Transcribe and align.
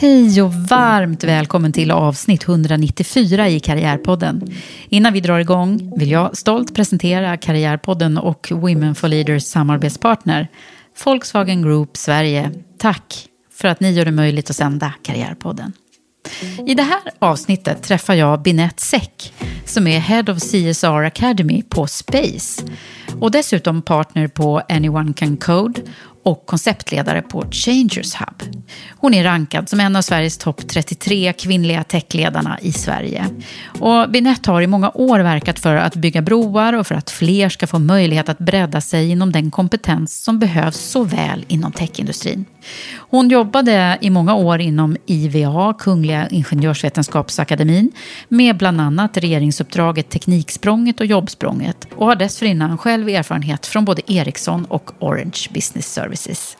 Hej 0.00 0.42
och 0.42 0.54
varmt 0.54 1.24
välkommen 1.24 1.72
till 1.72 1.90
avsnitt 1.90 2.48
194 2.48 3.48
i 3.48 3.60
Karriärpodden. 3.60 4.54
Innan 4.88 5.12
vi 5.12 5.20
drar 5.20 5.38
igång 5.38 5.92
vill 5.96 6.10
jag 6.10 6.36
stolt 6.36 6.74
presentera 6.74 7.36
Karriärpodden 7.36 8.18
och 8.18 8.48
Women 8.50 8.94
for 8.94 9.08
Leaders 9.08 9.42
samarbetspartner 9.42 10.48
Volkswagen 11.04 11.62
Group 11.62 11.96
Sverige. 11.96 12.50
Tack 12.78 13.26
för 13.52 13.68
att 13.68 13.80
ni 13.80 13.90
gör 13.90 14.04
det 14.04 14.10
möjligt 14.10 14.50
att 14.50 14.56
sända 14.56 14.94
Karriärpodden. 15.02 15.72
I 16.66 16.74
det 16.74 16.82
här 16.82 17.00
avsnittet 17.18 17.82
träffar 17.82 18.14
jag 18.14 18.42
Binette 18.42 18.82
Säck 18.82 19.32
som 19.64 19.86
är 19.86 19.98
Head 19.98 20.24
of 20.28 20.38
CSR 20.38 21.04
Academy 21.04 21.62
på 21.62 21.86
Space 21.86 22.62
och 23.20 23.30
dessutom 23.30 23.82
partner 23.82 24.28
på 24.28 24.62
Anyone 24.68 25.12
Can 25.12 25.36
Code 25.36 25.80
och 26.22 26.46
konceptledare 26.46 27.22
på 27.22 27.44
Changers 27.50 28.14
Hub. 28.14 28.42
Hon 28.96 29.14
är 29.14 29.24
rankad 29.24 29.68
som 29.68 29.80
en 29.80 29.96
av 29.96 30.02
Sveriges 30.02 30.38
topp 30.38 30.68
33 30.68 31.32
kvinnliga 31.32 31.84
techledarna 31.84 32.58
i 32.62 32.72
Sverige. 32.72 33.26
Och 33.80 34.10
Binette 34.10 34.50
har 34.50 34.62
i 34.62 34.66
många 34.66 34.90
år 34.90 35.20
verkat 35.20 35.58
för 35.58 35.74
att 35.76 35.96
bygga 35.96 36.22
broar 36.22 36.72
och 36.72 36.86
för 36.86 36.94
att 36.94 37.10
fler 37.10 37.48
ska 37.48 37.66
få 37.66 37.78
möjlighet 37.78 38.28
att 38.28 38.38
bredda 38.38 38.80
sig 38.80 39.10
inom 39.10 39.32
den 39.32 39.50
kompetens 39.50 40.24
som 40.24 40.38
behövs 40.38 40.76
så 40.76 41.04
väl 41.04 41.44
inom 41.48 41.72
techindustrin. 41.72 42.44
Hon 42.96 43.28
jobbade 43.28 43.98
i 44.00 44.10
många 44.10 44.34
år 44.34 44.60
inom 44.60 44.96
IVA, 45.06 45.74
Kungliga 45.78 46.28
Ingenjörsvetenskapsakademin, 46.28 47.92
med 48.28 48.56
bland 48.56 48.80
annat 48.80 49.16
regeringsuppdraget 49.16 50.10
Tekniksprånget 50.10 51.00
och 51.00 51.06
Jobbsprånget 51.06 51.88
och 51.96 52.06
har 52.06 52.16
dessförinnan 52.16 52.78
själv 52.78 53.08
erfarenhet 53.08 53.66
från 53.66 53.84
både 53.84 54.12
Ericsson 54.12 54.64
och 54.64 54.90
Orange 54.98 55.46
Business 55.50 55.92
Service. 55.92 56.09
Services. 56.10 56.56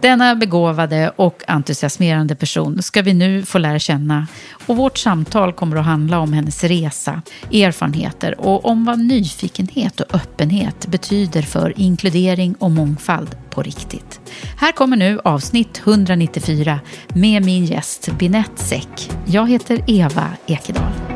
Denna 0.00 0.34
begåvade 0.34 1.12
och 1.16 1.42
entusiasmerande 1.48 2.34
person 2.34 2.82
ska 2.82 3.02
vi 3.02 3.14
nu 3.14 3.42
få 3.44 3.58
lära 3.58 3.78
känna 3.78 4.26
och 4.66 4.76
vårt 4.76 4.98
samtal 4.98 5.52
kommer 5.52 5.76
att 5.76 5.84
handla 5.84 6.18
om 6.18 6.32
hennes 6.32 6.64
resa, 6.64 7.22
erfarenheter 7.52 8.40
och 8.40 8.64
om 8.64 8.84
vad 8.84 8.98
nyfikenhet 8.98 10.00
och 10.00 10.14
öppenhet 10.14 10.86
betyder 10.86 11.42
för 11.42 11.80
inkludering 11.80 12.54
och 12.54 12.70
mångfald 12.70 13.36
på 13.50 13.62
riktigt. 13.62 14.20
Här 14.56 14.72
kommer 14.72 14.96
nu 14.96 15.20
avsnitt 15.24 15.82
194 15.84 16.80
med 17.08 17.44
min 17.44 17.64
gäst 17.64 18.08
Binette 18.18 18.64
Säck. 18.64 19.10
Jag 19.26 19.50
heter 19.50 19.84
Eva 19.86 20.28
Ekedal. 20.46 21.07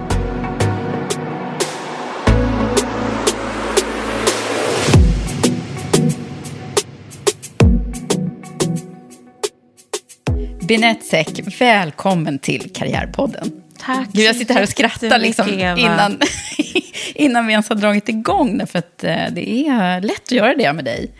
Binette 10.62 11.04
Säck, 11.04 11.60
välkommen 11.60 12.38
till 12.38 12.72
Karriärpodden. 12.72 13.62
Tack 13.78 14.08
Gud, 14.12 14.24
jag 14.24 14.36
sitter 14.36 14.54
här 14.54 14.62
och 14.62 14.68
skrattar 14.68 15.18
liksom 15.18 15.48
innan, 15.78 16.18
innan 17.14 17.46
vi 17.46 17.52
ens 17.52 17.68
har 17.68 17.76
dragit 17.76 18.08
igång 18.08 18.66
för 18.66 18.78
att 18.78 19.04
eh, 19.04 19.16
det 19.32 19.68
är 19.68 20.00
lätt 20.00 20.22
att 20.22 20.32
göra 20.32 20.54
det 20.54 20.72
med 20.72 20.84
dig. 20.84 21.10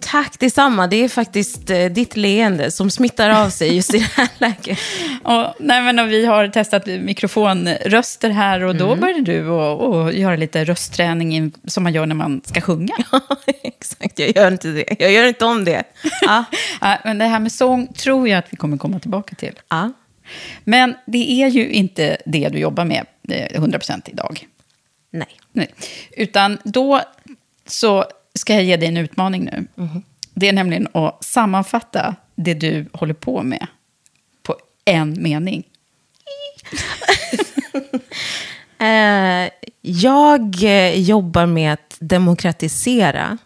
Tack 0.00 0.38
detsamma. 0.38 0.86
Det 0.86 0.96
är 0.96 1.08
faktiskt 1.08 1.70
eh, 1.70 1.84
ditt 1.84 2.16
leende 2.16 2.70
som 2.70 2.90
smittar 2.90 3.30
av 3.30 3.50
sig 3.50 3.74
just 3.74 3.94
i 3.94 3.98
det 3.98 4.10
här 4.14 4.28
läget. 4.38 4.78
Och, 5.22 5.54
nej, 5.60 5.82
men, 5.82 5.98
och 5.98 6.08
vi 6.08 6.26
har 6.26 6.48
testat 6.48 6.86
mikrofonröster 6.86 8.30
här 8.30 8.62
och 8.62 8.76
då 8.76 8.96
började 8.96 9.22
du 9.22 9.48
och, 9.48 9.80
och 9.80 10.12
göra 10.12 10.36
lite 10.36 10.64
röstträning 10.64 11.34
in, 11.34 11.52
som 11.64 11.82
man 11.82 11.92
gör 11.92 12.06
när 12.06 12.14
man 12.14 12.40
ska 12.44 12.60
sjunga. 12.60 12.94
Ja, 13.12 13.20
exakt. 13.62 14.18
Jag 14.18 14.36
gör 14.36 14.52
inte 14.52 14.68
det. 14.68 14.96
Jag 14.98 15.12
gör 15.12 15.26
inte 15.26 15.44
om 15.44 15.64
det. 15.64 15.84
Ja, 16.20 16.44
men 17.04 17.18
det 17.18 17.24
här 17.24 17.40
med 17.40 17.52
sång 17.52 17.86
tror 17.86 18.28
jag 18.28 18.38
att 18.38 18.46
vi 18.50 18.56
kommer 18.56 18.76
komma 18.76 19.00
tillbaka 19.00 19.34
till. 19.34 19.60
Ja. 19.68 19.92
Men 20.64 20.94
det 21.06 21.42
är 21.42 21.48
ju 21.48 21.70
inte 21.70 22.16
det 22.26 22.48
du 22.48 22.58
jobbar 22.58 22.84
med 22.84 23.06
eh, 23.28 23.60
100% 23.60 24.02
idag. 24.06 24.46
Nej. 25.10 25.28
Nej. 25.52 25.74
Utan 26.10 26.58
då 26.64 27.00
så 27.66 28.04
ska 28.36 28.54
jag 28.54 28.64
ge 28.64 28.76
dig 28.76 28.88
en 28.88 28.96
utmaning 28.96 29.44
nu. 29.44 29.66
Det 30.34 30.48
är 30.48 30.52
nämligen 30.52 30.88
att 30.92 31.24
sammanfatta 31.24 32.16
det 32.34 32.54
du 32.54 32.86
håller 32.92 33.14
på 33.14 33.42
med 33.42 33.66
på 34.42 34.56
en 34.84 35.22
mening. 35.22 35.64
Eh, 38.78 39.50
jag 39.80 40.54
jobbar 40.94 41.46
med 41.46 41.72
att 41.72 41.96
demokratisera 42.00 43.38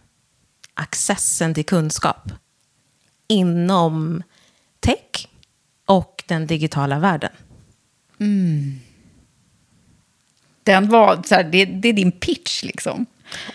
accessen 0.74 1.54
till 1.54 1.64
kunskap 1.64 2.32
inom 3.28 4.22
tech 4.80 5.28
och 5.84 6.24
den 6.26 6.46
digitala 6.46 6.98
världen. 6.98 7.32
Den 10.62 10.88
var, 10.88 11.22
så 11.24 11.34
här, 11.34 11.44
det, 11.44 11.64
det 11.64 11.88
är 11.88 11.92
din 11.92 12.12
pitch 12.12 12.62
liksom. 12.62 13.06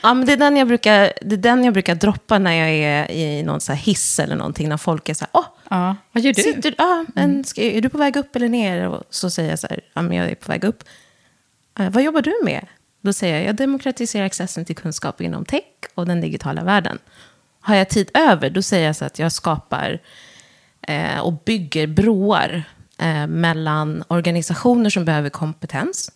Ja, 0.04 0.14
men 0.14 0.26
det, 0.28 0.34
är 0.34 0.38
den 0.38 0.58
jag 0.58 0.68
brukar, 0.68 1.14
det 1.22 1.36
är 1.36 1.38
den 1.38 1.64
jag 1.64 1.74
brukar 1.74 1.96
droppa 1.96 2.40
när 2.40 2.52
jag 2.54 2.70
är 2.70 3.12
i 3.12 3.44
någon 3.44 3.62
så 3.62 3.74
hiss 3.74 4.20
eller 4.20 4.36
någonting. 4.36 4.70
När 4.70 4.78
folk 4.78 5.10
är 5.10 5.14
så 5.14 5.26
här, 5.26 5.30
åh, 5.34 5.46
Ja, 5.70 5.96
vad 6.12 6.24
gör 6.24 6.34
du? 6.34 6.42
sitter, 6.42 6.76
ja, 6.78 7.06
men 7.16 7.44
ska, 7.44 7.62
är 7.62 7.82
du 7.82 7.90
på 7.90 7.98
väg 7.98 8.16
upp 8.16 8.36
eller 8.36 8.50
ner? 8.50 8.88
Och 8.90 9.04
så 9.10 9.30
säger 9.30 9.50
jag 9.50 9.60
så 9.60 9.68
här, 9.70 9.80
ja, 9.94 10.02
men 10.02 10.18
jag 10.18 10.30
är 10.32 10.36
på 10.36 10.52
väg 10.52 10.64
upp. 10.64 10.84
"Eh, 11.80 11.90
vad 11.90 12.04
jobbar 12.04 12.22
du 12.22 12.34
med? 12.44 12.66
Då 13.02 13.14
säger 13.14 13.36
jag, 13.36 13.46
jag 13.46 13.56
demokratiserar 13.56 14.26
accessen 14.26 14.66
till 14.66 14.76
kunskap 14.76 15.22
inom 15.22 15.46
tech 15.46 15.64
och 15.96 16.06
den 16.06 16.22
digitala 16.22 16.64
världen. 16.64 17.00
Har 17.60 17.76
jag 17.76 17.90
tid 17.90 18.12
över, 18.14 18.50
då 18.50 18.62
säger 18.62 18.86
jag 18.88 18.96
så 18.96 19.06
att 19.06 19.20
jag 19.20 19.32
skapar 19.32 20.00
eh, 20.88 21.20
och 21.20 21.34
bygger 21.46 21.88
broar 21.88 22.64
eh, 22.98 23.28
mellan 23.28 24.04
organisationer 24.08 24.90
som 24.90 25.06
behöver 25.06 25.30
kompetens 25.30 26.12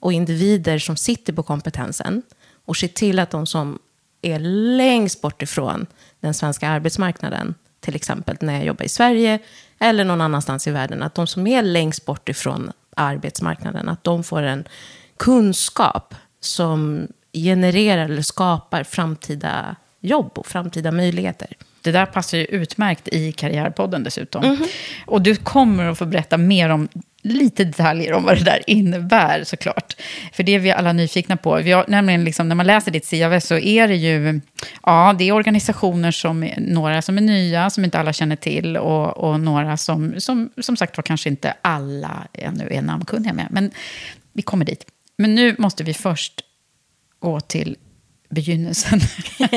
och 0.00 0.12
individer 0.12 0.78
som 0.78 0.96
sitter 0.96 1.32
på 1.32 1.42
kompetensen 1.42 2.22
och 2.64 2.76
ser 2.76 2.88
till 2.88 3.18
att 3.18 3.30
de 3.30 3.46
som 3.46 3.78
är 4.22 4.38
längst 4.76 5.20
bort 5.20 5.42
ifrån 5.42 5.86
den 6.20 6.34
svenska 6.34 6.68
arbetsmarknaden, 6.68 7.54
till 7.80 7.96
exempel 7.96 8.36
när 8.40 8.54
jag 8.54 8.64
jobbar 8.64 8.84
i 8.84 8.88
Sverige 8.88 9.38
eller 9.78 10.04
någon 10.04 10.20
annanstans 10.20 10.66
i 10.66 10.70
världen, 10.70 11.02
att 11.02 11.14
de 11.14 11.26
som 11.26 11.46
är 11.46 11.62
längst 11.62 12.04
bort 12.04 12.28
ifrån 12.28 12.72
arbetsmarknaden, 12.96 13.88
att 13.88 14.04
de 14.04 14.24
får 14.24 14.42
en 14.42 14.64
kunskap 15.16 16.14
som 16.40 17.08
genererar 17.32 18.04
eller 18.04 18.22
skapar 18.22 18.84
framtida 18.84 19.76
jobb 20.00 20.32
och 20.34 20.46
framtida 20.46 20.90
möjligheter. 20.92 21.56
Det 21.82 21.92
där 21.92 22.06
passar 22.06 22.38
ju 22.38 22.44
utmärkt 22.44 23.08
i 23.08 23.32
Karriärpodden 23.32 24.04
dessutom. 24.04 24.66
Och 25.06 25.22
du 25.22 25.36
kommer 25.36 25.84
att 25.86 25.98
få 25.98 26.06
berätta 26.06 26.36
mer 26.36 26.68
om 26.68 26.88
lite 27.24 27.64
detaljer 27.64 28.12
om 28.12 28.24
vad 28.24 28.36
det 28.36 28.44
där 28.44 28.62
innebär 28.66 29.44
såklart. 29.44 29.96
För 30.32 30.42
det 30.42 30.54
är 30.54 30.58
vi 30.58 30.72
alla 30.72 30.92
nyfikna 30.92 31.36
på. 31.36 31.56
Vi 31.56 31.72
har, 31.72 31.84
nämligen 31.88 32.24
liksom, 32.24 32.48
när 32.48 32.54
man 32.54 32.66
läser 32.66 32.90
ditt 32.90 33.10
CV 33.10 33.40
så 33.40 33.58
är 33.58 33.88
det 33.88 33.96
ju 33.96 34.40
ja, 34.82 35.14
det 35.18 35.28
är 35.28 35.32
organisationer 35.32 36.10
som 36.10 36.42
är, 36.42 36.60
några 36.60 37.02
som 37.02 37.18
är 37.18 37.22
nya, 37.22 37.70
som 37.70 37.84
inte 37.84 37.98
alla 37.98 38.12
känner 38.12 38.36
till 38.36 38.76
och, 38.76 39.16
och 39.16 39.40
några 39.40 39.76
som, 39.76 40.14
som 40.18 40.50
som 40.60 40.76
sagt 40.76 40.96
var 40.96 41.02
kanske 41.02 41.28
inte 41.28 41.54
alla 41.62 42.28
ännu 42.32 42.68
är 42.70 42.82
namnkunniga 42.82 43.32
med. 43.32 43.46
Men 43.50 43.70
vi 44.32 44.42
kommer 44.42 44.64
dit. 44.64 44.84
Men 45.18 45.34
nu 45.34 45.54
måste 45.58 45.84
vi 45.84 45.94
först 45.94 46.40
gå 47.18 47.40
till 47.40 47.76
begynnelsen. 48.34 49.00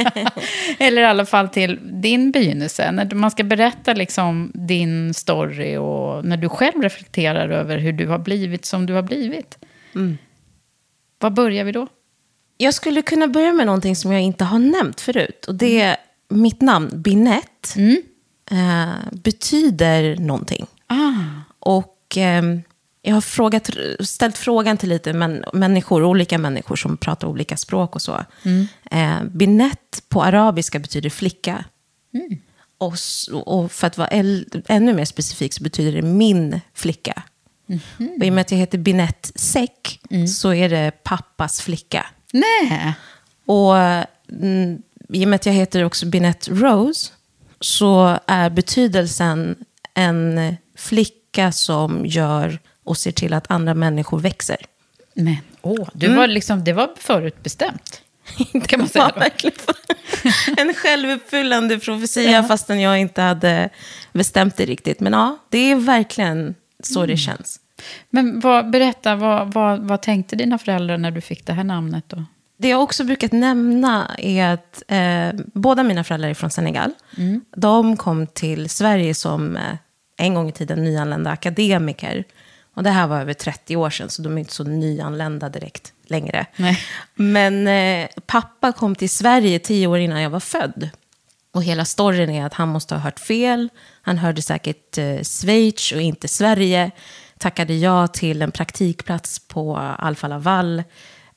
Eller 0.77 1.01
i 1.01 1.05
alla 1.05 1.25
fall 1.25 1.49
till 1.49 1.79
din 1.83 2.31
begynnelse. 2.31 2.91
När 2.91 3.15
man 3.15 3.31
ska 3.31 3.43
berätta 3.43 3.93
liksom 3.93 4.51
din 4.53 5.13
story 5.13 5.77
och 5.77 6.25
när 6.25 6.37
du 6.37 6.49
själv 6.49 6.81
reflekterar 6.81 7.49
över 7.49 7.77
hur 7.77 7.93
du 7.93 8.07
har 8.07 8.19
blivit 8.19 8.65
som 8.65 8.85
du 8.85 8.93
har 8.93 9.01
blivit. 9.01 9.57
Mm. 9.95 10.17
Var 11.19 11.29
börjar 11.29 11.63
vi 11.63 11.71
då? 11.71 11.87
Jag 12.57 12.73
skulle 12.73 13.01
kunna 13.01 13.27
börja 13.27 13.53
med 13.53 13.65
någonting 13.65 13.95
som 13.95 14.11
jag 14.11 14.21
inte 14.21 14.43
har 14.43 14.59
nämnt 14.59 15.01
förut. 15.01 15.45
Och 15.47 15.55
det 15.55 15.81
är 15.81 15.97
mitt 16.29 16.61
namn, 16.61 16.89
Binett, 16.93 17.75
mm. 17.75 18.01
eh, 18.51 18.95
betyder 19.11 20.17
någonting. 20.17 20.65
Ah. 20.87 21.13
Och 21.59 22.17
eh, 22.17 22.43
jag 23.07 23.13
har 23.13 23.21
frågat, 23.21 23.69
ställt 23.99 24.37
frågan 24.37 24.77
till 24.77 24.89
lite 24.89 25.13
män, 25.13 25.43
människor, 25.53 26.03
olika 26.03 26.37
människor 26.37 26.75
som 26.75 26.97
pratar 26.97 27.27
olika 27.27 27.57
språk 27.57 27.95
och 27.95 28.01
så. 28.01 28.25
Mm. 28.43 28.67
Eh, 28.91 29.23
binett 29.31 30.03
på 30.09 30.23
arabiska 30.23 30.79
betyder 30.79 31.09
flicka. 31.09 31.65
Mm. 32.13 32.41
Och, 32.77 32.93
och, 33.33 33.71
för 33.71 33.87
att 33.87 33.97
vara 33.97 34.07
ännu 34.67 34.93
mer 34.93 35.05
specifik 35.05 35.53
så 35.53 35.63
betyder 35.63 35.91
det 35.91 36.01
min 36.01 36.61
flicka. 36.73 37.23
Mm. 37.69 37.81
Och 38.19 38.25
i 38.25 38.29
och 38.29 38.33
med 38.33 38.41
att 38.41 38.51
jag 38.51 38.57
heter 38.57 38.77
Binett 38.77 39.31
Säck 39.35 39.99
mm. 40.09 40.27
så 40.27 40.53
är 40.53 40.69
det 40.69 40.91
pappas 41.03 41.61
flicka. 41.61 42.05
Nej. 42.33 42.93
Och 43.45 43.77
mm, 43.77 44.81
i 45.09 45.25
och 45.25 45.29
med 45.29 45.35
att 45.35 45.45
jag 45.45 45.53
heter 45.53 45.83
också 45.83 46.05
Binett 46.05 46.47
Rose 46.47 47.11
så 47.59 48.19
är 48.27 48.49
betydelsen 48.49 49.55
en 49.93 50.57
flicka 50.75 51.51
som 51.51 52.05
gör 52.05 52.59
och 52.87 52.97
ser 52.97 53.11
till 53.11 53.33
att 53.33 53.51
andra 53.51 53.73
människor 53.73 54.19
växer. 54.19 54.57
Men 55.13 55.37
åh, 55.61 55.89
du 55.93 56.05
mm. 56.05 56.17
var 56.17 56.27
liksom, 56.27 56.63
det 56.63 56.73
var 56.73 56.89
förutbestämt. 56.97 58.01
kan 58.67 58.79
man 58.79 58.89
säga. 58.89 59.11
verkligen 59.15 59.57
en 60.57 60.73
självuppfyllande 60.73 61.79
profetia 61.79 62.31
ja. 62.31 62.43
fastän 62.43 62.81
jag 62.81 62.99
inte 62.99 63.21
hade 63.21 63.69
bestämt 64.13 64.57
det 64.57 64.65
riktigt. 64.65 64.99
Men 64.99 65.13
ja, 65.13 65.37
det 65.49 65.57
är 65.57 65.75
verkligen 65.75 66.55
så 66.83 66.99
mm. 66.99 67.09
det 67.09 67.17
känns. 67.17 67.59
Men 68.09 68.39
vad, 68.39 68.69
berätta, 68.69 69.15
vad, 69.15 69.53
vad, 69.53 69.79
vad 69.79 70.01
tänkte 70.01 70.35
dina 70.35 70.57
föräldrar 70.57 70.97
när 70.97 71.11
du 71.11 71.21
fick 71.21 71.45
det 71.45 71.53
här 71.53 71.63
namnet 71.63 72.03
då? 72.07 72.25
Det 72.57 72.67
jag 72.67 72.83
också 72.83 73.03
brukat 73.03 73.31
nämna 73.31 74.15
är 74.17 74.53
att 74.53 74.83
eh, 74.87 75.45
båda 75.53 75.83
mina 75.83 76.03
föräldrar 76.03 76.29
är 76.29 76.33
från 76.33 76.49
Senegal. 76.49 76.91
Mm. 77.17 77.41
De 77.55 77.97
kom 77.97 78.27
till 78.27 78.69
Sverige 78.69 79.13
som 79.13 79.55
eh, 79.55 79.61
en 80.17 80.33
gång 80.33 80.49
i 80.49 80.51
tiden 80.51 80.83
nyanlända 80.83 81.31
akademiker. 81.31 82.23
Och 82.77 82.83
det 82.83 82.89
här 82.89 83.07
var 83.07 83.21
över 83.21 83.33
30 83.33 83.75
år 83.75 83.89
sedan, 83.89 84.09
så 84.09 84.21
de 84.21 84.33
är 84.33 84.39
inte 84.39 84.53
så 84.53 84.63
nyanlända 84.63 85.49
direkt 85.49 85.93
längre. 86.05 86.45
Nej. 86.55 86.79
Men 87.15 87.67
eh, 87.67 88.09
pappa 88.25 88.71
kom 88.71 88.95
till 88.95 89.09
Sverige 89.09 89.59
tio 89.59 89.87
år 89.87 89.97
innan 89.97 90.21
jag 90.21 90.29
var 90.29 90.39
född. 90.39 90.89
Och 91.51 91.63
hela 91.63 91.85
storyn 91.85 92.29
är 92.29 92.45
att 92.45 92.53
han 92.53 92.69
måste 92.69 92.95
ha 92.95 93.01
hört 93.01 93.19
fel. 93.19 93.69
Han 94.01 94.17
hörde 94.17 94.41
säkert 94.41 94.97
eh, 94.97 95.21
Schweiz 95.23 95.91
och 95.91 96.01
inte 96.01 96.27
Sverige. 96.27 96.91
Tackade 97.37 97.73
ja 97.73 98.07
till 98.07 98.41
en 98.41 98.51
praktikplats 98.51 99.39
på 99.39 99.77
Alfa 99.77 100.27
Laval. 100.27 100.83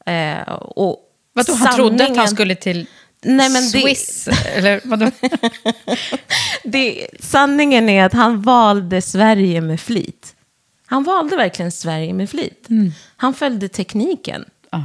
Eh, 0.07 0.53
och 0.53 0.99
Vadå, 1.33 1.55
han 1.55 1.75
trodde 1.75 2.05
att 2.05 2.17
han 2.17 2.29
skulle 2.29 2.55
till 2.55 2.87
Nej, 3.23 3.51
men 3.51 3.63
Swiss? 3.63 4.25
Det... 4.25 4.49
Eller 4.49 4.81
vadå? 4.85 5.11
det, 6.65 7.07
sanningen 7.21 7.89
är 7.89 8.05
att 8.05 8.13
han 8.13 8.43
valde 8.43 9.03
Sverige 9.03 9.61
med 9.61 9.81
flit. 9.81 10.35
Han 10.91 11.05
valde 11.05 11.37
verkligen 11.37 11.73
Sverige 11.73 12.13
med 12.13 12.31
flit. 12.31 12.67
Mm. 12.71 12.93
Han 13.17 13.35
följde 13.35 13.69
tekniken. 13.69 14.45
Oh. 14.73 14.85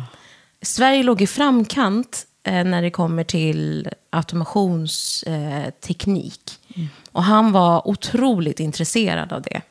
Sverige 0.62 1.04
låg 1.04 1.22
i 1.22 1.28
framkant 1.28 2.26
eh, 2.44 2.64
när 2.64 2.82
det 2.82 2.92
kommer 2.92 3.24
till 3.24 3.90
automationsteknik. 4.10 6.60
Eh, 6.70 6.78
mm. 6.78 6.90
Och 7.12 7.24
han 7.24 7.52
var 7.52 7.88
otroligt 7.88 8.60
intresserad 8.60 9.34
av 9.34 9.42
det. 9.42 9.62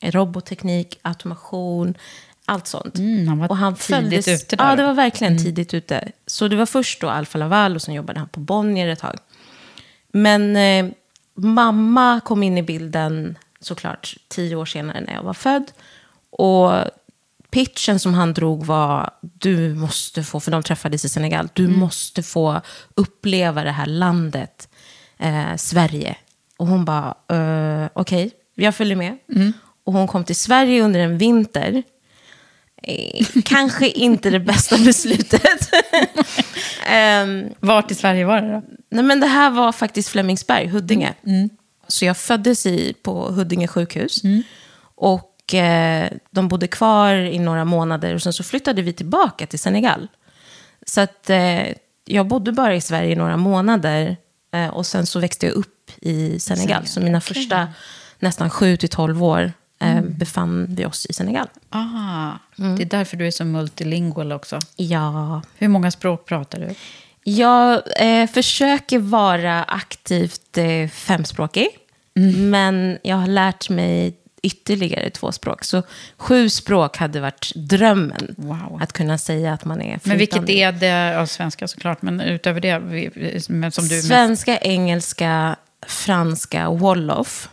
Robotteknik, 0.00 0.98
automation, 1.02 1.94
allt 2.44 2.66
sånt. 2.66 2.98
Mm, 2.98 3.28
han 3.28 3.38
var 3.38 3.48
och 3.48 3.56
han 3.56 3.74
tidigt 3.74 3.86
följdes, 3.86 4.28
ute 4.28 4.56
där. 4.56 4.70
Ja, 4.70 4.76
det 4.76 4.84
var 4.84 4.94
verkligen 4.94 5.32
mm. 5.32 5.44
tidigt 5.44 5.74
ute. 5.74 6.12
Så 6.26 6.48
det 6.48 6.56
var 6.56 6.66
först 6.66 7.00
då 7.00 7.08
Alfa 7.08 7.38
Laval 7.38 7.74
och 7.74 7.82
sen 7.82 7.94
jobbade 7.94 8.18
han 8.18 8.28
på 8.28 8.40
Bonnier 8.40 8.88
ett 8.88 8.98
tag. 8.98 9.18
Men 10.12 10.56
eh, 10.56 10.86
mamma 11.34 12.20
kom 12.24 12.42
in 12.42 12.58
i 12.58 12.62
bilden 12.62 13.36
såklart 13.60 14.16
tio 14.28 14.56
år 14.56 14.64
senare 14.64 15.00
när 15.00 15.14
jag 15.14 15.22
var 15.22 15.34
född. 15.34 15.72
Och 16.30 16.72
pitchen 17.50 17.98
som 17.98 18.14
han 18.14 18.34
drog 18.34 18.64
var, 18.64 19.10
du 19.20 19.74
måste 19.74 20.22
få, 20.22 20.40
för 20.40 20.50
de 20.50 20.62
träffades 20.62 21.04
i 21.04 21.08
Senegal, 21.08 21.48
du 21.52 21.64
mm. 21.64 21.78
måste 21.78 22.22
få 22.22 22.60
uppleva 22.94 23.64
det 23.64 23.70
här 23.70 23.86
landet, 23.86 24.68
eh, 25.18 25.56
Sverige. 25.56 26.16
Och 26.56 26.66
hon 26.66 26.84
bara, 26.84 27.14
eh, 27.28 27.88
okej, 27.92 28.26
okay, 28.26 28.30
jag 28.54 28.74
följer 28.74 28.96
med. 28.96 29.18
Mm. 29.34 29.52
Och 29.84 29.92
hon 29.92 30.06
kom 30.06 30.24
till 30.24 30.36
Sverige 30.36 30.82
under 30.82 31.00
en 31.00 31.18
vinter. 31.18 31.82
Eh, 32.82 33.26
kanske 33.44 33.88
inte 33.94 34.30
det 34.30 34.40
bästa 34.40 34.78
beslutet. 34.78 35.72
um, 37.24 37.54
Vart 37.60 37.90
i 37.90 37.94
Sverige 37.94 38.24
var 38.24 38.40
det 38.40 38.52
då? 38.52 38.62
Nej, 38.90 39.04
men 39.04 39.20
det 39.20 39.26
här 39.26 39.50
var 39.50 39.72
faktiskt 39.72 40.08
Flemingsberg, 40.08 40.66
Huddinge. 40.66 41.14
Mm. 41.26 41.50
Så 41.90 42.04
jag 42.04 42.16
föddes 42.16 42.66
i, 42.66 42.94
på 43.02 43.30
Huddinge 43.30 43.66
sjukhus. 43.66 44.24
Mm. 44.24 44.42
Och 44.94 45.54
eh, 45.54 46.10
de 46.30 46.48
bodde 46.48 46.66
kvar 46.66 47.14
i 47.14 47.38
några 47.38 47.64
månader 47.64 48.14
och 48.14 48.22
sen 48.22 48.32
så 48.32 48.42
flyttade 48.42 48.82
vi 48.82 48.92
tillbaka 48.92 49.46
till 49.46 49.58
Senegal. 49.58 50.08
Så 50.86 51.00
att 51.00 51.30
eh, 51.30 51.62
jag 52.04 52.26
bodde 52.26 52.52
bara 52.52 52.74
i 52.74 52.80
Sverige 52.80 53.12
i 53.12 53.16
några 53.16 53.36
månader 53.36 54.16
eh, 54.52 54.68
och 54.68 54.86
sen 54.86 55.06
så 55.06 55.20
växte 55.20 55.46
jag 55.46 55.54
upp 55.54 55.90
i 56.02 56.38
Senegal. 56.40 56.66
Senegal. 56.66 56.86
Så 56.86 57.00
mina 57.00 57.18
okay. 57.18 57.34
första 57.34 57.68
nästan 58.18 58.50
7 58.50 58.76
till 58.76 58.88
12 58.88 59.24
år 59.24 59.52
eh, 59.80 59.96
mm. 59.96 60.18
befann 60.18 60.66
vi 60.68 60.86
oss 60.86 61.06
i 61.06 61.12
Senegal. 61.12 61.48
Ah, 61.70 62.32
mm. 62.58 62.76
Det 62.76 62.82
är 62.82 62.86
därför 62.86 63.16
du 63.16 63.26
är 63.26 63.30
så 63.30 63.44
multilingual 63.44 64.32
också. 64.32 64.58
Ja. 64.76 65.42
Hur 65.58 65.68
många 65.68 65.90
språk 65.90 66.26
pratar 66.26 66.60
du? 66.60 66.74
Jag 67.24 67.82
eh, 67.96 68.26
försöker 68.26 68.98
vara 68.98 69.64
aktivt 69.64 70.58
eh, 70.58 70.88
femspråkig. 70.88 71.68
Mm. 72.16 72.50
Men 72.50 72.98
jag 73.02 73.16
har 73.16 73.26
lärt 73.26 73.68
mig 73.68 74.16
ytterligare 74.42 75.10
två 75.10 75.32
språk. 75.32 75.64
Så 75.64 75.82
sju 76.16 76.48
språk 76.48 76.96
hade 76.96 77.20
varit 77.20 77.52
drömmen. 77.54 78.34
Wow. 78.38 78.78
Att 78.82 78.92
kunna 78.92 79.18
säga 79.18 79.52
att 79.52 79.64
man 79.64 79.80
är 79.80 79.84
flytande. 79.84 80.08
Men 80.08 80.18
vilket 80.18 80.48
är 80.48 80.72
det? 80.72 80.86
Ja, 80.86 81.26
svenska 81.26 81.68
såklart, 81.68 82.02
men 82.02 82.20
utöver 82.20 82.60
det? 82.60 83.40
Som 83.72 83.88
du 83.88 84.02
svenska, 84.02 84.52
mest... 84.52 84.66
engelska, 84.66 85.56
franska 85.86 86.68
och 86.68 86.78
wolof. 86.78 87.48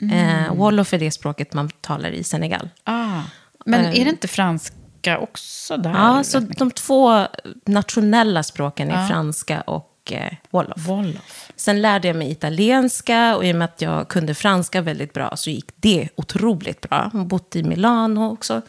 Mm. 0.00 0.44
Eh, 0.44 0.54
wolof 0.54 0.92
är 0.92 0.98
det 0.98 1.10
språket 1.10 1.54
man 1.54 1.68
talar 1.68 2.10
i 2.10 2.24
Senegal. 2.24 2.68
Ah. 2.84 3.20
Men 3.66 3.84
är 3.84 3.92
det 3.92 4.00
eh. 4.00 4.08
inte 4.08 4.28
franska 4.28 5.18
också 5.18 5.76
där? 5.76 5.90
Ja, 5.90 6.24
så 6.24 6.40
de 6.40 6.70
två 6.70 7.26
nationella 7.66 8.42
språken 8.42 8.90
är 8.90 9.04
ah. 9.04 9.08
franska 9.08 9.60
och 9.60 9.92
eh, 10.12 10.32
wolof. 10.50 10.88
wolof. 10.88 11.50
Sen 11.56 11.82
lärde 11.82 12.08
jag 12.08 12.16
mig 12.16 12.30
italienska 12.30 13.36
och 13.36 13.44
i 13.44 13.52
och 13.52 13.56
med 13.56 13.64
att 13.64 13.82
jag 13.82 14.08
kunde 14.08 14.34
franska 14.34 14.80
väldigt 14.80 15.12
bra 15.12 15.36
så 15.36 15.50
gick 15.50 15.70
det 15.76 16.08
otroligt 16.14 16.80
bra. 16.80 17.10
Jag 17.12 17.18
har 17.18 17.24
bott 17.26 17.56
i 17.56 17.62
Milano 17.62 18.32
också. 18.32 18.62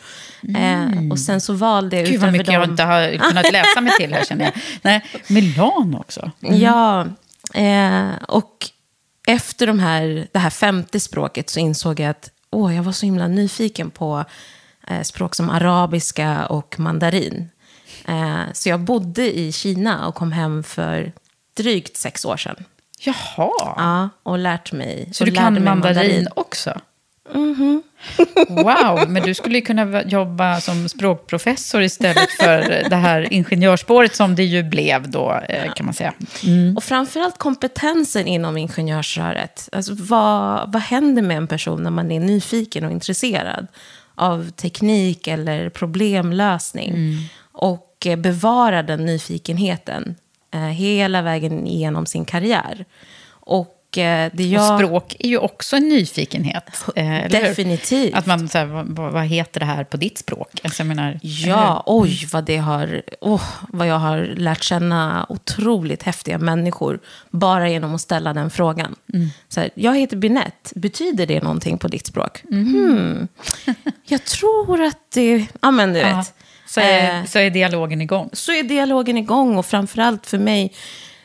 Mm. 0.47 1.05
Eh, 1.05 1.11
och 1.11 1.19
sen 1.19 1.41
så 1.41 1.53
valde 1.53 1.97
jag 1.97 2.05
Gud 2.05 2.21
vad 2.21 2.31
mycket 2.31 2.45
dem... 2.45 2.55
jag 2.55 2.63
inte 2.63 2.83
har 2.83 3.29
kunnat 3.29 3.51
läsa 3.51 3.81
mig 3.81 3.93
till 3.99 4.13
här 4.13 4.23
känner 4.23 4.45
jag. 4.45 4.53
Nej, 4.81 5.05
Milano 5.27 5.97
också. 5.97 6.31
Mm. 6.41 6.59
Ja, 6.59 7.07
eh, 7.53 8.23
och 8.27 8.69
efter 9.27 9.67
de 9.67 9.79
här, 9.79 10.27
det 10.31 10.39
här 10.39 10.49
femte 10.49 10.99
språket 10.99 11.49
så 11.49 11.59
insåg 11.59 11.99
jag 11.99 12.09
att 12.09 12.29
åh, 12.49 12.75
jag 12.75 12.83
var 12.83 12.91
så 12.91 13.05
himla 13.05 13.27
nyfiken 13.27 13.89
på 13.89 14.25
eh, 14.87 15.01
språk 15.01 15.35
som 15.35 15.49
arabiska 15.49 16.45
och 16.45 16.79
mandarin. 16.79 17.49
Eh, 18.05 18.41
så 18.53 18.69
jag 18.69 18.79
bodde 18.79 19.39
i 19.39 19.51
Kina 19.51 20.07
och 20.07 20.15
kom 20.15 20.31
hem 20.31 20.63
för 20.63 21.13
drygt 21.57 21.97
sex 21.97 22.25
år 22.25 22.37
sedan. 22.37 22.55
Jaha. 22.99 23.73
Ja, 23.77 24.09
och 24.23 24.37
lärt 24.37 24.71
mig. 24.71 25.09
Så 25.11 25.25
du 25.25 25.31
kan 25.31 25.43
mandarin, 25.53 25.65
mandarin 25.65 26.27
också? 26.35 26.79
Mm 27.33 27.55
-hmm. 27.55 27.81
Wow, 28.49 29.09
men 29.09 29.23
du 29.23 29.33
skulle 29.33 29.55
ju 29.55 29.61
kunna 29.61 30.03
jobba 30.03 30.61
som 30.61 30.89
språkprofessor 30.89 31.81
istället 31.81 32.31
för 32.31 32.59
det 32.89 32.95
här 32.95 33.33
ingenjörsspåret 33.33 34.15
som 34.15 34.35
det 34.35 34.43
ju 34.43 34.63
blev 34.63 35.09
då, 35.09 35.41
eh, 35.49 35.73
kan 35.73 35.85
man 35.85 35.93
säga. 35.93 36.13
Mm. 36.43 36.77
Och 36.77 36.83
framförallt 36.83 37.37
kompetensen 37.37 38.27
inom 38.27 38.57
ingenjörsröret. 38.57 39.69
Alltså, 39.71 39.93
vad, 39.95 40.73
vad 40.73 40.81
händer 40.81 41.21
med 41.21 41.37
en 41.37 41.47
person 41.47 41.83
när 41.83 41.91
man 41.91 42.11
är 42.11 42.19
nyfiken 42.19 42.85
och 42.85 42.91
intresserad? 42.91 43.67
av 44.17 44.49
teknik 44.49 45.27
eller 45.27 45.69
problemlösning. 45.69 47.17
Och 47.51 48.05
eh, 48.05 48.15
bevara 48.15 48.83
den 48.83 49.05
nyfikenheten 49.05 50.15
hela 50.59 51.21
vägen 51.21 51.67
igenom 51.67 52.05
sin 52.05 52.25
karriär. 52.25 52.85
Och 53.29 53.97
eh, 53.97 54.31
det 54.33 54.43
jag... 54.43 54.73
Och 54.73 54.79
språk 54.79 55.15
är 55.19 55.29
ju 55.29 55.37
också 55.37 55.75
en 55.75 55.89
nyfikenhet. 55.89 56.85
Eh? 56.95 57.29
Definitivt. 57.29 58.15
Att 58.15 58.25
man, 58.25 58.49
så 58.49 58.57
här, 58.57 58.65
vad, 59.11 59.25
heter 59.25 59.59
det 59.59 59.65
här 59.65 59.83
på 59.83 59.97
ditt 59.97 60.17
språk? 60.17 60.61
Alltså, 60.63 60.83
menar, 60.83 61.19
Ja, 61.21 61.83
oj 61.85 62.27
vad 62.31 62.43
det 62.43 62.57
har, 62.57 63.01
oh, 63.21 63.43
vad 63.69 63.87
jag 63.87 63.99
har 63.99 64.21
lärt 64.37 64.63
känna 64.63 65.25
otroligt 65.29 66.03
häftiga 66.03 66.37
människor 66.37 66.99
bara 67.29 67.69
genom 67.69 67.95
att 67.95 68.01
ställa 68.01 68.33
den 68.33 68.49
frågan. 68.49 68.95
Så 69.49 69.59
här, 69.59 69.69
jag 69.75 69.97
heter 69.97 70.17
Binette, 70.17 70.71
betyder 70.75 71.25
det 71.25 71.43
någonting 71.43 71.77
på 71.77 71.87
ditt 71.87 72.07
språk? 72.07 72.43
Hmm. 72.49 73.27
Jag 74.05 74.23
tror 74.23 74.81
att 74.81 75.11
det, 75.13 75.45
ja 75.61 75.71
men 75.71 75.93
du 75.93 75.99
vet. 75.99 76.33
Så, 76.67 76.79
är, 76.79 77.19
Eh, 77.19 77.25
så 77.25 77.39
är 77.39 77.49
dialogen 77.49 78.01
igång. 78.01 78.29
så 78.33 78.51
är 78.51 78.63
dialogen 78.63 79.17
igång 79.17 79.57
och 79.57 79.65
framförallt 79.65 80.25
för 80.25 80.37
mig, 80.37 80.73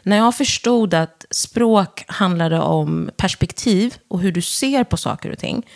när 0.02 0.16
jag 0.16 0.34
förstod 0.34 0.94
att 0.94 1.26
språk 1.30 2.04
handlade 2.08 2.60
om 2.60 3.10
perspektiv 3.16 3.94
och 4.08 4.20
hur 4.20 4.32
du 4.32 4.42
ser 4.42 4.84
på 4.84 4.96
saker 4.96 5.30
och 5.30 5.38
ting, 5.38 5.66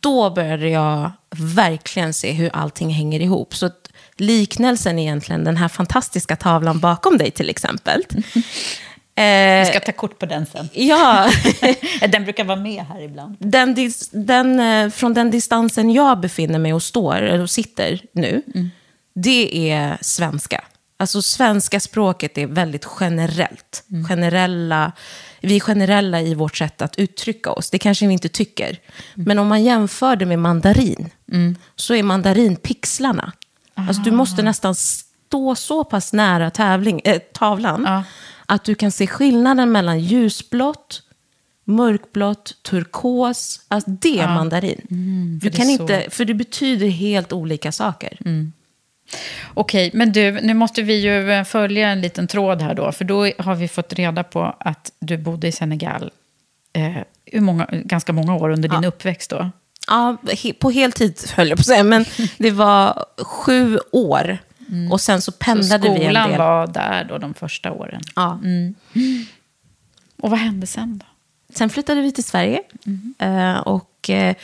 då 0.00 0.30
började 0.30 0.68
jag 0.68 1.10
verkligen 1.36 2.14
se 2.14 2.32
hur 2.32 2.50
allting 2.56 2.90
hänger 2.90 3.20
ihop. 3.20 3.54
Så 3.54 3.70
liknelsen 4.16 4.98
är 4.98 5.02
egentligen 5.02 5.44
den 5.44 5.56
här 5.56 5.68
fantastiska 5.68 6.36
tavlan 6.36 6.78
bakom 6.78 7.18
dig 7.18 7.30
till 7.30 7.50
exempel. 7.50 8.02
Vi 9.22 9.60
Eh, 9.68 9.70
ska 9.70 9.80
ta 9.80 9.92
kort 9.92 10.18
på 10.18 10.26
den 10.26 10.46
sen. 10.46 10.68
ja, 10.72 11.30
Den 12.08 12.24
brukar 12.24 12.44
vara 12.44 12.58
med 12.58 12.84
här 12.84 13.00
ibland. 13.02 13.36
den, 13.38 13.76
den, 14.12 14.60
eh, 14.60 14.90
från 14.90 15.14
den 15.14 15.30
distansen 15.30 15.90
jag 15.90 16.20
befinner 16.20 16.58
mig 16.58 16.72
och 16.74 16.82
står, 16.82 17.16
eller 17.22 17.46
sitter 17.46 18.00
nu, 18.12 18.42
det 19.14 19.70
är 19.70 19.98
svenska. 20.00 20.64
Alltså 20.96 21.22
svenska 21.22 21.80
språket 21.80 22.38
är 22.38 22.46
väldigt 22.46 22.86
generellt. 23.00 23.84
Generella, 24.08 24.92
vi 25.40 25.56
är 25.56 25.60
generella 25.60 26.20
i 26.20 26.34
vårt 26.34 26.56
sätt 26.56 26.82
att 26.82 26.98
uttrycka 26.98 27.50
oss. 27.52 27.70
Det 27.70 27.78
kanske 27.78 28.06
vi 28.06 28.12
inte 28.12 28.28
tycker. 28.28 28.78
Men 29.14 29.38
om 29.38 29.48
man 29.48 29.62
jämför 29.64 30.16
det 30.16 30.26
med 30.26 30.38
mandarin, 30.38 31.10
så 31.76 31.94
är 31.94 32.02
mandarin 32.02 32.56
pixlarna. 32.56 33.32
Alltså 33.74 34.02
du 34.02 34.10
måste 34.10 34.42
nästan 34.42 34.74
stå 34.74 35.54
så 35.54 35.84
pass 35.84 36.12
nära 36.12 36.50
tävling, 36.50 37.00
äh, 37.04 37.18
tavlan, 37.18 37.82
Ja. 37.86 38.04
Att 38.52 38.64
du 38.64 38.74
kan 38.74 38.92
se 38.92 39.06
skillnaden 39.06 39.72
mellan 39.72 40.00
ljusblått, 40.00 41.02
mörkblått, 41.64 42.62
turkos. 42.62 43.60
Alltså 43.68 43.90
det 43.90 44.18
är 44.18 44.28
mandarin. 44.28 44.86
du 44.88 44.94
Mm, 44.96 45.40
för 45.42 45.50
det 45.50 45.56
kan 45.56 45.70
inte, 45.70 46.06
för 46.10 46.24
det 46.24 46.34
betyder 46.34 46.88
helt 46.88 47.32
olika 47.32 47.72
saker. 47.72 48.18
Okej, 49.54 49.90
men 49.94 50.12
du, 50.12 50.30
nu 50.30 50.54
måste 50.54 50.82
vi 50.82 51.00
ju 51.00 51.32
eh, 51.32 51.44
följa 51.44 51.88
en 51.88 52.00
liten 52.00 52.26
tråd 52.26 52.62
här 52.62 52.74
då. 52.74 52.92
För 52.92 53.04
då 53.04 53.30
har 53.38 53.54
vi 53.54 53.68
fått 53.68 53.92
reda 53.92 54.24
på 54.24 54.56
att 54.60 54.92
du 54.98 55.16
bodde 55.16 55.48
i 55.48 55.52
Senegal 55.52 56.10
eh, 56.72 57.40
många, 57.40 57.68
ganska 57.72 58.12
många 58.12 58.34
år 58.34 58.50
under 58.50 58.68
din 58.68 58.84
uppväxt 58.84 59.30
då. 59.30 59.50
Ja, 59.86 60.16
he, 60.42 60.52
på 60.52 60.70
heltid 60.70 61.20
höll 61.36 61.48
jag 61.48 61.58
på 61.58 61.60
att 61.60 61.66
säga, 61.66 61.84
men 61.84 62.04
det 62.38 62.50
var 62.50 63.04
sju 63.18 63.78
år. 63.92 64.38
Och 64.90 65.00
sen 65.00 65.22
så 65.22 65.32
Så 65.32 65.38
pendlade 65.38 65.88
vi 65.88 65.94
en 65.94 66.00
skolan 66.02 66.28
del. 66.28 66.38
var 66.38 66.66
där 66.66 67.04
då 67.04 67.18
de 67.18 67.34
första 67.34 67.72
åren. 67.72 68.00
Ja. 68.16 68.40
Och 70.22 70.30
vad 70.30 70.38
hände 70.38 70.66
sen 70.66 70.98
då? 70.98 71.06
Sen 71.54 71.70
flyttade 71.70 72.00
vi 72.00 72.12
till 72.12 72.24
Sverige. 72.24 72.60
Eh, 73.18 73.56
och 73.58 74.10
eh, 74.10 74.34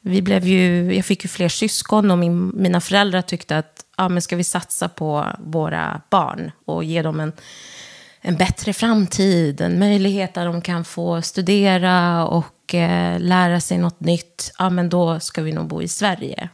vi 0.00 0.22
blev 0.22 0.46
ju, 0.46 0.94
jag 0.94 1.04
fick 1.04 1.24
ju 1.24 1.28
fler 1.28 1.48
syskon 1.48 2.10
och 2.10 2.18
min, 2.18 2.52
mina 2.54 2.80
föräldrar 2.80 3.22
tyckte 3.22 3.58
att 3.58 3.84
ja, 3.96 4.08
men 4.08 4.22
ska 4.22 4.36
vi 4.36 4.44
satsa 4.44 4.88
på 4.88 5.26
våra 5.38 6.00
barn 6.10 6.50
och 6.64 6.84
ge 6.84 7.02
dem 7.02 7.20
en, 7.20 7.32
en 8.20 8.36
bättre 8.36 8.72
framtid, 8.72 9.60
en 9.60 9.78
möjlighet 9.78 10.34
där 10.34 10.46
de 10.46 10.60
kan 10.62 10.84
få 10.84 11.22
studera 11.22 12.24
och 12.26 12.74
eh, 12.74 13.20
lära 13.20 13.60
sig 13.60 13.78
något 13.78 14.00
nytt, 14.00 14.52
ja 14.58 14.70
men 14.70 14.88
då 14.88 15.20
ska 15.20 15.42
vi 15.42 15.52
nog 15.52 15.66
bo 15.66 15.82
i 15.82 15.88
Sverige. 15.88 16.48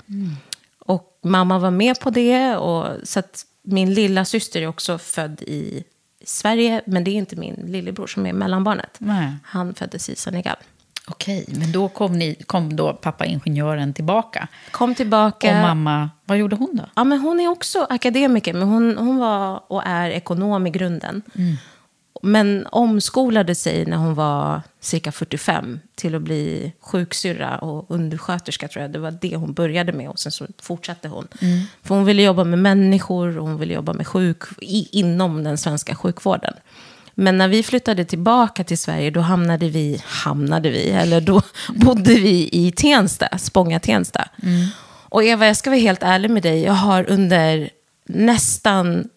Och 0.86 1.18
mamma 1.24 1.58
var 1.58 1.70
med 1.70 2.00
på 2.00 2.10
det. 2.10 2.56
Och, 2.56 2.86
så 3.02 3.18
att 3.18 3.44
min 3.62 3.94
lilla 3.94 4.24
syster 4.24 4.62
är 4.62 4.66
också 4.66 4.98
född 4.98 5.42
i 5.42 5.84
Sverige, 6.24 6.82
men 6.86 7.04
det 7.04 7.10
är 7.10 7.14
inte 7.14 7.36
min 7.36 7.64
lillebror 7.66 8.06
som 8.06 8.26
är 8.26 8.32
mellanbarnet. 8.32 8.96
Nej. 8.98 9.34
Han 9.44 9.74
föddes 9.74 10.08
i 10.08 10.16
Senegal. 10.16 10.56
Okej, 11.06 11.44
men 11.48 11.72
då 11.72 11.88
kom, 11.88 12.18
ni, 12.18 12.34
kom 12.34 12.76
då 12.76 12.92
pappa 12.92 13.26
ingenjören 13.26 13.94
tillbaka. 13.94 14.48
Kom 14.70 14.94
tillbaka. 14.94 15.56
Och 15.56 15.62
mamma, 15.62 16.10
vad 16.24 16.38
gjorde 16.38 16.56
hon 16.56 16.76
då? 16.76 16.84
Ja, 16.94 17.04
men 17.04 17.18
hon 17.18 17.40
är 17.40 17.48
också 17.48 17.86
akademiker, 17.90 18.52
men 18.54 18.68
hon, 18.68 18.96
hon 18.98 19.18
var 19.18 19.72
och 19.72 19.82
är 19.86 20.10
ekonom 20.10 20.66
i 20.66 20.70
grunden. 20.70 21.22
Men 22.24 22.66
omskolade 22.66 23.54
sig 23.54 23.86
när 23.86 23.96
hon 23.96 24.14
var 24.14 24.60
cirka 24.80 25.12
45 25.12 25.80
till 25.94 26.14
att 26.14 26.22
bli 26.22 26.72
sjuksyrra 26.80 27.58
och 27.58 27.86
undersköterska 27.88 28.68
tror 28.68 28.82
jag. 28.82 28.90
Det 28.90 28.98
var 28.98 29.18
det 29.20 29.36
hon 29.36 29.52
började 29.52 29.92
med 29.92 30.08
och 30.08 30.18
sen 30.18 30.32
så 30.32 30.46
fortsatte 30.62 31.08
hon. 31.08 31.28
För 31.82 31.94
hon 31.94 32.04
ville 32.04 32.22
jobba 32.22 32.44
med 32.44 32.58
människor 32.58 33.38
och 33.38 33.46
hon 33.46 33.58
ville 33.58 33.74
jobba 33.74 33.92
med 33.92 34.06
sjuk, 34.06 34.42
i, 34.60 34.88
inom 35.00 35.44
den 35.44 35.58
svenska 35.58 35.94
sjukvården. 35.94 36.54
Men 37.14 37.38
när 37.38 37.48
vi 37.48 37.62
flyttade 37.62 38.04
tillbaka 38.04 38.64
till 38.64 38.78
Sverige, 38.78 39.10
då 39.10 39.20
hamnade 39.20 39.68
vi, 39.68 40.02
hamnade 40.04 40.70
vi, 40.70 40.90
eller 40.90 41.20
då 41.20 41.42
bodde 41.74 42.14
vi 42.14 42.48
i 42.52 42.72
Tensta, 42.76 43.28
Spånga-Tensta. 43.38 44.28
Och 45.08 45.24
Eva, 45.24 45.46
jag 45.46 45.56
ska 45.56 45.70
vara 45.70 45.80
helt 45.80 46.02
ärlig 46.02 46.30
med 46.30 46.42
dig, 46.42 46.62
jag 46.62 46.72
har 46.72 47.10
under 47.10 47.70
nästan, 48.06 49.08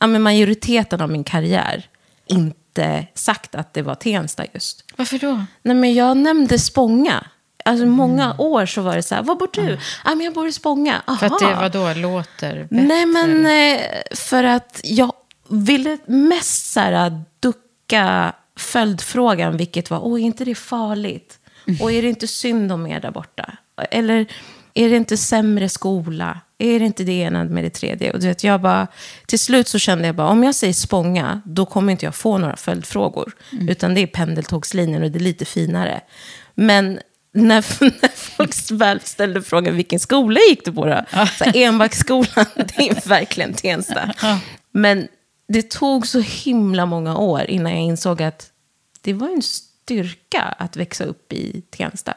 ja 0.00 0.06
men 0.06 0.22
majoriteten 0.22 1.00
av 1.00 1.10
min 1.10 1.24
karriär 1.24 1.88
inte 2.26 3.06
sagt 3.14 3.54
att 3.54 3.74
det 3.74 3.82
var 3.82 3.94
Tensta 3.94 4.44
just. 4.54 4.84
Varför 4.96 5.18
då? 5.18 5.44
Nej 5.62 5.76
men 5.76 5.94
jag 5.94 6.16
nämnde 6.16 6.58
Spånga. 6.58 7.26
Alltså 7.64 7.86
många 7.86 8.34
år 8.38 8.66
så 8.66 8.82
var 8.82 8.96
det 8.96 9.02
så 9.02 9.14
här, 9.14 9.22
var 9.22 9.34
bor 9.36 9.48
du? 9.52 9.78
Ja 10.04 10.14
men 10.14 10.20
jag 10.20 10.34
bor 10.34 10.46
i 10.46 10.52
Spånga. 10.52 11.02
Aha. 11.06 11.16
För 11.16 11.26
att 11.26 11.38
det 11.38 11.54
var 11.54 11.68
då 11.68 12.00
låter 12.00 12.62
bättre? 12.62 12.82
Nej, 12.82 13.06
men 13.06 13.46
eh, 13.46 13.80
för 14.14 14.44
att 14.44 14.80
jag 14.84 15.12
ville 15.48 15.98
mest 16.06 16.72
så 16.72 16.80
här, 16.80 17.22
ducka 17.40 18.32
följdfrågan, 18.56 19.56
vilket 19.56 19.90
var, 19.90 20.06
åh, 20.06 20.20
är 20.20 20.24
inte 20.24 20.44
det 20.44 20.54
farligt? 20.54 21.38
Och 21.80 21.92
är 21.92 22.02
det 22.02 22.08
inte 22.08 22.26
synd 22.26 22.72
om 22.72 22.86
er 22.86 23.00
där 23.00 23.10
borta? 23.10 23.52
Eller 23.90 24.26
är 24.74 24.90
det 24.90 24.96
inte 24.96 25.16
sämre 25.16 25.68
skola? 25.68 26.40
Är 26.58 26.78
det 26.78 26.86
inte 26.86 27.04
det 27.04 27.12
ena 27.12 27.44
med 27.44 27.64
det 27.64 27.70
tredje? 27.70 28.12
Och 28.12 28.20
du 28.20 28.26
vet, 28.26 28.44
jag 28.44 28.60
bara, 28.60 28.86
till 29.26 29.38
slut 29.38 29.68
så 29.68 29.78
kände 29.78 30.06
jag 30.06 30.16
bara, 30.16 30.28
om 30.28 30.44
jag 30.44 30.54
säger 30.54 30.72
Spånga, 30.72 31.42
då 31.44 31.66
kommer 31.66 31.92
inte 31.92 32.04
jag 32.04 32.14
få 32.14 32.38
några 32.38 32.56
följdfrågor. 32.56 33.32
Utan 33.68 33.94
det 33.94 34.00
är 34.00 34.06
pendeltågslinjen 34.06 35.02
och 35.02 35.10
det 35.10 35.18
är 35.18 35.20
lite 35.20 35.44
finare. 35.44 36.00
Men 36.54 37.00
när, 37.32 37.64
när 38.00 38.16
folk 38.16 38.70
väl 38.70 39.00
ställde 39.00 39.42
frågan 39.42 39.76
vilken 39.76 40.00
skola 40.00 40.40
gick 40.48 40.64
du 40.64 40.72
på 40.72 40.86
då? 40.86 41.04
Så 41.10 41.44
här, 41.44 41.56
Enbacksskolan, 41.56 42.46
det 42.54 42.88
är 42.88 43.08
verkligen 43.08 43.54
Tensta. 43.54 44.14
Men 44.72 45.08
det 45.48 45.70
tog 45.70 46.06
så 46.06 46.20
himla 46.20 46.86
många 46.86 47.16
år 47.16 47.44
innan 47.50 47.72
jag 47.72 47.82
insåg 47.82 48.22
att 48.22 48.50
det 49.00 49.12
var 49.12 49.28
en 49.28 49.42
styrka 49.42 50.42
att 50.42 50.76
växa 50.76 51.04
upp 51.04 51.32
i 51.32 51.62
Tensta. 51.70 52.14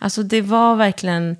Alltså 0.00 0.22
det 0.22 0.40
var 0.40 0.76
verkligen 0.76 1.36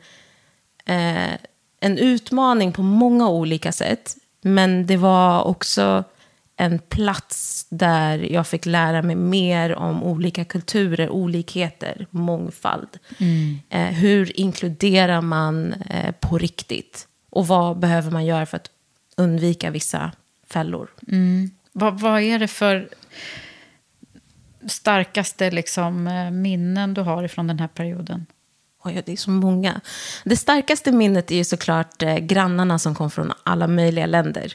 eh, 0.85 1.33
en 1.81 1.99
utmaning 1.99 2.73
på 2.73 2.83
många 2.83 3.29
olika 3.29 3.73
sätt. 3.73 4.17
Men 4.43 4.87
det 4.87 4.97
var 4.97 5.45
också 5.45 6.05
en 6.57 6.79
plats 6.79 7.67
där 7.71 8.19
jag 8.33 8.47
fick 8.47 8.67
lära 8.67 9.03
mig 9.03 9.17
mer 9.17 9.75
om 9.75 10.03
olika 10.03 10.45
kulturer, 10.45 11.11
olikheter, 11.11 12.07
mångfald. 12.11 12.89
Eh, 13.69 13.87
hur 13.87 14.41
inkluderar 14.41 15.21
man 15.21 15.73
eh, 15.73 16.15
på 16.21 16.39
riktigt? 16.39 17.09
Och 17.31 17.47
vad 17.47 17.79
behöver 17.79 18.11
man 18.11 18.27
göra 18.27 18.47
för 18.47 18.57
att 18.57 18.71
undvika 19.17 19.71
vissa 19.71 20.13
fällor? 20.47 20.91
Vad, 21.73 22.01
vad 22.01 22.21
är 22.21 22.39
det 22.39 22.49
för 22.49 22.89
starkaste 24.67 25.51
liksom, 25.51 26.07
eh, 26.07 26.31
minnen 26.31 26.95
du 26.95 27.01
har 27.01 27.25
ifrån 27.25 27.47
den 27.47 27.59
här 27.59 27.69
perioden? 27.69 28.27
Oj, 28.85 29.03
det 29.07 29.13
är 29.13 29.17
så 29.17 29.31
många. 29.31 29.81
Det 30.25 30.37
starkaste 30.37 30.93
minnet 30.93 31.31
är 31.31 31.37
ju 31.37 31.45
såklart 31.45 32.03
eh, 32.03 32.17
grannarna 32.17 32.79
som 32.79 32.95
kom 32.95 33.11
från 33.11 33.33
alla 33.45 33.67
möjliga 33.67 34.07
länder. 34.07 34.53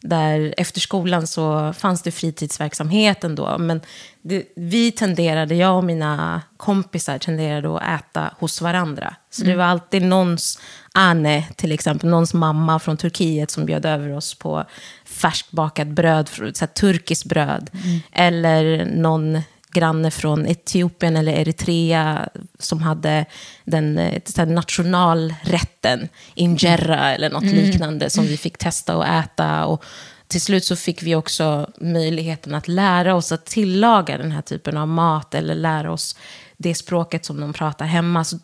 Där 0.00 0.54
efter 0.56 0.80
skolan 0.80 1.26
så 1.26 1.72
fanns 1.72 2.02
det 2.02 2.10
fritidsverksamhet 2.10 3.24
ändå. 3.24 3.58
Men 3.58 3.80
det, 4.22 4.44
vi 4.56 4.92
tenderade, 4.92 5.54
jag 5.54 5.76
och 5.76 5.84
mina 5.84 6.42
kompisar 6.56 7.18
tenderade 7.18 7.76
att 7.76 8.00
äta 8.00 8.34
hos 8.38 8.60
varandra. 8.60 9.14
Så 9.30 9.44
det 9.44 9.56
var 9.56 9.64
alltid 9.64 10.02
någons 10.02 10.58
Anne, 10.92 11.44
till 11.56 11.72
exempel, 11.72 12.08
någons 12.08 12.34
mamma 12.34 12.78
från 12.78 12.96
Turkiet 12.96 13.50
som 13.50 13.66
bjöd 13.66 13.86
över 13.86 14.16
oss 14.16 14.34
på 14.34 14.64
färskbakat 15.04 15.88
bröd, 15.88 16.28
så 16.28 16.42
här, 16.60 16.66
turkiskt 16.66 17.24
bröd. 17.24 17.70
Eller 18.12 18.84
någon 18.84 19.42
granne 19.70 20.10
från 20.10 20.46
Etiopien 20.46 21.16
eller 21.16 21.32
Eritrea 21.32 22.28
som 22.58 22.82
hade 22.82 23.24
den 23.64 23.98
eh, 23.98 24.46
nationalrätten, 24.46 26.08
injera 26.34 27.14
eller 27.14 27.30
något 27.30 27.44
liknande 27.44 28.10
som 28.10 28.24
vi 28.24 28.36
fick 28.36 28.58
testa 28.58 28.96
och 28.96 29.06
äta. 29.06 29.66
Och 29.66 29.84
till 30.28 30.40
slut 30.40 30.64
så 30.64 30.76
fick 30.76 31.02
vi 31.02 31.14
också 31.14 31.70
möjligheten 31.80 32.54
att 32.54 32.68
lära 32.68 33.14
oss 33.14 33.32
att 33.32 33.46
tillaga 33.46 34.18
den 34.18 34.32
här 34.32 34.42
typen 34.42 34.76
av 34.76 34.88
mat 34.88 35.34
eller 35.34 35.54
lära 35.54 35.92
oss 35.92 36.16
det 36.56 36.74
språket 36.74 37.24
som 37.24 37.40
de 37.40 37.52
pratar 37.52 37.86
hemma. 37.86 38.24
Så 38.24 38.38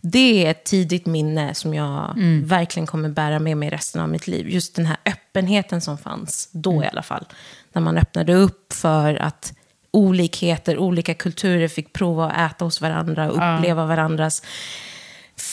det 0.00 0.46
är 0.46 0.50
ett 0.50 0.64
tidigt 0.64 1.06
minne 1.06 1.54
som 1.54 1.74
jag 1.74 2.14
verkligen 2.42 2.86
kommer 2.86 3.08
bära 3.08 3.38
med 3.38 3.56
mig 3.56 3.70
resten 3.70 4.02
av 4.02 4.08
mitt 4.08 4.26
liv. 4.26 4.48
Just 4.48 4.74
den 4.74 4.86
här 4.86 4.96
öppenheten 5.04 5.80
som 5.80 5.98
fanns 5.98 6.48
då 6.52 6.84
i 6.84 6.86
alla 6.86 7.02
fall. 7.02 7.26
När 7.72 7.82
man 7.82 7.98
öppnade 7.98 8.34
upp 8.34 8.72
för 8.72 9.14
att 9.14 9.52
olikheter, 9.90 10.78
olika 10.78 11.14
kulturer 11.14 11.68
fick 11.68 11.92
prova 11.92 12.30
att 12.30 12.52
äta 12.52 12.64
hos 12.64 12.80
varandra 12.80 13.30
och 13.30 13.36
uppleva 13.36 13.86
varandras 13.86 14.42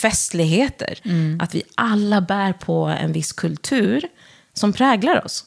festligheter. 0.02 1.00
Att 1.40 1.56
vi 1.56 1.64
alla 1.76 2.22
bär 2.22 2.54
på 2.54 2.86
en 2.86 3.12
viss 3.12 3.34
kultur 3.34 4.02
som 4.54 4.74
präglar 4.74 5.26
oss. 5.26 5.46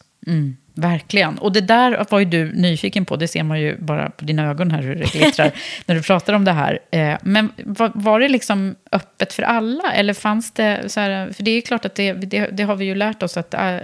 Verkligen. 0.74 1.38
Och 1.38 1.52
det 1.52 1.60
där 1.60 2.06
var 2.10 2.18
ju 2.18 2.24
du 2.24 2.52
nyfiken 2.52 3.04
på. 3.04 3.16
Det 3.16 3.28
ser 3.28 3.42
man 3.42 3.60
ju 3.60 3.76
bara 3.78 4.10
på 4.10 4.24
dina 4.24 4.46
ögon 4.50 4.70
här 4.70 4.82
hur 4.82 4.94
det 4.94 5.12
glittrar 5.12 5.50
när 5.86 5.94
du 5.94 6.02
pratar 6.02 6.32
om 6.32 6.44
det 6.44 6.52
här. 6.52 6.78
Eh, 6.90 7.18
Men 7.22 7.52
var, 7.64 7.92
var 7.94 8.20
det 8.20 8.28
liksom 8.28 8.74
öppet 8.92 9.32
för 9.32 9.42
alla? 9.42 9.92
Eller 9.92 10.14
fanns 10.14 10.52
det 10.52 10.84
så 10.86 11.00
här, 11.00 11.32
för 11.32 11.42
det 11.42 11.50
är 11.50 11.60
klart 11.60 11.84
att 11.84 11.94
det, 11.94 12.12
det, 12.12 12.46
det 12.46 12.62
har 12.62 12.76
vi 12.76 12.84
ju 12.84 12.94
lärt 12.94 13.22
oss 13.22 13.36
att 13.36 13.54
äh, 13.54 13.76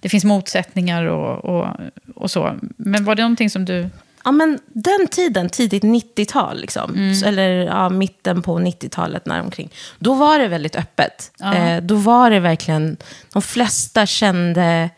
det 0.00 0.08
finns 0.08 0.24
motsättningar 0.24 1.04
och, 1.04 1.44
och, 1.44 1.68
och 2.14 2.30
så. 2.30 2.58
Men 2.76 3.04
var 3.04 3.14
det 3.14 3.22
någonting 3.22 3.50
som 3.50 3.64
du... 3.64 3.88
Ja, 4.24 4.32
men 4.32 4.58
den 4.66 5.08
tiden, 5.10 5.48
tidigt 5.48 5.82
90-tal, 5.82 6.60
liksom, 6.60 7.14
så- 7.14 7.26
eller 7.26 7.48
ja, 7.48 7.88
mitten 7.88 8.42
på 8.42 8.58
90-talet 8.58 9.26
när 9.26 9.40
omkring, 9.40 9.70
då 9.98 10.14
var 10.14 10.38
det 10.38 10.48
väldigt 10.48 10.76
öppet. 10.76 11.30
Eh, 11.76 11.82
då 11.82 11.94
var 11.94 12.30
det 12.30 12.40
verkligen, 12.40 12.96
de 13.32 13.42
flesta 13.42 14.06
kände 14.06 14.90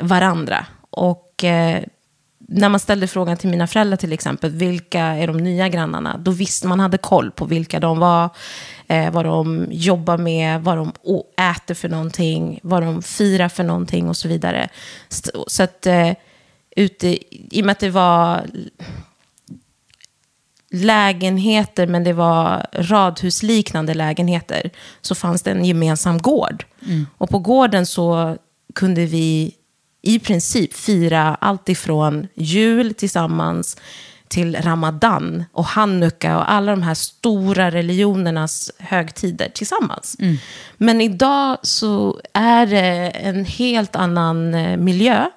varandra. 0.00 0.66
Och 0.90 1.44
eh, 1.44 1.82
när 2.50 2.68
man 2.68 2.80
ställde 2.80 3.06
frågan 3.06 3.36
till 3.36 3.48
mina 3.50 3.66
föräldrar 3.66 3.96
till 3.96 4.12
exempel, 4.12 4.50
vilka 4.50 5.00
är 5.00 5.26
de 5.26 5.36
nya 5.36 5.68
grannarna? 5.68 6.18
Då 6.18 6.30
visste 6.30 6.66
man 6.66 6.80
hade 6.80 6.98
koll 6.98 7.30
på 7.30 7.44
vilka 7.44 7.80
de 7.80 7.98
var, 7.98 8.30
eh, 8.86 9.10
vad 9.10 9.24
de 9.24 9.66
jobbar 9.70 10.18
med, 10.18 10.62
vad 10.62 10.76
de 10.76 10.92
äter 11.56 11.74
för 11.74 11.88
någonting, 11.88 12.60
vad 12.62 12.82
de 12.82 13.02
firar 13.02 13.48
för 13.48 13.64
någonting 13.64 14.08
och 14.08 14.16
så 14.16 14.28
vidare. 14.28 14.68
Så, 15.08 15.44
så 15.46 15.62
att 15.62 15.86
eh, 15.86 16.10
ute, 16.78 17.18
i 17.56 17.60
och 17.62 17.66
med 17.66 17.72
att 17.72 17.78
det 17.78 17.90
var 17.90 18.46
lägenheter, 20.70 21.86
men 21.86 22.04
det 22.04 22.12
var 22.12 22.66
radhusliknande 22.72 23.94
lägenheter, 23.94 24.70
så 25.00 25.14
fanns 25.14 25.42
det 25.42 25.50
en 25.50 25.64
gemensam 25.64 26.18
gård. 26.18 26.64
Och 27.18 27.30
på 27.30 27.38
gården 27.38 27.86
så 27.86 28.36
kunde 28.74 29.06
vi 29.06 29.54
i 30.02 30.18
princip 30.18 30.74
fira 30.74 31.34
allt 31.40 31.68
ifrån 31.68 32.26
jul 32.34 32.94
tillsammans 32.94 33.76
till 34.28 34.56
ramadan 34.56 35.44
och 35.52 35.64
hanukka 35.64 36.36
och 36.36 36.52
alla 36.52 36.70
de 36.72 36.82
här 36.82 36.94
stora 36.94 37.70
religionernas 37.70 38.70
högtider 38.78 39.48
tillsammans. 39.54 40.16
Men 40.76 41.00
idag 41.00 41.58
så 41.62 42.20
är 42.32 42.66
det 42.66 43.10
en 43.10 43.44
helt 43.44 43.96
annan 43.96 44.54
eh, 44.54 44.76
miljö. 44.76 45.30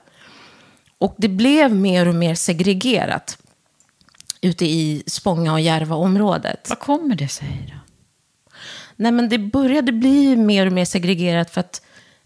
Och 1.01 1.15
det 1.17 1.27
blev 1.27 1.75
mer 1.75 2.07
och 2.07 2.15
mer 2.15 2.35
segregerat 2.35 3.37
ute 4.41 4.65
i 4.65 5.03
Spånga 5.07 5.53
och 5.53 5.61
Järva-området. 5.61 6.69
Vad 6.69 6.79
kommer 6.79 7.15
det 7.15 7.27
sig 7.27 7.71
då? 7.73 7.79
Nej, 8.95 9.11
men 9.11 9.29
det 9.29 9.37
började 9.37 9.91
bli 9.91 10.35
mer 10.35 10.65
och 10.65 10.71
mer 10.71 10.85
segregerat 10.85 11.51
för 11.51 11.59
att 11.61 11.81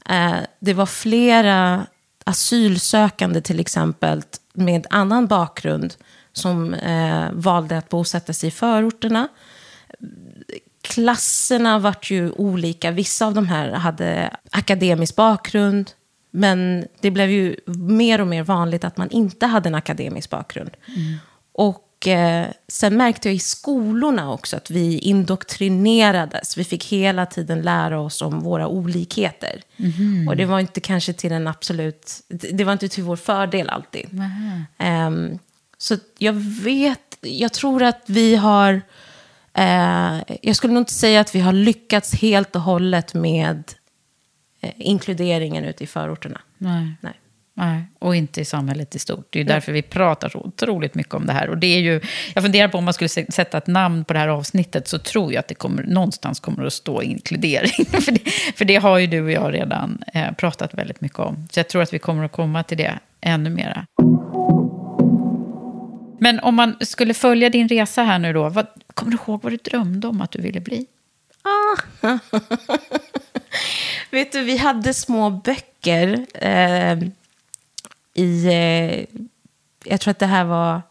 eh, 0.09 0.35
det 0.59 0.73
var 0.73 0.85
flera 0.85 1.85
asylsökande 2.23 3.41
till 3.41 3.59
exempel 3.59 4.21
med 4.53 4.87
annan 4.89 5.27
bakgrund 5.27 5.95
som 6.33 6.73
eh, 6.73 7.31
valde 7.31 7.77
att 7.77 7.89
bosätta 7.89 8.33
sig 8.33 8.47
i 8.47 8.51
förorterna. 8.51 9.27
Klasserna 10.81 11.79
vart 11.79 12.11
ju 12.11 12.31
olika. 12.31 12.91
Vissa 12.91 13.25
av 13.25 13.33
de 13.33 13.47
här 13.47 13.71
hade 13.71 14.35
akademisk 14.51 15.15
bakgrund. 15.15 15.91
Men 16.35 16.87
det 17.01 17.11
blev 17.11 17.29
ju 17.29 17.55
mer 17.65 18.21
och 18.21 18.27
mer 18.27 18.43
vanligt 18.43 18.83
att 18.83 18.97
man 18.97 19.09
inte 19.09 19.45
hade 19.45 19.69
en 19.69 19.75
akademisk 19.75 20.29
bakgrund. 20.29 20.71
Och 21.53 22.07
eh, 22.07 22.47
sen 22.67 22.97
märkte 22.97 23.27
jag 23.27 23.35
i 23.35 23.39
skolorna 23.39 24.33
också 24.33 24.57
att 24.57 24.69
vi 24.69 24.99
indoktrinerades. 24.99 26.57
Vi 26.57 26.63
fick 26.63 26.85
hela 26.85 27.25
tiden 27.25 27.61
lära 27.61 27.99
oss 27.99 28.21
om 28.21 28.39
våra 28.39 28.67
olikheter. 28.67 29.61
Och 30.29 30.35
det 30.35 30.45
var 30.45 30.59
inte 30.59 30.79
kanske 30.79 31.13
till 31.13 31.31
en 31.31 31.47
absolut... 31.47 32.11
Det 32.27 32.63
var 32.63 32.73
inte 32.73 32.89
till 32.89 33.03
vår 33.03 33.15
fördel 33.15 33.69
alltid. 33.69 34.05
Ehm, 34.77 35.39
så 35.77 35.97
jag 36.17 36.33
vet... 36.63 36.99
Jag 37.21 37.53
tror 37.53 37.83
att 37.83 38.03
vi 38.07 38.35
har... 38.35 38.81
Eh, 39.53 40.19
jag 40.41 40.55
skulle 40.55 40.73
nog 40.73 40.81
inte 40.81 40.93
säga 40.93 41.21
att 41.21 41.35
vi 41.35 41.39
har 41.39 41.53
lyckats 41.53 42.13
helt 42.13 42.55
och 42.55 42.61
hållet 42.61 43.13
med 43.13 43.57
eh, 43.57 43.84
inkluderingen 44.77 45.65
ute 45.65 45.83
i 45.83 45.87
förorterna. 45.87 46.41
Nej. 46.57 46.91
Nej. 47.01 47.13
Nej, 47.57 47.83
och 47.99 48.15
inte 48.15 48.41
i 48.41 48.45
samhället 48.45 48.95
i 48.95 48.99
stort. 48.99 49.27
Det 49.29 49.39
är 49.39 49.43
ju 49.43 49.47
därför 49.47 49.71
vi 49.71 49.81
pratar 49.81 50.29
så 50.29 50.39
otroligt 50.39 50.95
mycket 50.95 51.13
om 51.13 51.25
det 51.25 51.33
här. 51.33 51.49
Och 51.49 51.57
det 51.57 51.67
är 51.67 51.79
ju, 51.79 52.01
jag 52.33 52.43
funderar 52.43 52.67
på 52.67 52.77
om 52.77 52.85
man 52.85 52.93
skulle 52.93 53.09
sätta 53.09 53.57
ett 53.57 53.67
namn 53.67 54.05
på 54.05 54.13
det 54.13 54.19
här 54.19 54.27
avsnittet 54.27 54.87
så 54.87 54.99
tror 54.99 55.33
jag 55.33 55.39
att 55.39 55.47
det 55.47 55.55
kommer, 55.55 55.83
någonstans 55.83 56.39
kommer 56.39 56.65
att 56.65 56.73
stå 56.73 57.01
inkludering. 57.01 57.85
för, 58.01 58.11
det, 58.11 58.31
för 58.55 58.65
det 58.65 58.75
har 58.75 58.97
ju 58.97 59.07
du 59.07 59.21
och 59.21 59.31
jag 59.31 59.53
redan 59.53 60.03
eh, 60.13 60.31
pratat 60.31 60.73
väldigt 60.73 61.01
mycket 61.01 61.19
om. 61.19 61.47
Så 61.51 61.59
jag 61.59 61.67
tror 61.67 61.81
att 61.81 61.93
vi 61.93 61.99
kommer 61.99 62.23
att 62.23 62.31
komma 62.31 62.63
till 62.63 62.77
det 62.77 62.99
ännu 63.21 63.49
mera. 63.49 63.85
Men 66.19 66.39
om 66.39 66.55
man 66.55 66.75
skulle 66.79 67.13
följa 67.13 67.49
din 67.49 67.67
resa 67.67 68.03
här 68.03 68.19
nu 68.19 68.33
då, 68.33 68.49
vad, 68.49 68.67
kommer 68.93 69.11
du 69.11 69.17
ihåg 69.17 69.43
vad 69.43 69.53
du 69.53 69.57
drömde 69.57 70.07
om 70.07 70.21
att 70.21 70.31
du 70.31 70.41
ville 70.41 70.59
bli? 70.59 70.85
Vet 74.15 74.31
du, 74.31 74.43
vi 74.43 74.57
hade 74.57 74.93
små 74.93 75.29
böcker 75.29 76.25
eh, 76.33 76.97
i... 78.13 78.45
Eh, 78.45 79.19
jag 79.83 80.01
tror 80.01 80.11
att 80.11 80.19
det 80.19 80.25
här 80.25 80.45
var 80.45 80.81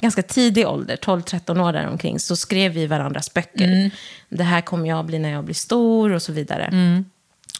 ganska 0.00 0.22
tidig 0.22 0.68
ålder, 0.68 0.96
12-13 0.96 1.60
år 1.60 1.72
däromkring, 1.72 2.20
så 2.20 2.36
skrev 2.36 2.72
vi 2.72 2.86
varandras 2.86 3.34
böcker. 3.34 3.90
Det 4.28 4.44
här 4.44 4.60
kommer 4.60 4.88
jag 4.88 5.04
bli 5.04 5.18
när 5.18 5.30
jag 5.30 5.44
blir 5.44 5.54
stor 5.54 6.12
och 6.12 6.22
så 6.22 6.32
vidare. 6.32 6.70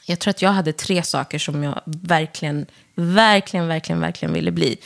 Jag 0.07 0.19
tror 0.19 0.31
att 0.31 0.43
jag 0.43 0.51
hade 0.51 0.73
tre 0.73 1.03
saker 1.03 1.39
som 1.39 1.63
jag 1.63 1.81
verkligen, 1.85 2.67
verkligen, 2.95 3.69
verkligen, 3.69 4.01
verkligen 4.01 4.35
ville 4.35 4.51
bli. 4.51 4.77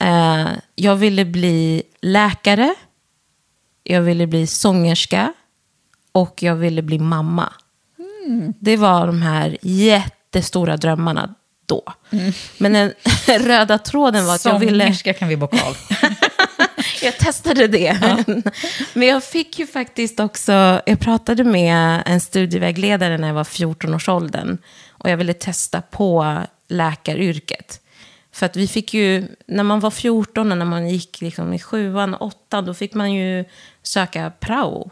Eh, 0.00 0.48
jag 0.74 0.96
ville 0.96 1.24
bli 1.24 1.82
läkare, 2.00 2.74
jag 3.82 4.02
ville 4.02 4.26
bli 4.26 4.46
sångerska 4.46 5.32
och 6.12 6.42
jag 6.42 6.54
ville 6.54 6.82
bli 6.82 6.98
mamma. 6.98 7.52
Det 8.60 8.76
var 8.76 9.06
de 9.06 9.22
här 9.22 9.56
jättestora 9.62 10.76
drömmarna 10.76 11.34
då. 11.66 11.82
Men 12.58 12.72
den 12.72 12.92
röda 13.46 13.78
tråden 13.78 14.26
var 14.26 14.34
att 14.34 14.44
jag 14.44 14.58
ville... 14.58 14.84
Sångerska 14.84 15.12
kan 15.14 15.28
vi 15.28 15.36
bocka 15.36 15.62
av. 15.62 15.76
Jag 17.02 17.18
testade 17.18 17.66
det. 17.66 18.24
Men 18.94 19.08
jag 19.08 19.24
fick 19.24 19.58
ju 19.58 19.66
faktiskt 19.66 20.20
också... 20.20 20.80
Jag 20.86 21.00
pratade 21.00 21.44
med 21.44 22.02
en 22.06 22.20
studievägledare 22.20 23.18
när 23.18 23.28
jag 23.28 23.34
var 23.34 23.44
14-årsåldern. 23.44 24.58
Och 24.90 25.10
jag 25.10 25.16
ville 25.16 25.32
testa 25.34 25.82
på 25.82 26.38
läkaryrket. 26.68 27.80
För 28.32 28.46
att 28.46 28.56
vi 28.56 28.68
fick 28.68 28.94
ju... 28.94 29.28
När 29.46 29.62
man 29.62 29.80
var 29.80 29.90
14 29.90 30.52
och 30.52 30.58
när 30.58 30.64
man 30.66 30.88
gick 30.88 31.20
liksom 31.20 31.52
i 31.52 31.58
sjuan 31.58 32.14
och 32.14 32.26
åttan, 32.26 32.64
då 32.64 32.74
fick 32.74 32.94
man 32.94 33.12
ju 33.12 33.44
söka 33.82 34.32
prao. 34.40 34.90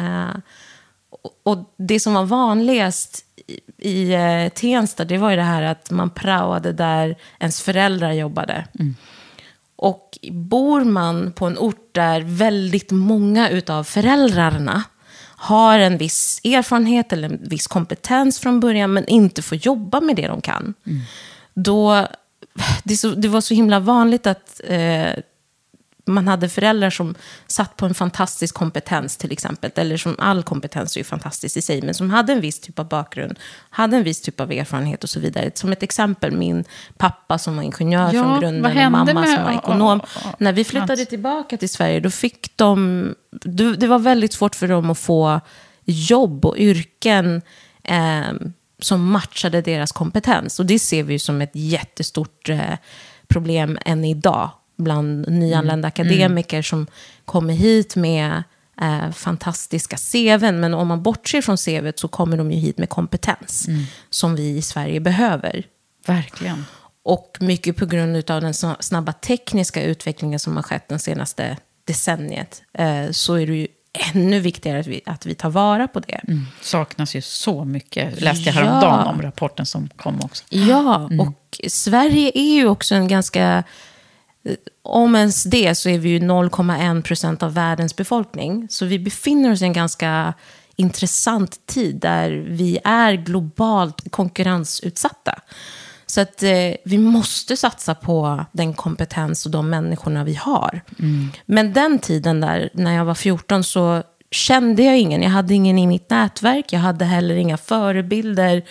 Eh, 0.00 0.30
och- 0.36 0.40
och 1.42 1.74
det 1.76 2.00
som 2.00 2.14
var 2.14 2.24
vanligast 2.24 3.24
i, 3.46 3.60
i 3.90 4.14
eh, 4.14 4.48
Tensta, 4.48 5.04
det 5.04 5.18
var 5.18 5.30
ju 5.30 5.36
det 5.36 5.42
här 5.42 5.62
att 5.62 5.90
man 5.90 6.10
praoade 6.10 6.72
där 6.72 7.16
ens 7.38 7.62
föräldrar 7.62 8.12
jobbade. 8.12 8.64
Och 9.76 10.18
bor 10.30 10.84
man 10.84 11.32
på 11.32 11.46
en 11.46 11.58
ort 11.58 11.94
där 11.94 12.20
väldigt 12.20 12.90
många 12.90 13.48
utav 13.50 13.84
föräldrarna 13.84 14.84
har 15.40 15.78
en 15.78 15.98
viss 15.98 16.40
erfarenhet 16.44 17.12
eller 17.12 17.28
en 17.28 17.48
viss 17.48 17.66
kompetens 17.66 18.38
från 18.38 18.60
början, 18.60 18.92
men 18.92 19.06
inte 19.06 19.42
får 19.42 19.58
jobba 19.58 20.00
med 20.00 20.16
det 20.16 20.26
de 20.26 20.40
kan. 20.40 20.74
Då, 21.54 22.06
det, 22.84 22.96
så, 22.96 23.10
det 23.10 23.28
var 23.28 23.40
så 23.40 23.54
himla 23.54 23.80
vanligt 23.80 24.26
att 24.26 24.60
eh, 24.64 25.12
man 26.14 26.28
hade 26.28 26.48
föräldrar 26.48 26.90
som 26.90 27.14
satt 27.46 27.76
på 27.76 27.86
en 27.86 27.94
fantastisk 27.94 28.54
kompetens 28.54 29.16
till 29.16 29.32
exempel. 29.32 29.70
Eller 29.74 29.96
som 29.96 30.16
all 30.18 30.42
kompetens 30.42 30.96
är 30.96 31.00
ju 31.00 31.04
fantastisk 31.04 31.56
i 31.56 31.62
sig. 31.62 31.82
Men 31.82 31.94
som 31.94 32.10
hade 32.10 32.32
en 32.32 32.40
viss 32.40 32.60
typ 32.60 32.78
av 32.78 32.88
bakgrund. 32.88 33.38
Hade 33.70 33.96
en 33.96 34.02
viss 34.04 34.20
typ 34.20 34.40
av 34.40 34.52
erfarenhet 34.52 35.04
och 35.04 35.10
så 35.10 35.20
vidare. 35.20 35.50
Som 35.54 35.72
ett 35.72 35.82
exempel, 35.82 36.30
min 36.36 36.64
pappa 36.96 37.38
som 37.38 37.56
var 37.56 37.62
ingenjör 37.62 38.12
Ja, 38.12 38.22
från 38.22 38.40
grunden. 38.40 38.64
Och 38.86 38.92
mamma 38.92 39.04
med- 39.14 39.28
som 39.28 39.44
var 39.44 39.52
ekonom. 39.52 40.00
ja, 40.14 40.20
ja, 40.24 40.34
När 40.38 40.52
vi 40.52 40.64
flyttade 40.64 41.04
tillbaka 41.04 41.56
till 41.56 41.68
Sverige, 41.68 42.00
då 42.00 42.10
fick 42.10 42.56
de... 42.56 43.14
Det 43.78 43.86
var 43.86 43.98
väldigt 43.98 44.32
svårt 44.32 44.54
för 44.54 44.68
dem 44.68 44.90
att 44.90 44.98
få 44.98 45.40
jobb 45.84 46.44
och 46.44 46.56
yrken 46.58 47.42
eh, 47.84 48.32
som 48.80 49.10
matchade 49.10 49.62
deras 49.62 49.92
kompetens. 49.92 50.60
Och 50.60 50.66
det 50.66 50.78
ser 50.78 51.02
vi 51.02 51.18
som 51.18 51.40
ett 51.42 51.50
jättestort 51.54 52.48
eh, 52.48 52.60
problem 53.28 53.78
än 53.84 54.04
idag 54.04 54.50
bland 54.78 55.28
nyanlända 55.28 55.88
akademiker 55.88 56.62
som 56.62 56.86
kommer 57.24 57.54
hit 57.54 57.96
med 57.96 58.42
eh, 58.80 59.10
fantastiska 59.12 59.96
CVn. 59.96 60.60
Men 60.60 60.74
om 60.74 60.88
man 60.88 61.02
bortser 61.02 61.42
från 61.42 61.56
CVt 61.56 61.98
så 61.98 62.08
kommer 62.08 62.36
de 62.36 62.52
ju 62.52 62.58
hit 62.58 62.78
med 62.78 62.88
kompetens 62.88 63.66
som 64.10 64.36
vi 64.36 64.48
i 64.56 64.62
Sverige 64.62 65.00
behöver. 65.00 65.64
Verkligen. 66.06 66.64
Och 67.02 67.36
mycket 67.40 67.76
på 67.76 67.86
grund 67.86 68.16
av 68.30 68.40
den 68.40 68.52
sna- 68.52 68.76
snabba 68.80 69.12
tekniska 69.12 69.82
utvecklingen 69.82 70.38
som 70.38 70.56
har 70.56 70.62
skett 70.62 70.88
den 70.88 70.98
senaste 70.98 71.56
decenniet 71.86 72.62
eh, 72.74 73.10
så 73.10 73.34
är 73.34 73.46
det 73.46 73.54
ju 73.56 73.66
ännu 74.14 74.40
viktigare 74.40 74.80
att 74.80 74.86
vi, 74.86 75.00
att 75.06 75.26
vi 75.26 75.34
tar 75.34 75.50
vara 75.50 75.88
på 75.88 76.00
det. 76.00 76.20
Saknas 76.60 77.14
ju 77.16 77.20
så 77.22 77.64
mycket. 77.64 78.20
Läste 78.20 78.50
jag 78.50 78.56
Ja. 78.56 78.60
häromdagen 78.60 79.06
om 79.14 79.22
rapporten 79.22 79.66
som 79.66 79.88
kom 79.96 80.20
också. 80.20 80.44
Ja, 80.48 81.10
och 81.20 81.60
Sverige 81.68 82.30
är 82.34 82.54
ju 82.54 82.68
också 82.68 82.94
en 82.94 83.08
ganska... 83.08 83.64
Om 84.82 85.14
ens 85.14 85.44
det 85.44 85.74
så 85.74 85.88
är 85.88 85.98
vi 85.98 86.08
ju 86.08 86.18
0,1 86.18 87.02
procent 87.02 87.42
av 87.42 87.54
världens 87.54 87.96
befolkning. 87.96 88.66
Så 88.70 88.84
vi 88.84 88.98
befinner 88.98 89.52
oss 89.52 89.62
i 89.62 89.64
en 89.64 89.72
ganska 89.72 90.34
intressant 90.76 91.66
tid 91.66 91.96
där 91.96 92.30
vi 92.30 92.78
är 92.84 93.12
globalt 93.12 94.10
konkurrensutsatta. 94.10 95.34
Så 96.06 96.20
att 96.20 96.42
eh, 96.42 96.74
vi 96.84 96.98
måste 96.98 97.56
satsa 97.56 97.94
på 97.94 98.44
den 98.52 98.74
kompetens 98.74 99.46
och 99.46 99.52
de 99.52 99.70
människorna 99.70 100.24
vi 100.24 100.34
har. 100.34 100.80
Men 101.46 101.72
den 101.72 101.98
tiden 101.98 102.40
där, 102.40 102.70
när 102.74 102.94
jag 102.94 103.04
var 103.04 103.14
14, 103.14 103.64
så 103.64 104.02
kände 104.30 104.82
jag 104.82 104.98
ingen. 104.98 105.22
Jag 105.22 105.30
hade 105.30 105.54
ingen 105.54 105.78
i 105.78 105.86
mitt 105.86 106.10
nätverk. 106.10 106.72
Jag 106.72 106.80
hade 106.80 107.04
heller 107.04 107.34
inga 107.34 107.56
förebilder. 107.56 108.62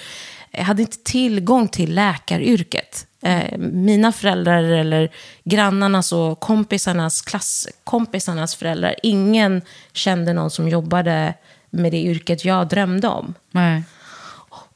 Jag 0.57 0.63
hade 0.63 0.81
inte 0.81 0.97
tillgång 0.97 1.67
till 1.67 1.95
läkaryrket. 1.95 3.07
Eh, 3.21 3.57
mina 3.57 4.11
föräldrar 4.11 4.63
eller 4.63 5.11
grannarnas 5.43 6.11
och 6.11 6.39
kompisarnas, 6.39 7.21
klasskompisarnas 7.21 8.55
föräldrar, 8.55 8.95
ingen 9.03 9.61
kände 9.93 10.33
någon 10.33 10.51
som 10.51 10.69
jobbade 10.69 11.33
med 11.69 11.91
det 11.91 12.01
yrket 12.01 12.45
jag 12.45 12.67
drömde 12.67 13.07
om. 13.07 13.33
Nej. 13.51 13.83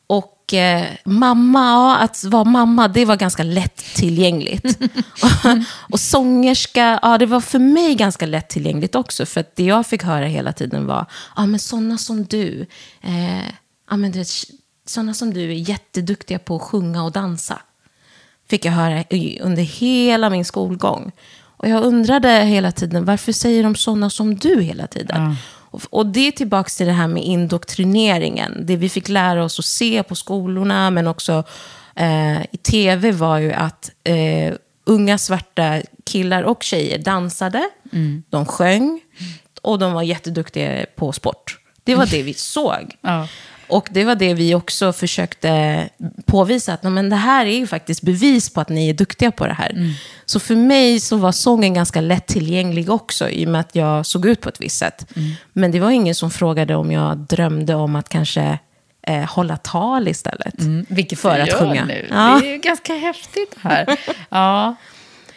Och 0.07 0.53
eh, 0.53 0.85
mamma, 1.05 1.59
ja, 1.59 1.97
att 1.97 2.23
vara 2.23 2.43
mamma, 2.43 2.87
det 2.87 3.05
var 3.05 3.15
ganska 3.15 3.43
lättillgängligt. 3.43 4.79
och 5.89 5.99
sångerska, 5.99 6.99
ja, 7.01 7.17
det 7.17 7.25
var 7.25 7.41
för 7.41 7.59
mig 7.59 7.95
ganska 7.95 8.25
lättillgängligt 8.25 8.95
också. 8.95 9.25
För 9.25 9.41
att 9.41 9.55
det 9.55 9.63
jag 9.63 9.87
fick 9.87 10.03
höra 10.03 10.25
hela 10.25 10.53
tiden 10.53 10.85
var, 10.85 11.05
ja 11.35 11.45
men 11.45 11.59
sådana 11.59 11.97
som 11.97 12.23
du, 12.23 12.65
eh, 13.01 13.47
ja 13.89 13.97
men 13.97 14.11
du 14.11 14.19
vet, 14.19 14.29
sådana 14.91 15.13
som 15.13 15.33
du 15.33 15.41
är 15.43 15.69
jätteduktiga 15.69 16.39
på 16.39 16.55
att 16.55 16.61
sjunga 16.61 17.03
och 17.03 17.11
dansa. 17.11 17.61
Fick 18.49 18.65
jag 18.65 18.71
höra 18.71 19.03
under 19.41 19.61
hela 19.61 20.29
min 20.29 20.45
skolgång. 20.45 21.11
Och 21.57 21.69
jag 21.69 21.83
undrade 21.83 22.29
hela 22.29 22.71
tiden, 22.71 23.05
varför 23.05 23.31
säger 23.31 23.63
de 23.63 23.75
sådana 23.75 24.09
som 24.09 24.35
du 24.35 24.61
hela 24.61 24.87
tiden? 24.87 25.35
Och, 25.71 25.81
och 25.89 26.05
det 26.05 26.27
är 26.27 26.31
tillbaka 26.31 26.69
till 26.69 26.85
det 26.85 26.91
här 26.91 27.07
med 27.07 27.23
indoktrineringen. 27.23 28.65
Det 28.65 28.75
vi 28.75 28.89
fick 28.89 29.09
lära 29.09 29.43
oss 29.43 29.59
att 29.59 29.65
se 29.65 30.03
på 30.03 30.15
skolorna, 30.15 30.89
men 30.89 31.07
också 31.07 31.43
eh, 31.95 32.41
i 32.41 32.57
tv 32.63 33.11
var 33.11 33.37
ju 33.37 33.53
att 33.53 33.91
eh, 34.03 34.53
unga 34.85 35.17
svarta 35.17 35.81
killar 36.05 36.43
och 36.43 36.63
tjejer 36.63 36.97
dansade, 36.97 37.69
de 38.29 38.45
sjöng 38.45 39.01
och 39.61 39.79
de 39.79 39.93
var 39.93 40.01
jätteduktiga 40.01 40.85
på 40.95 41.11
sport. 41.11 41.57
Det 41.83 41.95
var 41.95 42.05
det 42.05 42.23
vi 42.23 42.33
såg. 42.33 42.95
Ja. 43.01 43.27
Och 43.71 43.87
det 43.91 44.03
var 44.03 44.15
det 44.15 44.33
vi 44.33 44.55
också 44.55 44.93
försökte 44.93 45.89
påvisa, 46.25 46.73
att 46.73 46.83
"Nej, 46.83 46.91
men 46.91 47.09
det 47.09 47.15
här 47.15 47.45
är 47.45 47.57
ju 47.57 47.67
faktiskt 47.67 48.01
bevis 48.01 48.49
på 48.53 48.61
att 48.61 48.69
ni 48.69 48.89
är 48.89 48.93
duktiga 48.93 49.31
på 49.31 49.47
det 49.47 49.53
här. 49.53 49.95
Så 50.25 50.39
för 50.39 50.55
mig 50.55 50.99
så 50.99 51.17
var 51.17 51.31
sången 51.31 51.73
ganska 51.73 52.01
lättillgänglig 52.01 52.89
också, 52.89 53.29
i 53.29 53.45
och 53.45 53.49
med 53.49 53.61
att 53.61 53.75
jag 53.75 54.05
såg 54.05 54.25
ut 54.25 54.41
på 54.41 54.49
ett 54.49 54.61
visst 54.61 54.77
sätt. 54.77 55.07
Men 55.53 55.71
det 55.71 55.79
var 55.79 55.91
ingen 55.91 56.15
som 56.15 56.31
frågade 56.31 56.75
om 56.75 56.91
jag 56.91 57.17
drömde 57.17 57.75
om 57.75 57.95
att 57.95 58.09
kanske 58.09 58.59
eh, 59.07 59.23
hålla 59.23 59.57
tal 59.57 60.07
istället. 60.07 60.55
Vilket 60.87 61.19
för 61.19 61.39
att 61.39 61.53
sjunga. 61.53 61.85
nu. 61.85 62.07
Ja. 62.09 62.39
Det 62.41 62.47
är 62.47 62.51
ju 62.51 62.57
ganska 62.57 62.93
häftigt 62.95 63.55
det 63.61 63.69
här. 63.69 63.97
ja. 64.29 64.75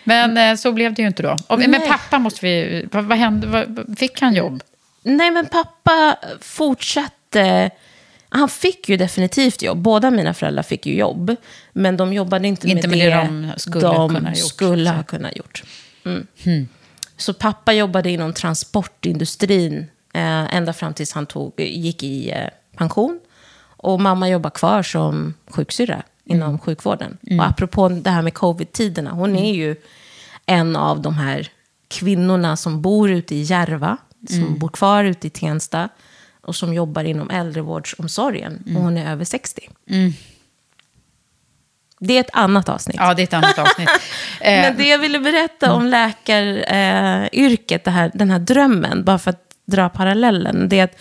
Men 0.05 0.38
eh, 0.38 0.57
så 0.57 0.73
blev 0.73 0.94
det 0.94 1.03
ju 1.03 1.09
inte 1.09 1.23
då. 1.23 1.37
Och, 1.47 1.59
men 1.59 1.81
pappa 1.88 2.18
måste 2.18 2.47
vi... 2.47 2.87
Vad, 2.92 3.05
vad 3.05 3.18
hände? 3.18 3.47
Vad, 3.47 3.99
fick 3.99 4.20
han 4.20 4.35
jobb? 4.35 4.62
Nej, 5.03 5.31
men 5.31 5.47
pappa 5.47 6.16
fortsatte. 6.40 7.70
Han 8.37 8.49
fick 8.49 8.88
ju 8.88 8.97
definitivt 8.97 9.62
jobb. 9.62 9.79
Båda 9.79 10.11
mina 10.11 10.35
föräldrar 10.35 10.62
fick 10.62 10.87
ju 10.87 10.94
jobb. 10.94 11.37
Men 11.73 11.97
de 11.97 12.12
jobbade 12.12 12.49
inte, 12.49 12.68
Inte 12.68 12.88
med, 12.88 12.99
med 12.99 13.12
det, 13.12 13.16
de 13.16 13.53
skulle 13.57 13.87
de 13.87 14.14
kunna 14.14 14.35
gjort, 14.35 14.49
skulle 14.49 14.90
så. 14.90 14.97
ha 14.97 15.03
kunnat 15.03 15.37
gjort. 15.37 15.62
Mm. 16.05 16.68
Så 17.16 17.35
pappa 17.35 17.73
jobbade 17.73 18.11
inom 18.11 18.33
transportindustrin 18.33 19.87
eh, 20.14 20.55
ända 20.55 20.73
fram 20.73 20.94
tills 20.94 21.12
han 21.12 21.27
tog, 21.27 21.61
gick 21.61 22.03
i 22.03 22.31
eh, 22.31 22.49
pension. 22.77 23.20
Och 23.77 24.01
mamma 24.01 24.29
jobbar 24.29 24.51
kvar 24.51 24.83
som 24.83 25.35
sjuksyrra 25.47 26.03
inom 26.25 26.59
sjukvården. 26.59 27.18
Och 27.38 27.47
apropå 27.47 27.88
det 27.88 28.11
här 28.11 28.23
med 28.23 28.35
covid-tiderna, 28.35 29.11
hon 29.11 29.37
är 29.37 29.55
ju 29.55 29.77
en 30.47 30.77
av 30.77 31.03
de 31.03 31.14
här 31.14 31.49
kvinnorna 31.88 32.57
som 32.57 32.83
bor 32.83 33.11
ute 33.11 33.35
i 33.35 33.42
Järva, 33.42 33.97
som 34.29 34.59
bor 34.59 34.68
kvar 34.68 35.05
ute 35.05 35.27
i 35.27 35.31
Tensta 35.31 35.88
och 36.44 36.57
som 36.57 36.74
jobbar 36.74 37.04
inom 37.04 37.30
äldrevårdsomsorgen. 37.30 38.62
Och 38.76 38.83
hon 38.83 38.96
är 38.96 39.12
över 39.12 39.24
60. 39.24 39.70
Det 42.00 42.16
är 42.16 42.20
ett 42.20 42.30
annat 42.33 42.68
avsnitt. 42.68 42.96
Ja, 42.98 43.14
det 43.14 43.22
är 43.22 43.24
ett 43.24 43.35
annat 43.35 43.59
avsnitt. 43.59 43.88
Eh, 44.40 44.61
Men 44.61 44.76
det 44.76 44.88
jag 44.88 44.98
ville 44.98 45.20
berätta 45.20 45.72
om 45.72 45.87
läkaryrket, 45.87 47.87
eh, 47.87 48.07
den 48.14 48.30
här 48.30 48.38
drömmen, 48.38 49.04
bara 49.04 49.18
för 49.18 49.30
att 49.30 49.42
dra 49.66 49.88
parallellen, 49.88 50.68
det 50.68 50.78
är 50.78 50.85
att 50.85 50.96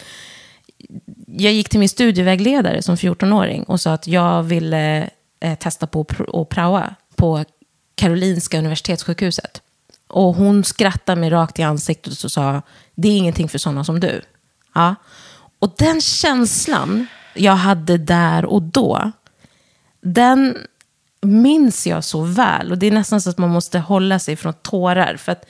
jag 1.28 1.54
gick 1.54 1.70
till 1.70 1.80
min 1.80 1.90
studievägledare 1.90 2.82
som 2.82 2.96
14-åring 2.96 3.64
och 3.64 3.82
sa 3.82 3.94
att 3.94 4.08
jag 4.08 4.44
ville 4.44 5.10
eh, 5.40 5.58
testa 5.58 5.88
på 5.88 6.06
att 6.34 6.50
praoa 6.50 6.96
på 7.16 7.46
Karolinska 7.96 8.58
universitetssjukhuset. 8.58 9.62
Och 10.08 10.36
hon 10.36 10.64
skrattade 10.64 11.22
mig 11.22 11.30
rakt 11.30 11.60
i 11.60 11.64
ansiktet 11.64 12.24
och 12.24 12.32
sa, 12.32 12.62
det 12.96 13.08
är 13.08 13.18
ingenting 13.18 13.50
för 13.50 13.58
sådana 13.58 13.84
som 13.84 14.00
du. 14.00 14.22
Ja. 14.76 14.96
Och 15.64 15.76
den 15.78 16.02
känslan 16.02 17.08
jag 17.34 17.56
hade 17.56 17.98
där 17.98 18.46
och 18.46 18.62
då, 18.62 19.12
den 20.02 20.58
minns 21.22 21.88
jag 21.88 22.04
så 22.04 22.22
väl. 22.22 22.72
Och 22.72 22.78
det 22.78 22.88
är 22.88 22.92
nästan 22.92 23.22
så 23.22 23.30
att 23.30 23.38
man 23.38 23.50
måste 23.50 23.80
hålla 23.80 24.20
sig 24.20 24.36
från 24.36 24.54
tårar. 24.54 25.18
För 25.18 25.32
att 25.32 25.46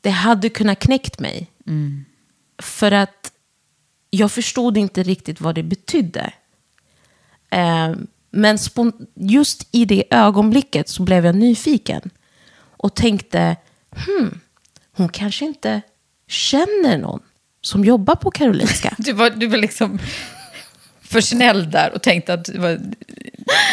det 0.00 0.10
hade 0.10 0.48
kunnat 0.48 0.78
knäckt 0.78 1.20
mig. 1.20 1.50
För 2.58 2.92
att 2.92 3.32
jag 4.10 4.32
förstod 4.32 4.76
inte 4.76 5.02
riktigt 5.02 5.40
vad 5.40 5.54
det 5.54 5.62
betydde. 5.62 6.32
Eh, 7.50 7.94
men 8.30 8.58
just 9.14 9.68
i 9.72 9.84
det 9.84 10.04
ögonblicket 10.10 10.88
så 10.88 11.02
blev 11.02 11.26
jag 11.26 11.34
nyfiken. 11.34 12.10
Och 12.56 12.94
tänkte, 12.94 13.56
hmm, 13.90 14.40
hon 14.92 15.08
kanske 15.08 15.44
inte 15.44 15.80
känner 16.26 16.98
någon 16.98 17.20
som 17.62 17.84
jobbar 17.84 18.14
på 18.14 18.30
Karolinska. 18.30 18.94
du, 18.98 19.12
var, 19.12 19.30
du 19.30 19.46
var 19.46 19.58
liksom 19.58 19.98
för 21.02 21.20
snäll 21.20 21.70
där 21.70 21.92
och 21.94 22.02
tänkte 22.02 22.34
att 22.34 22.44
det, 22.44 22.58
var, 22.58 22.78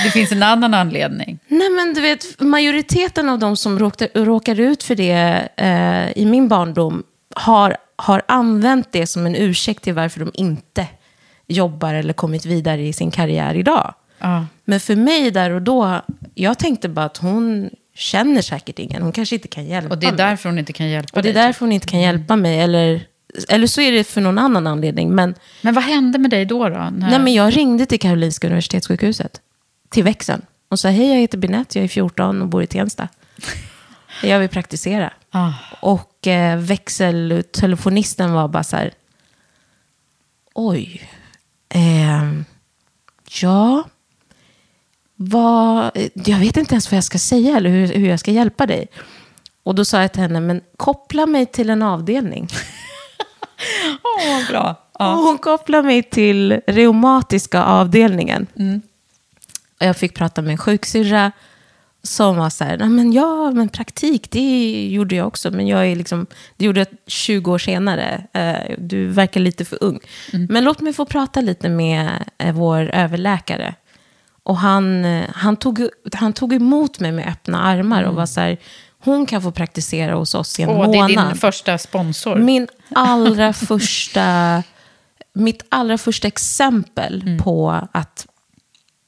det 0.04 0.12
finns 0.12 0.32
en 0.32 0.44
annan 0.44 0.74
anledning. 0.74 1.40
Nej, 1.48 1.70
men 1.70 1.94
du 1.94 2.02
vet, 2.02 2.42
majoriteten 2.42 3.30
av 3.30 3.40
de 3.40 3.58
som 3.58 3.80
råkar, 4.14 4.60
ut 4.60 4.84
för 4.84 4.96
det 4.96 5.48
eh, 5.56 6.22
i 6.22 6.26
min 6.26 6.48
barndom 6.48 7.04
har, 7.36 7.78
har 7.96 8.22
använt 8.28 8.92
det 8.92 9.08
som 9.08 9.26
en 9.26 9.36
ursäkt 9.36 9.84
till 9.84 9.94
varför 9.94 10.20
de 10.20 10.32
inte 10.34 10.88
jobbar 11.48 11.94
eller 11.94 12.14
kommit 12.14 12.46
vidare 12.46 12.82
i 12.82 12.94
sin 12.94 13.12
karriär 13.12 13.56
idag. 13.56 13.94
Ja. 14.20 14.46
Men 14.66 14.80
för 14.80 14.96
mig 14.96 15.32
där 15.32 15.52
och 15.52 15.62
då, 15.62 16.02
jag 16.36 16.58
tänkte 16.60 16.90
bara 16.90 17.06
att 17.06 17.18
hon 17.18 17.70
känner 17.96 18.42
säkert 18.42 18.80
ingen. 18.80 19.02
Hon 19.02 19.12
kanske 19.12 19.36
inte 19.36 19.48
kan 19.48 19.66
hjälpa 19.66 19.90
Och 19.94 20.00
det 20.00 20.08
är 20.08 20.12
mig. 20.12 20.18
därför 20.18 20.50
hon 20.50 20.60
inte 20.60 20.74
kan 20.74 20.90
hjälpa 20.90 21.18
och 21.20 21.24
det 21.24 21.30
är 21.30 21.34
dig. 21.34 21.44
därför 21.44 21.60
hon 21.60 21.72
inte 21.72 21.88
kan 21.88 22.00
hjälpa 22.00 22.36
mig. 22.36 22.60
Eller, 22.60 23.02
eller 23.50 23.68
så 23.68 23.82
är 23.82 23.92
det 23.92 24.04
för 24.04 24.22
någon 24.22 24.38
annan 24.38 24.68
anledning. 24.68 25.16
Men, 25.16 25.36
Men 25.62 25.74
vad 25.74 25.84
hände 25.84 26.18
med 26.20 26.32
dig 26.32 26.46
då? 26.46 26.70
då 26.70 26.76
när... 26.76 27.10
nej, 27.10 27.20
men 27.20 27.34
jag 27.34 27.58
ringde 27.58 27.86
till 27.86 28.00
Karolinska 28.00 28.48
Universitetssjukhuset, 28.48 29.42
till 29.90 30.04
växeln. 30.04 30.42
Och 30.70 30.80
sa, 30.80 30.90
hej 30.90 31.10
jag 31.10 31.20
heter 31.20 31.38
Binette, 31.38 31.80
jag 31.80 31.84
är 31.84 31.90
14 31.90 32.42
och 32.42 32.48
bor 32.48 32.64
i 32.64 32.68
Tensta. 32.68 33.08
Jag 34.24 34.40
vill 34.40 34.50
praktisera. 34.50 35.14
Ah. 35.32 35.54
Och 35.80 36.28
eh, 36.28 36.58
växeltelefonisten 36.58 38.34
var 38.34 38.48
bara 38.48 38.64
så 38.64 38.76
här, 38.76 38.94
oj, 40.54 41.10
ehm, 41.70 42.46
ja, 43.42 43.84
vad, 45.16 45.92
jag 46.14 46.38
vet 46.40 46.58
inte 46.58 46.74
ens 46.74 46.92
vad 46.92 46.98
jag 46.98 47.04
ska 47.04 47.18
säga 47.18 47.58
eller 47.58 47.70
hur, 47.70 47.88
hur 47.88 48.10
jag 48.10 48.20
ska 48.20 48.32
hjälpa 48.32 48.66
dig. 48.66 48.88
Och 49.64 49.76
då 49.76 49.86
sa 49.86 50.02
jag 50.02 50.14
till 50.14 50.22
henne, 50.22 50.40
men 50.40 50.62
koppla 50.78 51.26
mig 51.26 51.46
till 51.46 51.70
en 51.70 51.82
avdelning. 51.82 52.48
Åh, 54.04 54.36
vad 54.38 54.48
bra. 54.48 54.76
Ja. 55.00 55.14
hon 55.16 55.38
kopplade 55.38 55.84
mig 55.84 56.04
till 56.04 56.62
reumatiska 56.68 57.64
avdelningen. 57.64 58.48
Mm. 58.60 58.82
Och 59.80 59.86
jag 59.86 59.98
fick 59.98 60.14
prata 60.16 60.42
med 60.42 60.52
en 60.52 60.58
sjuksyrra 60.58 61.32
som 62.04 62.38
var 62.38 62.50
så 62.50 62.64
här, 62.64 62.78
"Nej, 62.78 62.90
men 62.90 63.14
ja, 63.14 63.52
men 63.52 63.70
praktik, 63.70 64.32
det 64.32 64.88
gjorde 64.92 65.16
jag 65.16 65.28
också. 65.28 65.52
Men 65.52 65.68
jag 65.68 65.88
är 65.88 65.96
liksom, 65.96 66.26
det 66.58 66.66
gjorde 66.66 66.80
jag 66.80 66.88
20 67.08 67.52
år 67.52 67.58
senare. 67.58 68.24
Eh, 68.34 68.76
Du 68.78 69.06
verkar 69.08 69.40
lite 69.40 69.66
för 69.66 69.84
ung. 69.84 70.00
Mm. 70.34 70.48
Men 70.50 70.64
låt 70.64 70.82
mig 70.82 70.94
få 70.94 71.06
prata 71.06 71.42
lite 71.42 71.70
med 71.70 72.10
eh, 72.38 72.54
vår 72.56 72.90
överläkare. 72.94 73.76
Och 74.44 74.58
han, 74.58 75.06
eh, 75.06 75.24
han, 75.34 75.56
tog, 75.56 75.88
han 76.14 76.34
tog 76.34 76.54
emot 76.54 77.00
mig 77.00 77.12
med 77.12 77.28
öppna 77.28 77.62
armar 77.64 78.04
och 78.04 78.16
var 78.16 78.26
så 78.26 78.40
här, 78.42 78.58
hon 79.00 79.26
kan 79.26 79.42
få 79.42 79.52
praktisera 79.52 80.16
hos 80.16 80.36
oss 80.36 80.60
i 80.60 80.64
en. 80.64 80.70
Åh, 80.70 80.92
det 80.92 80.98
är 80.98 81.02
månad. 81.02 81.28
din 81.30 81.36
första 81.38 81.78
sponsor. 81.78 82.36
Min 82.36 82.68
allra 82.96 83.54
första, 83.54 84.64
mitt 85.34 85.66
allra 85.70 85.98
första 85.98 86.28
exempel 86.28 87.22
Mm. 87.22 87.38
på 87.38 87.88
att 87.92 88.28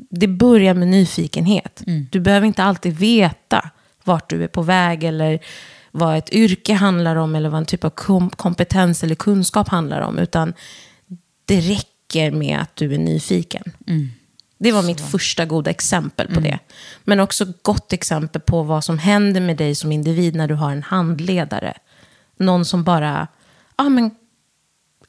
det 0.09 0.27
börjar 0.27 0.73
med 0.73 0.87
nyfikenhet. 0.87 1.83
Mm. 1.87 2.07
Du 2.11 2.19
behöver 2.19 2.47
inte 2.47 2.63
alltid 2.63 2.97
veta 2.97 3.69
vart 4.03 4.29
du 4.29 4.43
är 4.43 4.47
på 4.47 4.61
väg 4.61 5.03
eller 5.03 5.39
vad 5.91 6.17
ett 6.17 6.29
yrke 6.33 6.73
handlar 6.73 7.15
om 7.15 7.35
eller 7.35 7.49
vad 7.49 7.57
en 7.59 7.65
typ 7.65 7.83
av 7.83 7.89
kom- 7.89 8.29
kompetens 8.29 9.03
eller 9.03 9.15
kunskap 9.15 9.67
handlar 9.67 10.01
om. 10.01 10.17
Utan 10.19 10.53
det 11.45 11.59
räcker 11.59 12.31
med 12.31 12.59
att 12.61 12.75
du 12.75 12.93
är 12.93 12.97
nyfiken. 12.97 13.63
Mm. 13.87 14.09
Det 14.59 14.71
var 14.71 14.83
mitt 14.83 15.01
första 15.01 15.45
goda 15.45 15.71
exempel 15.71 16.27
på 16.33 16.39
det. 16.39 16.59
Men 17.03 17.19
också 17.19 17.45
gott 17.61 17.93
exempel 17.93 18.41
på 18.41 18.63
vad 18.63 18.83
som 18.83 18.99
händer 18.99 19.41
med 19.41 19.57
dig 19.57 19.75
som 19.75 19.91
individ 19.91 20.35
när 20.35 20.47
du 20.47 20.53
har 20.53 20.71
en 20.71 20.83
handledare. 20.83 21.73
Någon 22.37 22.65
som 22.65 22.83
bara 22.83 23.27
ja, 23.77 23.89
men, 23.89 24.11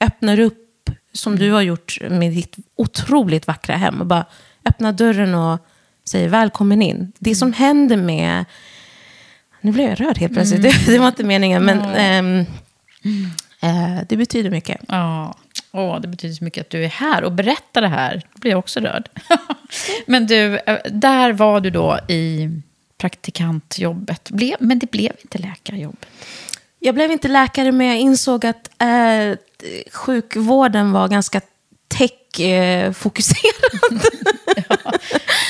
öppnar 0.00 0.40
upp, 0.40 0.90
som 1.12 1.38
du 1.38 1.50
har 1.50 1.62
gjort 1.62 1.98
med 2.10 2.32
ditt 2.32 2.56
otroligt 2.76 3.46
vackra 3.46 3.76
hem. 3.76 4.00
Och 4.00 4.06
bara 4.06 4.24
öppnar 4.64 4.92
dörren 4.92 5.34
och 5.34 5.58
säger 6.04 6.28
välkommen 6.28 6.82
in. 6.82 7.12
Det 7.18 7.34
som 7.34 7.52
händer 7.52 7.96
med... 7.96 8.44
Nu 9.60 9.72
blev 9.72 9.88
jag 9.88 10.00
rörd 10.00 10.18
helt 10.18 10.32
plötsligt. 10.32 10.62
Det, 10.62 10.86
det 10.86 10.98
var 10.98 11.08
inte 11.08 11.24
meningen, 11.24 11.64
men 11.64 11.80
ehm, 11.80 12.46
eh, 13.60 13.98
det 14.08 14.16
betyder 14.16 14.50
mycket. 14.50 14.80
Ja, 14.88 15.36
Åh, 15.72 16.00
det 16.00 16.08
betyder 16.08 16.34
så 16.34 16.44
mycket 16.44 16.60
att 16.60 16.70
du 16.70 16.84
är 16.84 16.88
här 16.88 17.24
och 17.24 17.32
berättar 17.32 17.80
det 17.80 17.88
här. 17.88 18.22
Då 18.32 18.38
blir 18.38 18.50
jag 18.50 18.58
också 18.58 18.80
rörd. 18.80 19.08
Men 20.06 20.26
du, 20.26 20.58
eh, 20.58 20.78
där 20.90 21.32
var 21.32 21.60
du 21.60 21.70
då 21.70 21.98
i 22.08 22.48
praktikantjobbet. 22.98 24.30
Blev, 24.30 24.56
men 24.60 24.78
det 24.78 24.90
blev 24.90 25.12
inte 25.22 25.38
läkarjobbet. 25.38 26.06
Jag 26.78 26.94
blev 26.94 27.10
inte 27.10 27.28
läkare, 27.28 27.72
men 27.72 27.86
jag 27.86 27.98
insåg 27.98 28.46
att 28.46 28.70
eh, 28.78 29.36
sjukvården 29.92 30.92
var 30.92 31.08
ganska 31.08 31.40
tech-fokuserad. 31.88 33.90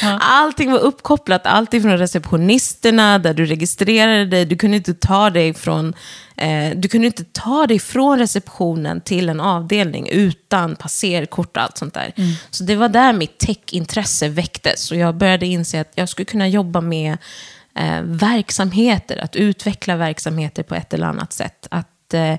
Allting 0.20 0.72
var 0.72 0.78
uppkopplat, 0.78 1.46
allting 1.46 1.82
från 1.82 1.98
receptionisterna, 1.98 3.18
där 3.18 3.34
du 3.34 3.46
registrerade 3.46 4.24
dig. 4.24 4.44
Du 4.44 4.56
kunde 4.56 4.76
inte 4.76 4.94
ta 4.94 5.30
dig 5.30 5.54
från, 5.54 5.94
eh, 6.40 6.76
du 6.76 6.88
kunde 6.88 7.06
inte 7.06 7.24
ta 7.24 7.66
dig 7.66 7.78
från 7.78 8.18
receptionen 8.18 9.00
till 9.00 9.28
en 9.28 9.40
avdelning 9.40 10.08
utan 10.08 10.76
passerkort 10.76 11.56
och 11.56 11.62
allt 11.62 11.78
sånt 11.78 11.94
där. 11.94 12.12
Så 12.50 12.64
det 12.64 12.76
var 12.76 12.88
där 12.88 13.12
mitt 13.12 13.38
tech-intresse 13.38 14.28
väcktes. 14.28 14.90
Och 14.90 14.96
jag 14.96 15.14
började 15.16 15.46
inse 15.46 15.80
att 15.80 15.92
jag 15.94 16.08
skulle 16.08 16.24
kunna 16.26 16.48
jobba 16.48 16.80
med 16.80 17.18
eh, 17.74 18.02
verksamheter, 18.02 19.16
att 19.18 19.36
utveckla 19.36 19.96
verksamheter 19.96 20.62
på 20.62 20.74
ett 20.74 20.94
eller 20.94 21.06
annat 21.06 21.32
sätt. 21.32 21.66
Att 21.70 22.14
eh, 22.14 22.34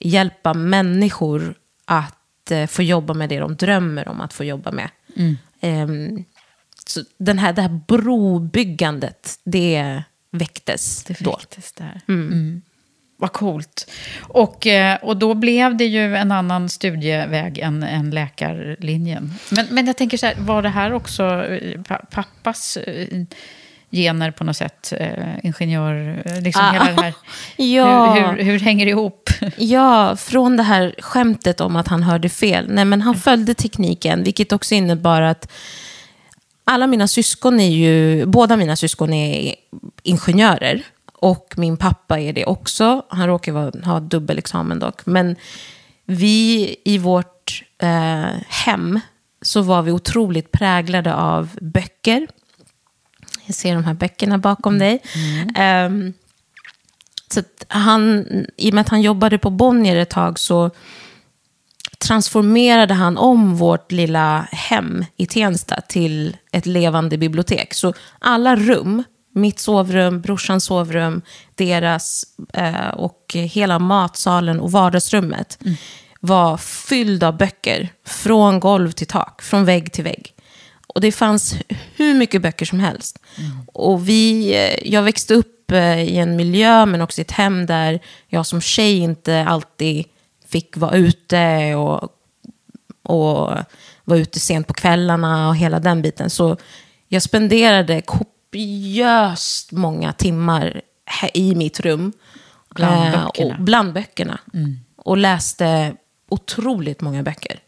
hjälpa 0.00 0.54
människor 0.54 1.54
att 1.84 2.50
eh, 2.50 2.66
få 2.66 2.82
jobba 2.82 3.14
med 3.14 3.28
det 3.28 3.38
de 3.38 3.56
drömmer 3.56 4.08
om 4.08 4.20
att 4.20 4.32
få 4.32 4.44
jobba 4.44 4.70
med. 4.72 4.88
Ehm, 5.60 6.24
så 6.86 7.00
den 7.18 7.38
här, 7.38 7.52
det 7.52 7.62
här 7.62 7.80
brobyggandet, 7.88 9.38
det 9.44 10.02
väcktes 10.30 11.04
Det 11.04 11.20
då. 11.20 11.30
väcktes 11.30 11.72
där. 11.72 12.00
Mm. 12.08 12.62
Vad 13.20 13.32
coolt. 13.32 13.90
Och, 14.20 14.66
eh, 14.66 14.96
och 15.02 15.16
då 15.16 15.34
blev 15.34 15.76
det 15.76 15.84
ju 15.84 16.16
en 16.16 16.32
annan 16.32 16.68
studieväg 16.68 17.58
än, 17.58 17.82
än 17.82 18.10
läkarlinjen. 18.10 19.34
Men, 19.50 19.66
men 19.70 19.86
jag 19.86 19.96
tänker 19.96 20.16
så 20.18 20.26
här, 20.26 20.34
var 20.38 20.62
det 20.62 20.68
här 20.68 20.92
också 20.92 21.44
eh, 21.46 21.82
pa- 21.82 22.04
pappas 22.10 22.76
eh, 22.76 23.06
gener 23.90 24.30
på 24.30 24.44
något 24.44 24.56
sätt? 24.56 24.92
Ingenjör, 25.42 26.22
liksom 26.40 26.62
Ah, 26.64 26.72
hela 26.72 26.84
det 26.84 27.02
här. 27.02 27.14
ja. 27.56 28.14
Hur, 28.14 28.36
hur, 28.36 28.42
hur 28.44 28.58
hänger 28.58 28.84
det 28.84 28.90
ihop? 28.90 29.30
Ja, 29.56 30.16
från 30.16 30.56
det 30.56 30.62
här 30.62 30.94
skämtet 30.98 31.60
om 31.60 31.76
att 31.76 31.88
han 31.88 32.02
hörde 32.02 32.28
fel. 32.28 32.66
Nej, 32.68 32.84
men 32.84 33.02
han 33.02 33.14
följde 33.14 33.54
tekniken, 33.54 34.22
vilket 34.24 34.52
också 34.52 34.74
innebar 34.74 35.22
att 35.22 35.52
alla 36.64 36.86
mina 36.86 37.08
syskon 37.08 37.60
är 37.60 37.68
ju, 37.70 38.26
båda 38.26 38.56
mina 38.56 38.76
syskon 38.76 39.12
är 39.12 39.54
ingenjörer. 40.02 40.82
Och 41.20 41.54
min 41.56 41.76
pappa 41.76 42.20
är 42.20 42.32
det 42.32 42.46
också. 42.46 43.02
Han 43.08 43.26
råkar 43.26 43.52
vara, 43.52 43.72
ha 43.84 44.00
dubbelexamen 44.00 44.78
dock. 44.78 45.06
Men 45.06 45.36
vi 46.04 46.76
i 46.84 46.98
vårt 46.98 47.62
eh, 47.78 48.40
hem 48.48 49.00
så 49.42 49.62
var 49.62 49.82
vi 49.82 49.92
otroligt 49.92 50.52
präglade 50.52 51.14
av 51.14 51.48
böcker. 51.60 52.28
Jag 53.46 53.54
ser 53.54 53.74
de 53.74 53.84
här 53.84 53.94
böckerna 53.94 54.38
bakom 54.38 54.78
dig. 54.78 55.02
Ehm, 55.56 56.12
så 57.30 57.42
han, 57.68 58.26
I 58.56 58.70
och 58.70 58.74
med 58.74 58.80
att 58.80 58.88
han 58.88 59.02
jobbade 59.02 59.38
på 59.38 59.50
Bonnier 59.50 59.96
ett 59.96 60.10
tag 60.10 60.38
så 60.38 60.70
transformerade 61.98 62.94
han 62.94 63.18
om 63.18 63.56
vårt 63.56 63.92
lilla 63.92 64.48
hem 64.52 65.04
i 65.16 65.26
Tensta 65.26 65.80
till 65.80 66.36
ett 66.52 66.66
levande 66.66 67.18
bibliotek. 67.18 67.74
Så 67.74 67.94
alla 68.18 68.56
rum, 68.56 69.02
mitt 69.38 69.58
sovrum, 69.58 70.20
brorsans 70.20 70.64
sovrum, 70.64 71.22
deras 71.54 72.24
eh, 72.52 72.88
och 72.88 73.32
hela 73.34 73.78
matsalen 73.78 74.60
och 74.60 74.72
vardagsrummet 74.72 75.58
var 76.20 76.56
fylld 76.56 77.24
av 77.24 77.36
böcker. 77.36 77.88
Från 78.04 78.60
golv 78.60 78.90
till 78.90 79.06
tak, 79.06 79.42
från 79.42 79.64
vägg 79.64 79.92
till 79.92 80.04
vägg. 80.04 80.34
Och 80.86 81.00
det 81.00 81.12
fanns 81.12 81.54
hur 81.96 82.14
mycket 82.14 82.42
böcker 82.42 82.66
som 82.66 82.80
helst. 82.80 83.18
Och 83.72 84.08
vi, 84.08 84.54
eh, 84.54 84.92
jag 84.92 85.02
växte 85.02 85.34
upp 85.34 85.70
eh, 85.72 86.02
i 86.02 86.16
en 86.18 86.36
miljö, 86.36 86.86
men 86.86 87.00
också 87.00 87.20
i 87.20 87.22
ett 87.22 87.30
hem 87.30 87.66
där 87.66 88.00
jag 88.28 88.46
som 88.46 88.60
tjej 88.60 88.98
inte 88.98 89.44
alltid 89.48 90.04
fick 90.48 90.76
vara 90.76 90.96
ute 90.96 91.74
och, 91.74 92.02
och 93.02 93.54
vara 94.04 94.18
ute 94.18 94.40
sent 94.40 94.66
på 94.66 94.74
kvällarna 94.74 95.48
och 95.48 95.56
hela 95.56 95.80
den 95.80 96.02
biten. 96.02 96.30
Så 96.30 96.56
jag 97.08 97.22
spenderade 97.22 98.02
kopiöst 98.50 99.72
många 99.72 100.12
timmar 100.12 100.80
i 101.34 101.54
mitt 101.54 101.80
rum. 101.80 102.12
Bland 102.74 103.14
Eh, 103.14 103.24
böckerna. 103.24 103.54
Och 103.56 103.62
bland 103.64 103.92
böckerna. 103.92 104.40
Och 104.96 105.16
läste 105.16 105.94
otroligt 106.28 107.00
många 107.00 107.22
böcker. 107.22 107.58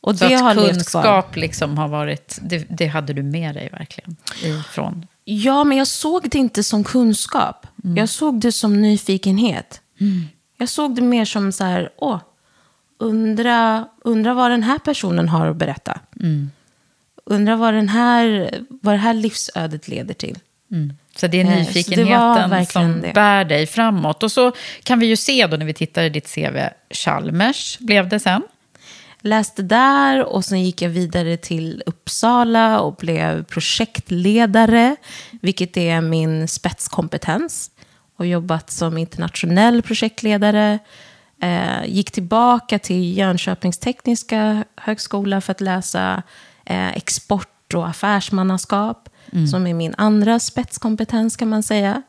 Och 0.00 0.18
Så 0.18 0.28
det 0.28 0.34
att 0.34 0.40
har 0.42 0.54
kunskap 0.54 1.36
liksom 1.36 1.78
har 1.78 1.88
varit, 1.88 2.38
det, 2.42 2.66
det 2.70 2.86
hade 2.86 3.12
du 3.12 3.22
med 3.22 3.54
dig 3.54 3.68
verkligen 3.72 4.16
ifrån. 4.42 5.06
Ja, 5.24 5.64
men 5.64 5.78
jag 5.78 5.86
såg 5.86 6.30
det 6.30 6.38
inte 6.38 6.62
som 6.62 6.84
kunskap. 6.84 7.66
Jag 7.96 8.08
såg 8.08 8.40
det 8.40 8.52
som 8.52 8.82
nyfikenhet. 8.82 9.80
Jag 10.56 10.68
såg 10.68 10.94
det 10.94 11.02
mer 11.02 11.24
som 11.24 11.52
så 11.52 11.64
här, 11.64 11.90
åh, 11.96 12.20
undra, 12.98 13.88
undra 14.04 14.34
vad 14.34 14.50
den 14.50 14.62
här 14.62 14.78
personen 14.78 15.28
har 15.28 15.46
att 15.46 15.56
berätta. 15.56 16.00
Undra 17.24 17.56
vad, 17.56 17.74
den 17.74 17.88
här, 17.88 18.50
vad 18.68 18.94
det 18.94 18.98
här 18.98 19.14
livsödet 19.14 19.88
leder 19.88 20.14
till. 20.14 20.38
Så 21.16 21.26
det 21.26 21.40
är 21.40 21.44
Eh, 21.44 21.50
det 21.50 21.56
nyfikenheten 21.58 22.50
verkligen 22.50 22.92
som 22.92 23.00
det. 23.00 23.12
bär 23.14 23.44
dig 23.44 23.66
framåt. 23.66 24.22
Och 24.22 24.32
så 24.32 24.52
kan 24.82 24.98
vi 24.98 25.06
ju 25.06 25.16
se 25.16 25.46
då 25.46 25.56
när 25.56 25.66
vi 25.66 25.74
tittar 25.74 26.02
i 26.02 26.08
ditt 26.08 26.34
CV, 26.34 26.58
Chalmers 26.90 27.78
blev 27.78 28.08
det 28.08 28.20
sen. 28.20 28.42
Läste 29.20 29.62
där 29.62 30.24
och 30.24 30.44
sen 30.44 30.62
gick 30.64 30.82
jag 30.82 30.90
vidare 30.90 31.36
till 31.36 31.82
Uppsala 31.86 32.80
och 32.80 32.94
blev 32.96 33.44
projektledare, 33.44 34.96
vilket 35.30 35.76
är 35.76 36.00
min 36.00 36.48
spetskompetens. 36.48 37.70
Och 38.16 38.26
jobbat 38.26 38.70
som 38.70 38.98
internationell 38.98 39.82
projektledare. 39.82 40.78
Eh, 41.42 41.84
gick 41.86 42.10
tillbaka 42.10 42.78
till 42.78 43.18
Jönköpings 43.18 43.78
tekniska 43.78 44.64
högskola 44.76 45.40
för 45.40 45.50
att 45.50 45.60
läsa 45.60 46.22
eh, 46.66 46.88
export 46.96 47.74
och 47.74 47.88
affärsmannaskap, 47.88 49.08
som 49.50 49.66
är 49.66 49.74
min 49.74 49.94
andra 49.98 50.38
spetskompetens 50.40 51.36
kan 51.36 51.48
man 51.48 51.62
säga. 51.62 52.02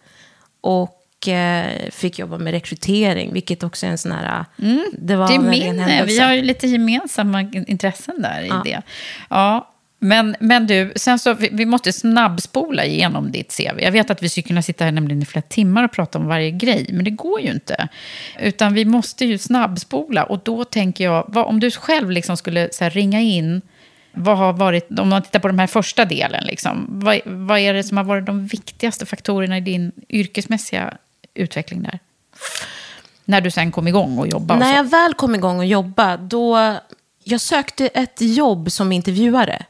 och 0.62 1.28
eh, 1.28 1.90
fick 1.92 2.20
jobba 2.20 2.38
med 2.38 2.52
rekrytering, 2.52 3.34
vilket 3.34 3.64
också 3.64 3.86
är 3.86 3.90
en 3.90 3.98
sån 3.98 4.12
här... 4.12 4.46
Det 4.98 5.16
var 5.16 5.28
Det 5.28 5.34
är 5.36 5.40
min, 5.40 5.80
händelse. 5.80 6.06
vi 6.06 6.20
har 6.20 6.34
ju 6.34 6.42
lite 6.42 6.68
gemensamma 6.68 7.42
intressen 7.42 8.22
där 8.22 8.42
i 8.42 8.48
Ja. 8.48 8.62
det. 8.66 8.82
Ja, 9.30 9.70
men, 10.00 10.36
men 10.40 10.68
du, 10.68 10.94
sen 10.96 11.20
så, 11.20 11.34
vi, 11.34 11.50
vi 11.52 11.66
måste 11.66 11.94
snabbspola 11.94 12.86
igenom 12.86 13.32
ditt 13.32 13.58
CV. 13.58 13.80
Jag 13.82 13.92
vet 13.92 14.10
att 14.10 14.24
vi 14.24 14.30
skulle 14.30 14.44
kunna 14.48 14.62
sitta 14.62 14.84
här 14.86 14.92
nämligen 14.92 15.22
i 15.22 15.26
flera 15.26 15.42
timmar 15.50 15.84
och 15.84 15.92
prata 15.92 16.20
om 16.20 16.28
varje 16.28 16.52
grej, 16.52 16.86
men 16.94 17.04
det 17.06 17.12
går 17.12 17.42
ju 17.42 17.52
inte. 17.52 17.88
Utan 18.40 18.74
vi 18.74 18.86
måste 18.86 19.26
ju 19.26 19.38
snabbspola 19.38 20.24
och 20.24 20.40
då 20.44 20.64
tänker 20.66 21.04
jag, 21.04 21.26
vad, 21.28 21.46
om 21.46 21.60
du 21.60 21.72
själv 21.72 22.12
liksom 22.12 22.38
skulle 22.38 22.70
så 22.72 22.84
här, 22.84 22.92
ringa 22.92 23.20
in, 23.22 23.62
vad 24.14 24.38
har 24.38 24.54
varit, 24.54 25.00
om 25.00 25.10
man 25.10 25.22
tittar 25.22 25.40
på 25.40 25.48
den 25.48 25.60
här 25.60 25.68
första 25.68 26.06
delen, 26.06 26.44
liksom, 26.46 26.86
vad, 26.90 27.20
vad 27.26 27.60
är 27.60 27.74
det 27.74 27.84
som 27.84 27.98
har 27.98 28.04
varit 28.04 28.26
de 28.26 28.48
viktigaste 28.48 29.06
faktorerna 29.06 29.58
i 29.58 29.62
din 29.62 29.92
yrkesmässiga 30.10 30.98
utveckling 31.34 31.84
där? 31.84 32.00
När 33.26 33.42
du 33.42 33.52
sen 33.52 33.72
kom 33.72 33.88
igång 33.88 34.18
och 34.18 34.28
jobbade? 34.28 34.60
När 34.60 34.76
jag 34.76 34.84
väl 34.84 35.14
kom 35.14 35.36
igång 35.36 35.58
och 35.58 35.66
jobba, 35.66 36.18
då... 36.18 36.76
Jag 37.26 37.42
sökte 37.42 37.88
ett 37.88 38.18
jobb 38.22 38.72
som 38.72 38.92
intervjuare. 38.92 39.66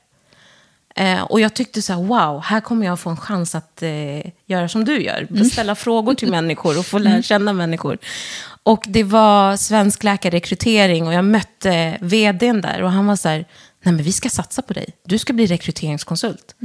Eh, 0.95 1.21
och 1.21 1.39
jag 1.39 1.53
tyckte 1.53 1.82
så 1.82 1.93
här, 1.93 2.03
wow, 2.03 2.41
här 2.41 2.62
kommer 2.62 2.86
jag 2.86 2.99
få 2.99 3.10
en 3.10 3.17
chans 3.17 3.56
att 3.56 3.84
eh, 3.84 4.32
göra 4.45 4.69
som 4.69 4.86
du 4.86 5.03
gör. 5.03 5.43
Ställa 5.51 5.75
frågor 5.75 6.13
till 6.13 6.32
människor 6.32 6.79
och 6.79 6.86
få 6.86 6.97
lära 6.97 7.21
känna 7.21 7.53
människor. 7.53 7.97
Och 8.63 8.84
det 8.88 9.03
var 9.03 9.58
svensk 9.58 10.03
läkarrekrytering 10.03 11.08
och 11.08 11.13
jag 11.13 11.25
mötte 11.25 11.97
vdn 12.01 12.62
där. 12.62 12.84
Och 12.84 12.91
han 12.91 13.06
var 13.06 13.15
så 13.15 13.29
här, 13.29 13.45
nej 13.84 13.93
men 13.96 14.04
vi 14.04 14.12
ska 14.12 14.30
satsa 14.30 14.62
på 14.62 14.74
dig. 14.74 14.86
Du 15.06 15.17
ska 15.17 15.34
bli 15.34 15.46
rekryteringskonsult. 15.46 16.56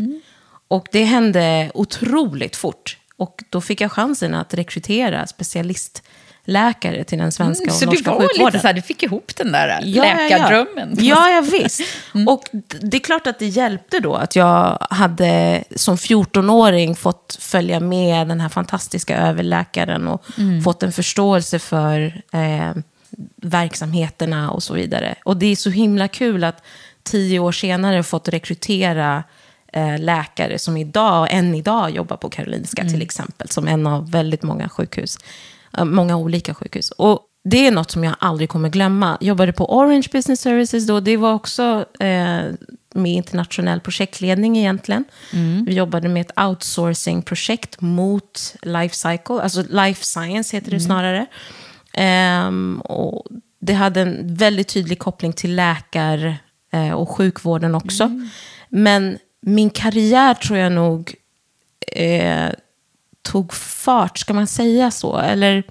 Och 0.69 0.87
det 0.93 1.05
hände 1.05 1.71
otroligt 1.75 2.57
fort. 2.57 2.97
Och 3.17 3.45
då 3.51 3.61
fick 3.61 3.81
jag 3.81 3.93
chansen 3.93 4.35
att 4.35 4.55
rekrytera 4.55 5.27
specialistläkare 5.27 7.05
till 7.05 7.19
den 7.19 7.33
svenska 7.33 7.65
och 7.65 7.69
Mm, 7.69 7.79
Så 7.79 7.85
du 7.85 7.91
norska 7.91 8.11
var 8.11 8.21
sjukvården. 8.21 8.47
lite 8.47 8.59
så 8.59 8.67
här, 8.67 8.75
du 8.75 8.83
fick 8.83 9.03
ihop 9.03 9.37
den 9.37 9.53
där 9.53 9.69
Ja, 9.69 9.79
ja, 9.85 10.05
ja. 10.07 10.15
läkardrömmen. 10.29 10.97
Ja, 11.01 11.31
ja 11.31 11.41
visst. 11.41 11.81
Och 12.29 12.43
d- 12.53 12.77
det 12.81 12.97
är 12.97 13.01
klart 13.01 13.27
att 13.27 13.39
det 13.39 13.47
hjälpte 13.47 14.01
då 14.01 14.15
att 14.15 14.37
jag 14.37 14.79
hade 14.91 15.65
som 15.77 15.97
14-åring 15.97 16.97
fått 16.97 17.37
följa 17.41 17.81
med 17.81 18.29
den 18.29 18.41
här 18.41 18.49
fantastiska 18.49 19.17
överläkaren 19.19 20.09
och 20.09 20.25
fått 20.65 20.83
en 20.83 20.93
förståelse 20.93 21.59
för 21.59 22.23
eh, 22.33 22.73
verksamheterna 23.37 24.51
och 24.51 24.63
så 24.63 24.75
vidare. 24.75 25.15
Och 25.25 25.37
det 25.37 25.47
är 25.47 25.57
så 25.57 25.71
himla 25.71 26.09
kul 26.09 26.45
att 26.45 26.63
tio 27.11 27.39
år 27.39 27.53
senare 27.53 28.03
fått 28.03 28.29
rekrytera 28.29 29.25
eh, 29.73 29.99
läkare 29.99 30.59
som 30.59 30.77
idag, 30.77 31.29
än 31.31 31.55
idag 31.55 31.91
jobbar 31.91 32.17
på 32.17 32.31
Karolinska 32.31 32.83
till 32.83 33.03
exempel, 33.03 33.49
som 33.49 33.69
en 33.69 33.87
av 33.87 34.11
väldigt 34.11 34.43
många 34.43 34.69
sjukhus. 34.69 35.19
Eh, 35.79 35.85
många 35.85 36.17
olika 36.17 36.55
sjukhus. 36.55 36.91
Och 36.91 37.21
det 37.45 37.67
är 37.67 37.71
något 37.71 37.91
som 37.91 38.05
jag 38.05 38.15
aldrig 38.19 38.49
kommer 38.49 38.69
glömma. 38.69 39.19
Jag 39.21 39.29
jobbade 39.29 39.53
på 39.53 39.77
Orange 39.79 40.09
Business 40.13 40.41
Services 40.41 40.87
då. 40.87 41.01
Det 41.01 41.17
var 41.17 41.33
också 41.33 41.85
eh, 42.01 42.43
med 42.95 43.13
internationell 43.13 43.81
projektledning 43.81 44.59
egentligen. 44.59 45.05
Vi 45.67 45.75
jobbade 45.75 46.09
med 46.09 46.21
ett 46.21 46.39
outsourcing-projekt 46.39 47.81
mot 47.81 48.55
life 48.63 48.95
cycle, 48.95 49.43
alltså 49.43 49.63
life 49.69 50.05
science 50.05 50.57
heter 50.57 50.71
det 50.71 50.81
snarare. 50.81 51.27
Ehm, 51.95 52.81
och 52.81 53.27
det 53.61 53.73
hade 53.73 54.01
en 54.01 54.35
väldigt 54.35 54.69
tydlig 54.69 54.99
koppling 54.99 55.33
till 55.33 55.55
läkar 55.55 56.39
eh, 56.71 56.93
och 56.93 57.11
sjukvården 57.11 57.75
också. 57.75 58.11
Men 58.69 59.19
min 59.41 59.71
karriär 59.71 60.35
tror 60.35 60.59
jag 60.59 60.73
nog 60.73 61.15
eh, 61.93 62.49
tog 63.23 63.55
fart, 63.55 64.19
ska 64.19 64.35
man 64.35 64.47
säga 64.47 64.91
så? 64.91 65.19
Eller 65.19 65.63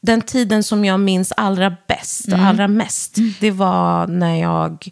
den 0.00 0.22
tiden 0.22 0.62
som 0.62 0.84
jag 0.84 1.00
minns 1.00 1.32
allra 1.36 1.76
bäst 1.86 2.32
och 2.32 2.38
allra 2.38 2.68
mest, 2.68 3.16
det 3.40 3.50
var 3.50 4.06
när 4.06 4.40
jag 4.40 4.88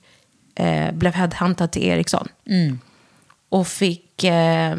eh, 0.55 0.93
blev 0.93 1.15
headhuntad 1.15 1.73
till 1.73 1.83
Ericsson. 1.83 2.29
Och 3.49 3.67
fick, 3.67 4.25
eh, 4.25 4.77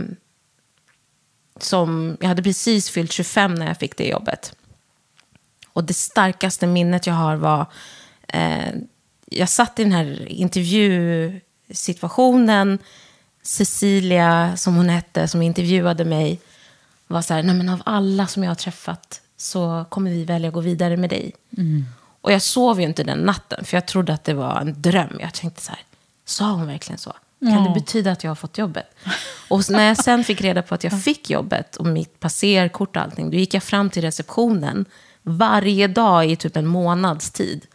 som, 1.59 2.17
jag 2.19 2.27
hade 2.27 2.43
precis 2.43 2.89
fyllt 2.89 3.11
25 3.11 3.55
när 3.55 3.67
jag 3.67 3.77
fick 3.77 3.97
det 3.97 4.07
jobbet. 4.07 4.55
Och 5.73 5.83
det 5.83 5.93
starkaste 5.93 6.67
minnet 6.67 7.07
jag 7.07 7.13
har 7.13 7.35
var, 7.35 7.65
eh, 8.27 8.73
jag 9.31 9.49
satt 9.49 9.79
i 9.79 9.83
den 9.83 9.91
här 9.91 10.31
intervjusituationen, 10.31 12.79
Cecilia, 13.41 14.57
som 14.57 14.75
hon 14.75 14.89
hette, 14.89 15.27
som 15.27 15.41
intervjuade 15.41 16.05
mig, 16.05 16.39
var 17.07 17.21
så 17.21 17.33
här, 17.33 17.43
nej 17.43 17.55
men 17.55 17.69
av 17.69 17.81
alla 17.85 18.27
som 18.27 18.43
jag 18.43 18.49
har 18.49 18.55
träffat 18.55 19.21
så 19.37 19.85
kommer 19.89 20.11
vi 20.11 20.25
välja 20.25 20.47
att 20.47 20.53
gå 20.53 20.61
vidare 20.61 20.97
med 20.97 21.09
dig. 21.09 21.31
Och 22.21 22.31
jag 22.31 22.41
sov 22.41 22.81
ju 22.81 22.87
inte 22.87 23.03
den 23.03 23.19
natten, 23.19 23.65
för 23.65 23.77
jag 23.77 23.87
trodde 23.87 24.13
att 24.13 24.23
det 24.23 24.33
var 24.33 24.61
en 24.61 24.81
dröm. 24.81 25.17
Jag 25.19 25.33
tänkte 25.33 25.61
så 25.61 25.71
här, 25.71 25.81
sa 26.25 26.51
hon 26.51 26.67
verkligen 26.67 26.99
så? 26.99 27.13
Kan 27.39 27.63
det 27.63 27.69
betyda 27.79 28.11
att 28.11 28.23
jag 28.23 28.31
har 28.31 28.35
fått 28.35 28.57
jobbet? 28.57 28.95
Och 29.49 29.69
när 29.69 29.87
jag 29.87 29.97
sen 29.97 30.23
fick 30.23 30.41
reda 30.41 30.61
på 30.61 30.75
att 30.75 30.83
jag 30.83 31.03
fick 31.03 31.29
jobbet 31.29 31.75
och 31.75 31.85
mitt 31.85 32.19
passerkort 32.19 32.95
och 32.95 33.01
allting, 33.01 33.31
då 33.31 33.37
gick 33.37 33.53
jag 33.53 33.63
fram 33.63 33.89
till 33.89 34.01
receptionen 34.01 34.85
varje 35.21 35.87
dag 35.87 36.31
i 36.31 36.35
typ 36.35 36.57
en 36.57 36.67
månads 36.67 37.31
tid. 37.31 37.65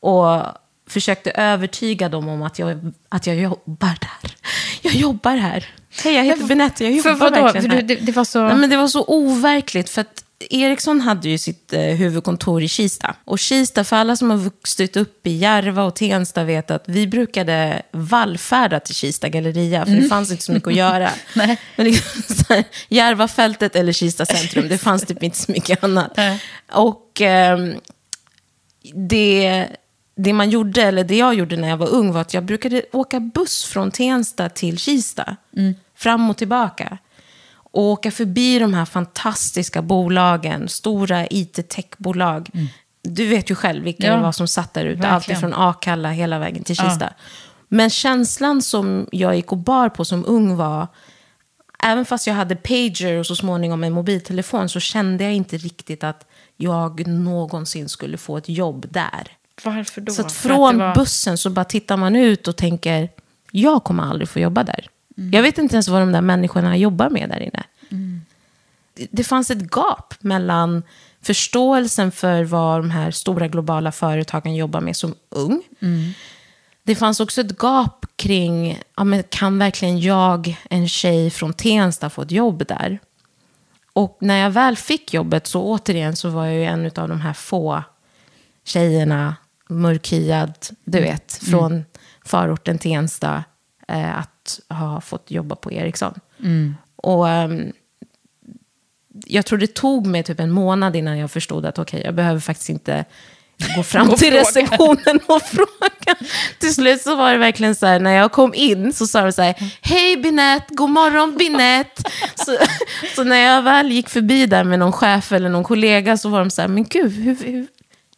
Och 0.00 0.42
försökte 0.86 1.30
övertyga 1.30 2.08
dem 2.08 2.28
om 2.28 2.42
att 2.42 2.58
jag, 2.58 2.92
att 3.08 3.26
jag 3.26 3.36
jobbar 3.36 3.98
där. 4.00 4.36
Jag 4.82 4.94
jobbar 4.94 5.36
här. 5.36 5.66
Hej, 6.02 6.14
jag 6.14 6.24
heter 6.24 6.44
Benette, 6.44 6.84
jag 6.84 7.02
För 7.02 7.10
jobbar 7.10 7.30
vadå? 7.30 7.42
verkligen 7.42 7.70
För 7.70 7.76
här. 7.76 7.82
det, 7.82 7.94
det 7.94 8.12
var 8.12 8.24
så... 8.24 8.46
Nej, 8.46 8.56
men 8.56 8.70
det 8.70 8.76
var 8.76 8.88
så 8.88 9.04
overkligt, 9.06 9.90
för 9.90 10.00
att 10.00 10.24
Ericsson 10.50 11.00
hade 11.00 11.28
ju 11.28 11.38
sitt 11.38 11.72
eh, 11.72 11.80
huvudkontor 11.80 12.62
i 12.62 12.68
Kista. 12.68 13.14
Och 13.24 13.38
Kista, 13.38 13.84
för 13.84 13.96
alla 13.96 14.16
som 14.16 14.30
har 14.30 14.36
vuxit 14.36 14.96
upp 14.96 15.26
i 15.26 15.30
Järva 15.30 15.84
och 15.84 15.94
Tensta 15.94 16.44
vet 16.44 16.70
att 16.70 16.84
vi 16.86 17.06
brukade 17.06 17.82
vallfärda 17.92 18.80
till 18.80 18.94
Kista 18.94 19.28
galleria, 19.28 19.86
för 19.86 19.92
det 19.92 20.08
fanns 20.08 20.30
inte 20.30 20.42
så 20.42 20.52
mycket 20.52 20.68
att 20.68 20.74
göra. 20.74 21.10
Nej. 21.34 21.60
Men 21.76 21.86
liksom, 21.86 22.44
här, 22.48 22.64
Järvafältet 22.88 23.76
eller 23.76 23.92
Kista 23.92 24.26
centrum, 24.26 24.68
det 24.68 24.78
fanns 24.78 25.02
typ 25.02 25.22
inte 25.22 25.38
så 25.38 25.52
mycket 25.52 25.84
annat. 25.84 26.16
Nej. 26.16 26.42
Och 26.72 27.20
ehm, 27.20 27.74
det, 28.94 29.66
det 30.14 30.32
man 30.32 30.50
gjorde, 30.50 30.82
eller 30.82 31.04
det 31.04 31.16
jag 31.16 31.34
gjorde 31.34 31.56
när 31.56 31.68
jag 31.68 31.76
var 31.76 31.88
ung, 31.88 32.12
var 32.12 32.20
att 32.20 32.34
jag 32.34 32.44
brukade 32.44 32.82
åka 32.92 33.20
buss 33.20 33.64
från 33.64 33.90
Tensta 33.90 34.48
till 34.48 34.78
Kista. 34.78 35.36
Fram 35.94 36.30
och 36.30 36.36
tillbaka. 36.36 36.98
Och 37.54 37.82
åka 37.82 38.10
förbi 38.10 38.58
de 38.58 38.74
här 38.74 38.84
fantastiska 38.84 39.82
bolagen, 39.82 40.68
stora 40.68 41.26
IT-techbolag. 41.26 42.50
Du 43.02 43.26
vet 43.26 43.50
ju 43.50 43.54
själv 43.54 43.84
vilka 43.84 44.06
Ja, 44.06 44.16
det 44.16 44.22
var 44.22 44.32
som 44.32 44.48
satt 44.48 44.74
där 44.74 44.84
ute. 44.84 45.08
Allt 45.08 45.22
verkligen. 45.22 45.40
från 45.40 45.54
Akalla 45.54 46.10
hela 46.10 46.38
vägen 46.38 46.64
till 46.64 46.76
Kista. 46.76 47.12
Men 47.68 47.90
känslan 47.90 48.62
som 48.62 49.08
jag 49.12 49.36
gick 49.36 49.52
och 49.52 49.58
bar 49.58 49.88
på 49.88 50.04
som 50.04 50.24
ung 50.26 50.56
var, 50.56 50.86
även 51.82 52.04
fast 52.04 52.26
jag 52.26 52.34
hade 52.34 52.56
pager 52.56 53.18
och 53.18 53.26
så 53.26 53.36
småningom 53.36 53.84
en 53.84 53.92
mobiltelefon, 53.92 54.68
så 54.68 54.80
kände 54.80 55.24
jag 55.24 55.32
inte 55.32 55.56
riktigt 55.56 56.04
att 56.04 56.26
jag 56.56 57.06
någonsin 57.06 57.88
skulle 57.88 58.16
få 58.16 58.36
ett 58.36 58.48
jobb 58.48 58.86
där. 58.90 59.28
Varför 59.64 60.00
då? 60.00 60.12
Så 60.12 60.22
att 60.22 60.32
från 60.32 60.78
det 60.78 60.84
var- 60.84 60.94
bussen 60.94 61.38
så 61.38 61.50
bara 61.50 61.64
tittar 61.64 61.96
man 61.96 62.16
ut 62.16 62.48
och 62.48 62.56
tänker, 62.56 63.08
jag 63.50 63.84
kommer 63.84 64.02
aldrig 64.02 64.28
få 64.28 64.40
jobba 64.40 64.64
där. 64.64 64.86
Mm. 65.16 65.32
Jag 65.32 65.42
vet 65.42 65.58
inte 65.58 65.74
ens 65.74 65.88
vad 65.88 66.02
de 66.02 66.12
där 66.12 66.20
människorna 66.20 66.76
jobbar 66.76 67.10
med 67.10 67.28
där 67.28 67.40
inne. 67.40 67.62
Det, 68.94 69.06
det 69.10 69.24
fanns 69.24 69.50
ett 69.50 69.62
gap 69.76 70.14
mellan 70.20 70.82
förståelsen 71.22 72.12
för 72.12 72.44
vad 72.44 72.78
de 72.80 72.90
här 72.90 73.10
stora 73.10 73.48
globala 73.48 73.92
företagen 73.92 74.54
jobbar 74.54 74.80
med 74.80 74.96
som 74.96 75.14
ung. 75.28 75.62
Det 76.82 76.94
fanns 76.94 77.20
också 77.20 77.40
ett 77.40 77.58
gap 77.62 78.06
kring, 78.16 78.80
ja, 78.96 79.04
men 79.04 79.22
kan 79.22 79.58
verkligen 79.58 80.00
jag, 80.00 80.56
en 80.70 80.88
tjej 80.88 81.30
från 81.30 81.52
Tensta, 81.54 82.10
få 82.10 82.22
ett 82.22 82.30
jobb 82.30 82.66
där? 82.68 82.98
Och 83.92 84.16
när 84.20 84.36
jag 84.38 84.50
väl 84.50 84.76
fick 84.76 85.14
jobbet 85.14 85.46
så 85.46 85.62
återigen 85.62 86.16
så 86.16 86.28
var 86.28 86.46
jag 86.46 86.54
ju 86.54 86.64
en 86.64 86.86
av 86.86 87.08
de 87.08 87.20
här 87.20 87.32
få 87.32 87.82
tjejerna, 88.64 89.36
mörkhyad, 89.68 90.54
du 90.84 91.00
vet, 91.00 91.32
från 91.50 91.84
förorten 92.24 92.78
Tensta, 92.78 93.44
eh, 93.88 94.18
att 94.18 94.60
ha 94.68 95.00
fått 95.00 95.30
jobba 95.30 95.54
på 95.56 95.72
Ericsson. 95.72 96.14
Och 96.96 97.28
ehm, 97.28 97.72
jag 99.26 99.46
tror 99.46 99.58
det 99.58 99.74
tog 99.74 100.06
mig 100.06 100.22
typ 100.22 100.40
en 100.40 100.50
månad 100.50 100.96
innan 100.96 101.18
jag 101.18 101.30
förstod 101.30 101.66
att 101.66 101.78
okej, 101.78 102.02
jag 102.04 102.14
behöver 102.14 102.40
faktiskt 102.40 102.68
inte 102.68 103.04
gå 103.76 103.82
fram 103.82 104.08
till 104.08 104.18
fråga. 104.18 104.40
receptionen 104.40 105.20
och 105.26 105.42
fråga. 105.52 106.14
Till 106.58 106.74
slut 106.74 107.02
så 107.02 107.16
var 107.16 107.32
det 107.32 107.38
verkligen 107.38 107.74
så 107.74 107.86
här, 107.86 108.00
när 108.00 108.12
jag 108.12 108.32
kom 108.32 108.54
in 108.54 108.92
så 108.92 109.06
sa 109.06 109.22
de 109.22 109.32
så 109.32 109.42
här, 109.42 109.54
hej 109.80 110.16
Binette, 110.16 110.74
god 110.74 110.90
morgon 110.90 111.36
Binette. 111.36 112.02
Så, 112.34 112.56
så 113.16 113.24
när 113.24 113.36
jag 113.36 113.62
väl 113.62 113.92
gick 113.92 114.08
förbi 114.08 114.46
där 114.46 114.64
med 114.64 114.78
någon 114.78 114.92
chef 114.92 115.32
eller 115.32 115.48
någon 115.48 115.64
kollega 115.64 116.16
så 116.16 116.28
var 116.28 116.38
de 116.38 116.50
så 116.50 116.60
här, 116.60 116.68
men 116.68 116.84
gud, 116.84 117.12
hur, 117.12 117.36
hur, 117.36 117.66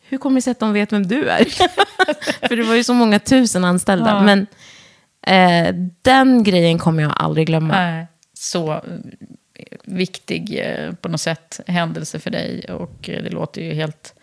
hur 0.09 0.19
kommer 0.19 0.37
det 0.37 0.43
sig 0.43 0.51
att 0.51 0.61
de 0.61 0.73
vet 0.73 0.93
vem 0.93 1.07
du 1.07 1.29
är? 1.29 1.45
För 2.49 2.57
det 2.57 2.63
var 2.63 2.75
ju 2.75 2.85
så 2.85 2.95
många 2.95 3.19
tusen 3.19 3.65
anställda. 3.65 4.11
Ja. 4.11 4.23
Men 4.23 4.47
eh, 5.27 5.75
den 6.03 6.45
grejen 6.45 6.79
kommer 6.79 7.03
jag 7.03 7.13
aldrig 7.17 7.47
glömma. 7.47 7.75
Nej, 7.75 8.07
så 8.35 8.83
viktig 9.85 10.61
eh, 10.65 10.93
på 10.93 11.09
något 11.09 11.21
sätt 11.21 11.61
händelse 11.67 12.19
för 12.19 12.31
dig. 12.31 12.65
Och 12.65 13.09
eh, 13.09 13.23
det 13.23 13.31
låter 13.31 13.63
ju 13.63 13.75
helt... 13.75 14.15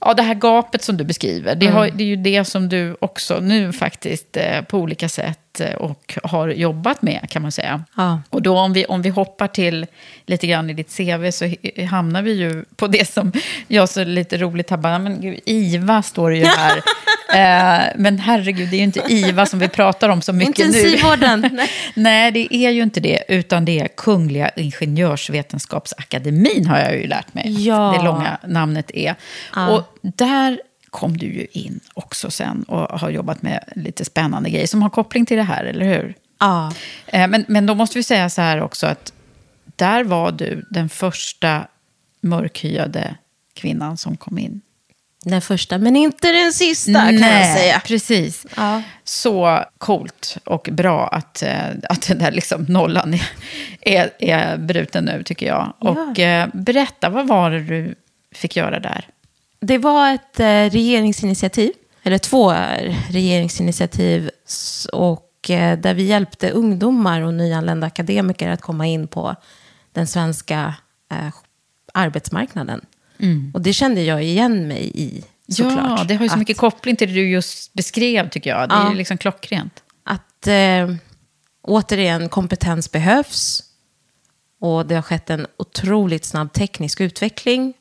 Ja, 0.00 0.14
det 0.14 0.22
här 0.22 0.34
gapet 0.34 0.82
som 0.82 0.96
du 0.96 1.04
beskriver, 1.04 1.54
det, 1.54 1.66
har, 1.66 1.90
det 1.90 2.04
är 2.04 2.08
ju 2.08 2.16
det 2.16 2.44
som 2.44 2.68
du 2.68 2.96
också 3.00 3.40
nu 3.40 3.72
faktiskt 3.72 4.36
eh, 4.36 4.62
på 4.62 4.78
olika 4.78 5.08
sätt 5.08 5.47
eh, 5.60 5.74
och 5.74 6.18
har 6.22 6.48
jobbat 6.48 7.02
med, 7.02 7.26
kan 7.30 7.42
man 7.42 7.52
säga. 7.52 7.84
Ja. 7.96 8.22
Och 8.30 8.42
då 8.42 8.58
om 8.58 8.72
vi, 8.72 8.84
om 8.84 9.02
vi 9.02 9.08
hoppar 9.08 9.48
till 9.48 9.86
lite 10.26 10.46
grann 10.46 10.70
i 10.70 10.72
ditt 10.72 10.96
CV 10.96 11.30
så 11.30 11.54
hamnar 11.90 12.22
vi 12.22 12.32
ju 12.32 12.64
på 12.76 12.86
det 12.86 13.08
som 13.08 13.32
jag 13.68 13.88
så 13.88 14.04
lite 14.04 14.38
roligt 14.38 14.68
bara, 14.68 14.98
men 14.98 15.20
gud, 15.20 15.40
IVA 15.44 16.02
står 16.02 16.30
det 16.30 16.36
ju 16.36 16.44
här. 16.44 16.76
eh, 17.32 17.80
men 17.96 18.18
herregud, 18.18 18.68
det 18.68 18.76
är 18.76 18.78
ju 18.78 18.84
inte 18.84 19.02
IVA 19.08 19.46
som 19.46 19.58
vi 19.58 19.68
pratar 19.68 20.08
om 20.08 20.22
så 20.22 20.32
mycket 20.32 20.58
nu. 20.58 20.64
Intensivvården. 20.64 21.60
Nej. 21.94 22.32
Det 22.32 22.54
är 22.54 22.70
ju 22.70 22.82
inte 22.82 23.00
det, 23.00 23.24
utan 23.28 23.64
det 23.64 23.80
är 23.80 23.88
Kungliga 23.88 24.48
Ingenjörsvetenskapsakademin 24.48 26.66
har 26.66 26.78
jag 26.78 26.96
ju 26.96 27.06
lärt 27.06 27.34
mig. 27.34 27.66
Ja. 27.66 27.94
Det 27.98 28.04
långa 28.04 28.38
namnet 28.46 28.90
är. 28.94 29.14
Och 29.68 29.98
där 30.02 30.60
kom 30.90 31.16
du 31.16 31.26
ju 31.26 31.46
in 31.52 31.80
också 31.94 32.30
sen 32.30 32.62
och 32.62 33.00
har 33.00 33.10
jobbat 33.10 33.42
med 33.42 33.64
lite 33.76 34.04
spännande 34.04 34.50
grejer 34.50 34.66
som 34.66 34.82
har 34.82 34.90
koppling 34.90 35.26
till 35.26 35.36
det 35.36 35.42
här, 35.42 35.64
eller 35.64 35.86
hur? 35.86 36.14
Ja. 36.40 36.72
Eh, 37.06 37.28
Men, 37.28 37.44
men 37.48 37.66
då 37.66 37.74
måste 37.74 37.98
vi 37.98 38.02
säga 38.02 38.30
så 38.30 38.40
här 38.42 38.62
också 38.62 38.86
att 38.86 39.12
där 39.76 40.04
var 40.04 40.32
du 40.32 40.66
den 40.70 40.88
första 40.88 41.66
mörkhyade 42.20 43.14
kvinnan 43.54 43.96
som 43.96 44.16
kom 44.16 44.38
in. 44.38 44.60
Den 45.24 45.40
första, 45.42 45.78
men 45.78 45.96
inte 45.96 46.32
den 46.32 46.52
sista 46.52 46.92
kan 47.00 47.18
jag 47.20 47.56
säga. 47.58 47.80
precis. 47.86 48.46
Ja. 48.56 48.82
Så 49.04 49.64
coolt 49.78 50.36
och 50.44 50.68
bra 50.72 51.08
att, 51.08 51.42
eh, 51.42 51.68
att 51.88 52.08
den 52.08 52.18
där 52.18 52.30
liksom 52.32 52.62
nollan 52.68 53.14
är, 53.14 53.20
är, 53.80 54.10
är 54.18 54.56
bruten 54.56 55.04
nu, 55.04 55.22
tycker 55.22 55.46
jag. 55.46 55.72
Ja. 55.80 55.90
Och 55.90 56.18
eh, 56.18 56.48
berätta, 56.52 57.08
vad 57.08 57.26
var 57.28 57.50
det 57.50 57.60
du 57.60 57.94
fick 58.32 58.56
göra 58.56 58.80
där? 58.80 59.04
Det 59.60 59.78
var 59.78 60.14
ett 60.14 60.40
eh, 60.40 60.44
regeringsinitiativ, 60.70 61.70
eller 62.02 62.18
två 62.18 62.52
eh, 62.52 62.96
regeringsinitiativ, 63.10 64.30
och 64.92 65.50
eh, 65.50 65.78
där 65.78 65.94
vi 65.94 66.02
hjälpte 66.02 66.50
ungdomar 66.50 67.20
och 67.22 67.34
nyanlända 67.34 67.86
akademiker 67.86 68.48
att 68.48 68.60
komma 68.60 68.86
in 68.86 69.08
på 69.08 69.36
den 69.92 70.06
svenska 70.06 70.74
arbetsmarknaden. 71.94 72.80
Och 73.54 73.60
det 73.60 73.72
kände 73.72 74.02
jag 74.02 74.22
igen 74.24 74.68
mig 74.68 74.90
i, 74.94 75.24
såklart. 75.48 75.98
Ja, 75.98 76.04
det 76.04 76.14
har 76.14 76.22
ju 76.22 76.28
så 76.28 76.32
Att- 76.34 76.38
mycket 76.38 76.56
koppling 76.56 76.96
till 76.96 77.08
det 77.08 77.14
du 77.14 77.30
just 77.30 77.74
beskrev, 77.74 78.28
tycker 78.30 78.50
jag. 78.50 78.68
Det 78.68 78.74
är 78.74 78.78
Ja. 78.84 78.90
ju 78.90 78.96
liksom 78.96 79.18
klockrent. 79.18 79.82
att 80.04 80.46
eh, 80.46 80.94
återigen 81.62 82.28
kompetens 82.28 82.92
behövs. 82.92 83.62
Och 84.60 84.86
det 84.86 84.94
har 84.94 85.02
skett 85.02 85.30
en 85.30 85.46
otroligt 85.56 86.24
snabb 86.24 86.52
teknisk 86.52 87.00
utveckling. 87.00 87.74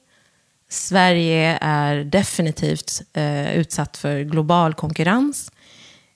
Sverige 0.69 1.57
är 1.61 2.03
definitivt 2.03 3.01
eh, 3.13 3.57
utsatt 3.57 3.97
för 3.97 4.21
global 4.21 4.73
konkurrens. 4.73 5.51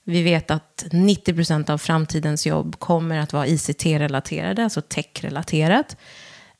Vi 0.04 0.22
vet 0.22 0.50
att 0.50 0.84
90 0.92 1.34
procent 1.34 1.70
av 1.70 1.78
framtidens 1.78 2.46
jobb 2.46 2.78
kommer 2.78 3.18
att 3.18 3.32
vara 3.32 3.46
ICT-relaterade, 3.46 4.64
alltså 4.64 4.80
tech-relaterat. 4.80 5.96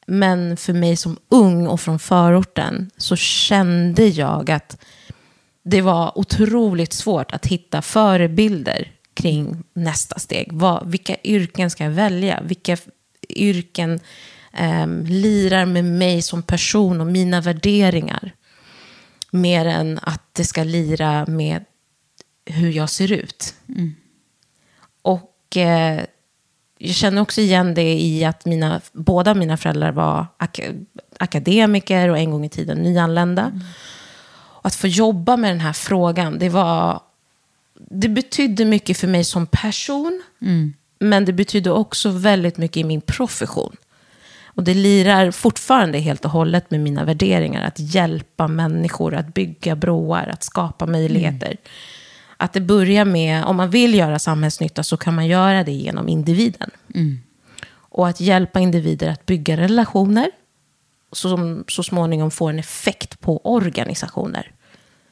Men 0.07 0.57
för 0.57 0.73
mig 0.73 0.97
som 0.97 1.19
ung 1.29 1.67
och 1.67 1.81
från 1.81 1.99
förorten 1.99 2.91
så 2.97 3.17
kände 3.17 4.07
jag 4.07 4.51
att 4.51 4.85
det 5.63 5.81
var 5.81 6.19
otroligt 6.19 6.93
svårt 6.93 7.33
att 7.33 7.47
hitta 7.47 7.83
förebilder 7.83 8.93
kring 9.15 9.65
nästa 9.73 10.19
steg. 10.19 10.53
Vad, 10.53 10.91
vilka 10.91 11.17
yrken 11.25 11.71
ska 11.71 11.85
jag 11.85 11.91
välja? 11.91 12.43
Vilka 12.45 12.77
yrken 13.29 14.01
ehm, 14.53 15.05
lirar 15.07 15.67
med 15.67 15.85
mig 15.85 16.23
som 16.23 16.43
person 16.43 17.01
och 17.01 17.07
mina 17.07 17.41
värderingar? 17.41 18.33
Mer 19.31 19.67
än 19.67 19.99
att 20.03 20.23
det 20.33 20.45
ska 20.45 20.65
lira 20.65 21.27
med 21.27 21.65
hur 22.47 22.71
jag 22.71 22.91
ser 22.91 23.13
ut. 23.13 23.55
Och 25.03 25.57
eh, 25.57 26.05
jag 26.79 26.95
känner 26.95 27.23
också 27.23 27.41
igen 27.41 27.75
det 27.75 28.01
i 28.01 28.25
att 28.25 28.45
mina, 28.45 28.81
båda 28.93 29.35
mina 29.35 29.57
föräldrar 29.57 29.93
var 29.93 30.27
ak- 30.39 30.87
akademiker 31.19 32.09
och 32.09 32.19
en 32.19 32.31
gång 32.31 32.45
i 32.45 32.49
tiden 32.49 32.79
nyanlända. 32.79 33.61
Och 34.35 34.67
att 34.67 34.75
få 34.75 34.87
jobba 34.87 35.37
med 35.37 35.51
den 35.51 35.61
här 35.61 35.73
frågan, 35.73 36.39
det 36.39 36.49
var... 36.49 37.01
Det 37.75 38.09
betydde 38.09 38.65
mycket 38.65 38.97
för 38.97 39.09
mig 39.09 39.25
som 39.25 39.47
person. 39.47 40.23
Men 40.99 41.25
det 41.25 41.33
betydde 41.33 41.71
också 41.71 42.11
väldigt 42.11 42.57
mycket 42.57 42.77
i 42.77 42.85
min 42.85 43.01
profession. 43.01 43.77
Och 44.55 44.65
det 44.65 44.75
lirar 44.75 45.31
fortfarande 45.31 45.99
helt 45.99 46.25
och 46.25 46.31
hållet 46.31 46.71
med 46.71 46.81
mina 46.81 47.05
värderingar. 47.05 47.67
Att 47.67 47.79
hjälpa 47.79 48.49
människor, 48.49 49.15
att 49.15 49.35
bygga 49.35 49.77
broar, 49.77 50.29
att 50.33 50.43
skapa 50.43 50.87
möjligheter. 50.87 51.57
Att 52.37 52.53
det 52.53 52.61
börjar 52.61 53.05
med, 53.05 53.45
om 53.45 53.57
man 53.57 53.71
vill 53.71 53.95
göra 53.95 54.19
samhällsnytta 54.19 54.83
så 54.83 54.97
kan 54.97 55.15
man 55.15 55.27
göra 55.27 55.65
det 55.65 55.73
genom 55.73 56.09
individen. 56.09 56.71
Och 57.75 58.09
att 58.09 58.21
hjälpa 58.21 58.61
individer 58.61 59.09
att 59.09 59.27
bygga 59.27 59.57
relationer 59.57 60.31
som 61.13 61.65
så 61.69 61.83
småningom 61.83 62.31
får 62.31 62.51
en 62.51 62.59
effekt 62.59 63.21
på 63.21 63.41
organisationer. 63.45 64.53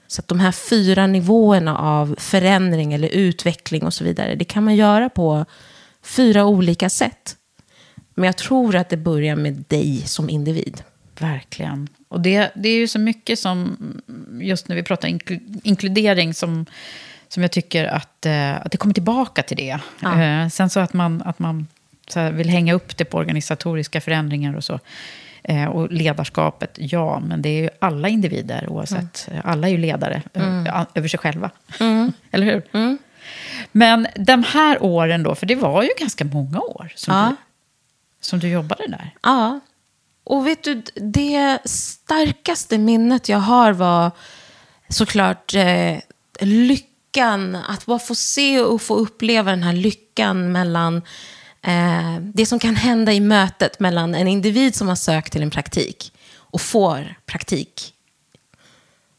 Så 0.07 0.21
att 0.21 0.29
de 0.29 0.41
här 0.41 0.53
fyra 0.53 1.07
nivåerna 1.07 1.79
av 1.79 2.15
förändring 2.19 2.93
eller 2.93 3.09
utveckling 3.09 3.83
och 3.83 3.95
så 3.95 4.05
vidare, 4.05 4.35
det 4.35 4.45
kan 4.45 4.65
man 4.65 4.77
göra 4.77 5.09
på 5.09 5.45
fyra 6.03 6.45
olika 6.45 6.91
sätt. 6.91 7.37
Men 8.21 8.27
jag 8.27 8.37
tror 8.37 8.77
att 8.77 8.89
det 8.89 8.97
börjar 8.97 9.37
med 9.37 9.65
dig 9.69 10.03
som 10.07 10.31
individ. 10.31 10.83
Verkligen. 11.19 11.89
Och 12.09 12.21
det, 12.21 12.51
det 12.55 12.69
är 12.69 12.77
ju 12.77 12.89
så 12.89 12.99
mycket 12.99 13.39
som, 13.39 13.77
just 14.41 14.69
när 14.69 14.77
vi 14.77 14.83
pratar 14.83 15.09
inklu- 15.09 15.61
inkludering, 15.65 16.35
som, 16.35 16.67
som 17.29 17.43
jag 17.43 17.53
tycker 17.53 17.85
att, 17.85 18.27
eh, 18.27 18.57
att 18.57 18.71
det 18.73 18.77
kommer 18.79 18.95
tillbaka 18.95 19.43
till 19.43 19.57
det. 19.57 19.79
Ja. 20.01 20.23
Eh, 20.23 20.49
sen 20.49 20.71
så 20.71 20.81
att 20.81 20.93
man, 20.93 21.23
att 21.23 21.39
man 21.39 21.67
här, 22.15 22.33
vill 22.33 22.49
hänga 22.49 22.75
upp 22.75 22.97
det 22.97 23.05
på 23.05 23.19
organisatoriska 23.19 24.01
förändringar 24.01 24.57
och 24.57 24.65
så. 24.65 24.81
Eh, 25.43 25.65
och 25.65 25.93
ledarskapet, 25.93 26.71
ja, 26.81 27.21
men 27.21 27.43
det 27.43 27.49
är 27.49 27.63
ju 27.63 27.71
alla 27.79 28.09
individer 28.09 28.69
oavsett. 28.69 29.29
Alla 29.45 29.69
är 29.69 29.73
ju 29.73 29.79
ledare 29.79 30.23
eh, 30.33 30.85
över 30.95 31.09
sig 31.09 31.19
själva. 31.19 31.51
Eller 32.31 32.47
hur? 32.47 32.63
Men 33.73 34.07
de 34.17 34.43
här 34.45 34.83
åren 34.83 35.23
då, 35.23 35.35
för 35.35 35.47
det 35.47 35.55
var 35.55 35.83
ju 35.83 35.89
ganska 35.99 36.25
många 36.25 36.61
år 36.61 36.93
som, 36.97 37.15
Ja. 37.15 37.37
Som 38.21 38.39
du 38.39 38.49
jobbade 38.49 38.87
där. 38.87 39.15
Ja. 39.23 39.61
Och 40.25 40.47
vet 40.47 40.65
du, 40.65 40.83
det 40.95 41.59
starkaste 41.65 42.79
minnet 42.79 43.29
jag 43.29 43.39
har 43.39 43.73
var 43.73 44.11
såklart 44.89 45.55
eh, 45.55 45.99
lyckan. 46.41 47.57
Att 47.57 47.87
bara 47.87 47.99
få 47.99 48.15
se 48.15 48.61
och 48.61 48.83
få 48.83 48.95
uppleva 48.95 49.51
den 49.51 49.63
här 49.63 49.73
lyckan 49.73 50.53
mellan 50.53 50.97
eh, 51.63 52.17
det 52.21 52.47
som 52.47 52.59
kan 52.59 52.77
hända 52.77 53.13
i 53.13 53.21
mötet 53.21 53.81
mellan 53.81 54.15
en 54.15 54.29
individ 54.29 54.75
som 54.75 54.89
har 54.89 54.97
sökt 54.97 55.33
till 55.33 55.43
en 55.43 55.51
praktik 55.51 56.13
och 56.37 56.61
får 56.61 57.15
praktik. 57.27 57.95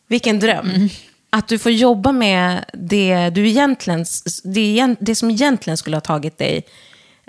Vilken 0.08 0.40
dröm. 0.40 0.90
Att 1.30 1.48
du 1.48 1.60
får 1.60 1.72
jobba 1.72 2.12
med 2.12 2.66
det, 2.74 3.30
du 3.30 3.48
egentligen, 3.48 4.06
det, 4.44 4.96
det 5.00 5.16
som 5.16 5.32
egentligen 5.32 5.78
skulle 5.78 5.96
ha 5.96 6.02
tagit 6.02 6.38
dig 6.38 6.66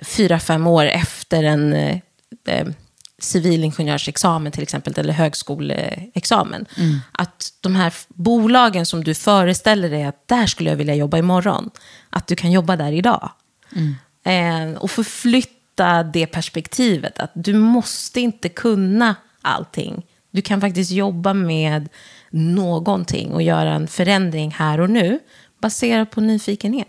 fyra, 0.03 0.41
fem 0.41 0.67
år 0.67 0.85
efter 0.85 1.43
en 1.43 1.73
eh, 1.73 1.99
eh, 2.47 2.67
civilingenjörsexamen 3.19 4.53
till 4.53 4.63
exempel, 4.63 4.95
eller 4.97 5.13
högskoleexamen. 5.13 6.67
Att 7.13 7.53
de 7.61 7.77
här 7.77 7.93
bolagen 8.09 8.87
som 8.87 9.05
du 9.05 9.15
föreställer 9.15 9.91
dig 9.91 10.05
att 10.05 10.29
där 10.29 10.47
skulle 10.47 10.71
jag 10.71 10.77
vilja 10.77 10.95
jobba 10.95 11.19
imorgon, 11.19 11.71
att 12.11 12.27
du 12.27 12.37
kan 12.37 12.53
jobba 12.53 12.77
där 12.77 12.93
idag. 12.93 13.31
Eh, 14.25 14.79
och 14.79 14.91
förflytta 14.91 16.03
det 16.03 16.27
perspektivet, 16.27 17.19
att 17.19 17.31
du 17.35 17.55
måste 17.55 18.21
inte 18.21 18.49
kunna 18.49 19.15
allting. 19.43 20.07
Du 20.31 20.43
kan 20.43 20.61
faktiskt 20.61 20.91
jobba 20.91 21.35
med 21.35 21.89
någonting 22.31 23.33
och 23.33 23.43
göra 23.43 23.75
en 23.75 23.89
förändring 23.89 24.51
här 24.51 24.81
och 24.81 24.91
nu, 24.91 25.19
baserat 25.61 26.11
på 26.11 26.21
nyfikenhet. 26.21 26.89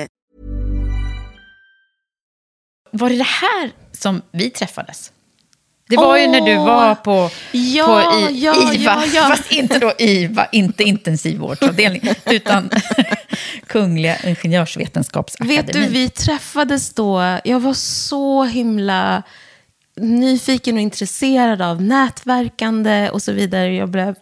Var 2.91 3.09
det 3.09 3.17
det 3.17 3.23
här 3.23 3.71
som 3.91 4.21
vi 4.31 4.49
träffades? 4.49 5.11
Det 5.91 5.97
var 5.97 6.17
ju 6.17 6.27
när 6.27 6.41
du 6.41 6.55
var 6.55 6.95
på, 6.95 7.29
Ja, 7.51 7.85
på 7.85 8.31
i, 8.31 8.43
ja, 8.43 8.73
IVA, 8.73 9.03
ja, 9.13 9.23
fast 9.23 9.51
inte 9.51 9.79
då 9.79 9.93
IVA, 9.99 10.47
inte 10.51 10.83
intensivvårdsavdelning, 10.83 12.01
utan 12.25 12.69
Kungliga 13.67 14.17
Ingenjörsvetenskapsakademin. 14.23 15.65
Vet 15.65 15.73
du, 15.73 15.87
vi 15.87 16.09
träffades 16.09 16.93
då. 16.93 17.37
Jag 17.43 17.59
var 17.59 17.73
så 17.73 18.43
himla 18.43 19.23
nyfiken 19.95 20.75
och 20.75 20.81
intresserad 20.81 21.61
av 21.61 21.81
nätverkande 21.81 23.09
och 23.09 23.21
så 23.21 23.31
vidare. 23.31 23.75
Jag 23.75 23.89
blev 23.89 24.15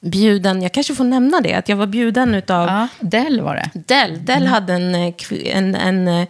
bjuden, 0.00 0.62
jag 0.62 0.72
kanske 0.72 0.94
får 0.94 1.04
nämna 1.04 1.40
det, 1.40 1.54
att 1.54 1.68
jag 1.68 1.76
var 1.76 1.86
bjuden 1.86 2.34
utav 2.34 2.68
Ja, 2.68 2.88
Dell 3.00 3.40
var 3.40 3.54
det. 3.54 3.70
Dell. 3.86 4.24
Dell 4.24 4.46
hade 4.46 4.72
en, 4.72 4.94
eh, 4.94 5.14
en, 5.44 5.74
en 5.74 6.26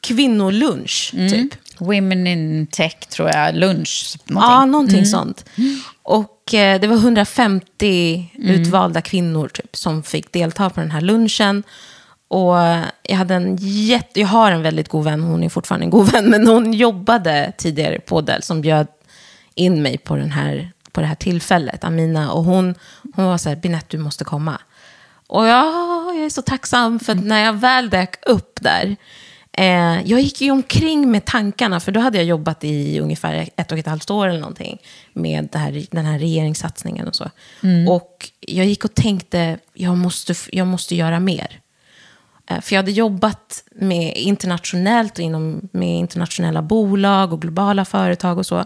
kvinnolunch, 0.00 1.10
typ. 1.10 1.54
Women 1.78 2.26
in 2.26 2.66
Tech, 2.66 2.96
tror 3.08 3.28
jag, 3.30 3.54
lunch. 3.54 4.16
Ja, 4.24 4.34
Någonting. 4.34 4.70
någonting 4.70 5.06
sånt. 5.06 5.44
Och 6.02 6.54
eh, 6.54 6.80
det 6.80 6.86
var 6.86 6.96
150 6.96 8.30
utvalda 8.38 9.00
kvinnor 9.00 9.48
typ, 9.48 9.76
som 9.76 10.02
fick 10.02 10.32
delta 10.32 10.70
på 10.70 10.80
den 10.80 10.90
här 10.90 11.00
lunchen. 11.00 11.62
Och 12.28 12.54
jag, 13.02 13.16
hade 13.16 13.34
en 13.34 13.56
jätte, 13.60 14.20
jag 14.20 14.28
har 14.28 14.52
en 14.52 14.62
väldigt 14.62 14.88
god 14.88 15.04
vän, 15.04 15.20
hon 15.22 15.42
är 15.42 15.48
fortfarande 15.48 15.86
en 15.86 15.90
god 15.90 16.12
vän, 16.12 16.30
men 16.30 16.46
hon 16.46 16.72
jobbade 16.72 17.52
tidigare 17.58 18.00
på 18.00 18.20
Dell 18.20 18.42
som 18.42 18.60
bjöd 18.60 18.86
in 19.54 19.82
mig 19.82 19.98
på, 19.98 20.16
den 20.16 20.30
här, 20.30 20.72
på 20.92 21.00
det 21.00 21.06
här 21.06 21.14
tillfället, 21.14 21.84
Amina. 21.84 22.32
Och 22.32 22.44
hon, 22.44 22.74
hon 23.14 23.24
var 23.24 23.38
så 23.38 23.48
här, 23.48 23.56
Binette, 23.56 23.86
du 23.90 23.98
måste 23.98 24.24
komma. 24.24 24.58
Och 25.26 25.46
ja, 25.46 26.12
jag 26.14 26.24
är 26.24 26.30
så 26.30 26.42
tacksam 26.42 27.00
för 27.00 27.12
att 27.12 27.24
när 27.24 27.44
jag 27.44 27.52
väl 27.52 27.90
dök 27.90 28.14
upp 28.26 28.58
där, 28.60 28.96
eh, 29.58 30.02
jag 30.10 30.20
gick 30.20 30.40
ju 30.40 30.50
omkring 30.50 31.10
med 31.10 31.24
tankarna, 31.24 31.80
för 31.80 31.92
då 31.92 32.00
hade 32.00 32.18
jag 32.18 32.26
jobbat 32.26 32.64
i 32.64 33.00
ungefär 33.00 33.48
ett 33.56 33.72
och 33.72 33.78
ett 33.78 33.86
halvt 33.86 34.10
år 34.10 34.28
eller 34.28 34.40
någonting 34.40 34.78
med 35.12 35.48
här, 35.54 35.86
den 35.90 36.04
här 36.06 36.18
regeringssatsningen 36.18 37.08
och 37.08 37.16
så. 37.16 37.30
Och 37.88 38.30
jag 38.40 38.66
gick 38.66 38.84
och 38.84 38.94
tänkte, 38.94 39.58
jag 39.74 39.96
måste, 39.96 40.34
jag 40.52 40.66
måste 40.66 40.94
göra 40.94 41.20
mer. 41.20 41.60
Eh, 42.50 42.60
För 42.60 42.74
jag 42.74 42.82
hade 42.82 42.90
jobbat 42.92 43.64
med 43.74 44.16
internationellt 44.16 45.18
och 45.18 45.24
inom, 45.24 45.68
med 45.72 45.98
internationella 45.98 46.62
bolag 46.62 47.32
och 47.32 47.42
globala 47.42 47.84
företag 47.84 48.38
och 48.38 48.46
så. 48.46 48.64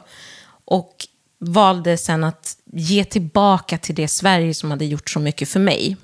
Och 0.64 0.95
valde 1.41 1.97
sen 1.97 2.24
att 2.24 2.57
ge 2.72 3.05
tillbaka 3.05 3.78
till 3.78 3.95
det 3.95 4.09
Sverige 4.09 4.55
som 4.55 4.70
hade 4.70 4.84
gjort 4.84 5.11
så 5.11 5.20
mycket 5.20 5.49
för 5.49 5.61
mig. 5.61 5.97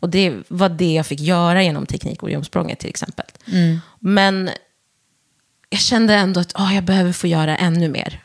Och 0.00 0.08
det 0.10 0.34
var 0.48 0.68
det 0.68 0.92
jag 0.92 1.06
fick 1.06 1.20
göra 1.20 1.62
genom 1.62 1.86
Teknik 1.86 2.22
och 2.22 2.30
Jomsprånget 2.30 2.78
till 2.78 2.88
exempel. 2.88 3.26
Men 4.00 4.50
jag 5.70 5.80
kände 5.80 6.14
ändå 6.14 6.40
att 6.40 6.52
ah, 6.54 6.72
jag 6.72 6.84
behöver 6.84 7.12
få 7.12 7.26
göra 7.26 7.56
ännu 7.56 7.88
mer. 7.88 8.22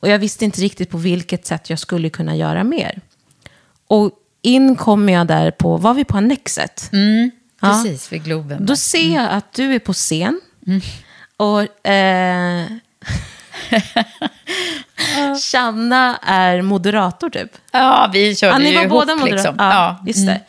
Och 0.00 0.08
jag 0.08 0.18
visste 0.18 0.44
inte 0.44 0.60
riktigt 0.60 0.90
på 0.90 0.98
vilket 0.98 1.46
sätt 1.46 1.70
jag 1.70 1.78
skulle 1.78 2.10
kunna 2.10 2.36
göra 2.36 2.64
mer. 2.64 3.00
Och 3.86 4.10
in 4.42 4.76
kom 4.76 5.08
jag 5.08 5.26
där 5.26 5.50
på, 5.50 5.76
var 5.76 5.94
vi 5.94 6.04
på 6.04 6.16
Annexet? 6.16 6.88
Ja. 7.60 7.82
Precis, 7.84 8.12
vid 8.12 8.24
Globen. 8.24 8.66
Då 8.66 8.76
ser 8.76 9.14
jag 9.14 9.30
att 9.30 9.52
du 9.52 9.74
är 9.74 9.78
på 9.78 9.92
scen. 9.92 10.40
Och 11.36 11.86
eh, 11.88 12.66
Shanna 15.52 16.16
är 16.22 16.62
moderator 16.62 17.30
typ. 17.30 17.50
Ja, 17.72 18.10
vi 18.12 18.36
körde 18.36 18.52
Ja, 18.52 18.58
ni 18.58 18.68
ju 18.68 18.74
var 18.74 18.82
ihop 18.82 18.90
båda 18.92 19.14
moderator. 19.16 19.34
liksom. 19.36 19.54
Ja, 19.58 19.96
just 20.06 20.26
det. 20.26 20.40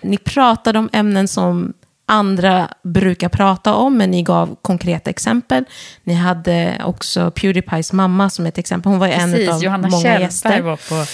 Ni 0.00 0.18
pratade 0.18 0.78
om 0.78 0.88
ämnen 0.92 1.28
som 1.28 1.72
andra 2.06 2.68
brukar 2.82 3.28
prata 3.28 3.74
om, 3.74 3.96
men 3.96 4.10
ni 4.10 4.22
gav 4.22 4.56
konkreta 4.62 5.10
exempel. 5.10 5.64
Ni 6.04 6.14
hade 6.14 6.82
också 6.84 7.30
Pewdiepies 7.30 7.92
mamma 7.92 8.30
som 8.30 8.46
ett 8.46 8.58
exempel. 8.58 8.90
Hon 8.90 8.98
var 8.98 9.06
ju 9.06 9.12
en 9.12 9.32
Precis, 9.32 9.48
av 9.50 9.62
Johanna 9.64 9.88
många 9.88 10.02
Kjellberg 10.02 10.22
gäster. 10.22 10.60
var 10.60 10.76
på, 10.76 11.04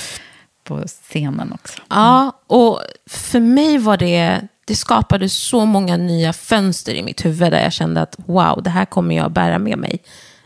på 0.64 0.86
scenen 0.86 1.52
också. 1.52 1.82
Ja, 1.90 2.32
och 2.46 2.80
för 3.10 3.40
mig 3.40 3.78
var 3.78 3.96
det 3.96 4.40
det 4.64 4.74
skapade 4.76 5.28
så 5.28 5.64
många 5.64 5.96
nya 5.96 6.32
fönster 6.32 6.94
i 6.94 7.02
mitt 7.02 7.24
huvud 7.24 7.52
där 7.52 7.62
jag 7.62 7.72
kände 7.72 8.02
att 8.02 8.16
wow, 8.26 8.62
det 8.62 8.70
här 8.70 8.84
kommer 8.84 9.16
jag 9.16 9.30
bära 9.32 9.58
med 9.58 9.78
mig 9.78 9.98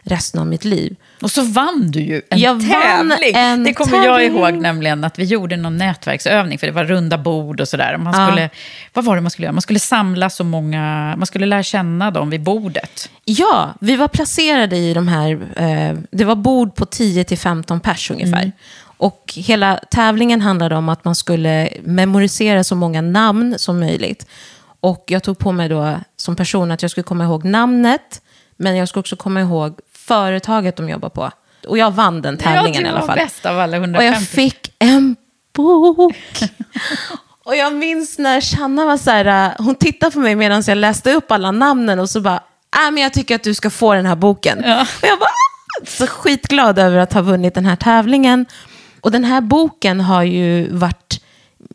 resten 0.02 0.40
av 0.40 0.46
mitt 0.46 0.64
liv. 0.64 0.96
Och 1.22 1.30
så 1.30 1.42
vann 1.42 1.90
du 1.90 2.00
ju 2.00 2.22
en 2.30 2.38
Jag 2.38 2.60
tävling. 2.70 3.32
en 3.34 3.64
det 3.64 3.74
kommer 3.74 4.04
jag 4.04 4.18
tävling. 4.20 4.38
ihåg 4.42 4.54
nämligen 4.54 5.04
att 5.04 5.18
vi 5.18 5.24
gjorde 5.24 5.56
någon 5.56 5.76
nätverksövning 5.76 6.58
för 6.58 6.66
det 6.66 6.72
var 6.72 6.84
runda 6.84 7.18
bord 7.18 7.60
och 7.60 7.68
sådär. 7.68 7.96
Man 7.96 8.14
Ja. 8.20 8.26
skulle, 8.26 8.50
Vad 8.92 9.04
var 9.04 9.14
det 9.16 9.20
man 9.22 9.30
skulle 9.30 9.44
göra? 9.46 9.52
Man 9.52 9.62
skulle 9.62 9.78
samla 9.78 10.30
så 10.30 10.44
många, 10.44 11.14
man 11.16 11.26
skulle 11.26 11.46
lära 11.46 11.62
känna 11.62 12.10
dem 12.10 12.30
vid 12.30 12.40
bordet. 12.42 13.10
Ja, 13.24 13.74
vi 13.80 13.96
var 13.96 14.08
placerade 14.08 14.76
i 14.76 14.94
de 14.94 15.08
här, 15.08 15.30
eh, 15.56 15.98
det 16.10 16.24
var 16.24 16.36
bord 16.36 16.74
på 16.74 16.84
10-15 16.86 17.80
pers 17.80 18.10
ungefär. 18.10 18.42
Mm. 18.42 18.52
Och 18.96 19.32
hela 19.36 19.76
tävlingen 19.90 20.40
handlade 20.40 20.76
om 20.76 20.88
att 20.88 21.04
man 21.04 21.14
skulle 21.14 21.68
memorisera 21.82 22.64
så 22.64 22.74
många 22.74 23.00
namn 23.00 23.54
som 23.58 23.80
möjligt. 23.80 24.26
Och 24.80 25.04
jag 25.06 25.22
tog 25.22 25.38
på 25.38 25.52
mig 25.52 25.68
då 25.68 25.94
som 26.16 26.36
person 26.36 26.70
att 26.70 26.82
jag 26.82 26.90
skulle 26.90 27.04
komma 27.04 27.24
ihåg 27.24 27.44
namnet, 27.44 28.22
men 28.56 28.76
jag 28.76 28.88
skulle 28.88 29.00
också 29.00 29.16
komma 29.16 29.40
ihåg 29.40 29.78
företaget 30.14 30.76
de 30.76 30.88
jobbar 30.88 31.08
på. 31.08 31.30
Och 31.68 31.78
jag 31.78 31.90
vann 31.90 32.22
den 32.22 32.38
tävlingen 32.38 32.82
ja, 32.82 32.88
i 32.88 32.90
alla 32.90 33.02
fall. 33.06 33.16
Bäst 33.18 33.46
av 33.46 33.58
alla 33.58 33.76
Och 33.76 33.82
150. 33.82 34.04
jag 34.06 34.22
fick 34.22 34.74
en 34.78 35.16
bok. 35.54 36.14
och 37.44 37.56
jag 37.56 37.72
minns 37.74 38.18
när 38.18 38.40
Shanna 38.40 38.84
var 38.84 38.96
så 38.96 39.10
här, 39.10 39.46
äh, 39.46 39.64
hon 39.64 39.74
tittade 39.74 40.12
på 40.12 40.18
mig 40.18 40.34
medan 40.34 40.62
jag 40.66 40.78
läste 40.78 41.12
upp 41.12 41.32
alla 41.32 41.50
namnen 41.50 41.98
och 41.98 42.10
så 42.10 42.20
bara, 42.20 42.42
äh, 42.86 42.90
men 42.92 43.02
jag 43.02 43.12
tycker 43.12 43.34
att 43.34 43.42
du 43.42 43.54
ska 43.54 43.70
få 43.70 43.94
den 43.94 44.06
här 44.06 44.16
boken. 44.16 44.58
Och 44.58 44.64
jag 45.08 45.18
bara, 45.18 45.30
"Ah!" 45.30 45.86
så 45.86 46.06
skitglad 46.06 46.78
över 46.78 46.98
att 46.98 47.12
ha 47.12 47.20
vunnit 47.22 47.54
den 47.54 47.66
här 47.66 47.76
tävlingen. 47.76 48.46
Och 49.00 49.10
den 49.10 49.24
här 49.24 49.40
boken 49.40 50.00
har 50.00 50.22
ju 50.22 50.68
varit 50.76 51.20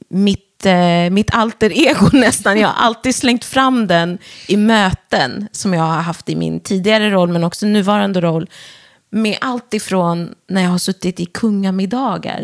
mitt, 0.10 0.45
eh, 0.66 1.09
mitt 1.09 1.36
alter 1.36 1.88
ego 1.88 2.09
nästan. 2.13 2.59
Jag 2.59 2.68
har 2.68 2.86
alltid 2.86 3.16
slängt 3.16 3.45
fram 3.45 3.88
den 3.88 4.18
i 4.47 4.57
möten 4.57 5.47
som 5.51 5.74
jag 5.74 5.84
har 5.84 6.01
haft 6.01 6.30
i 6.30 6.36
min 6.36 6.59
tidigare 6.59 7.09
roll, 7.09 7.30
men 7.30 7.43
också 7.43 7.66
nuvarande 7.66 8.22
roll. 8.22 8.49
Med 9.10 9.38
allt 9.41 9.74
ifrån 9.74 10.34
när 10.49 10.62
jag 10.64 10.70
har 10.70 10.78
suttit 10.78 11.20
i 11.20 11.26
kungamiddagar. 11.26 12.41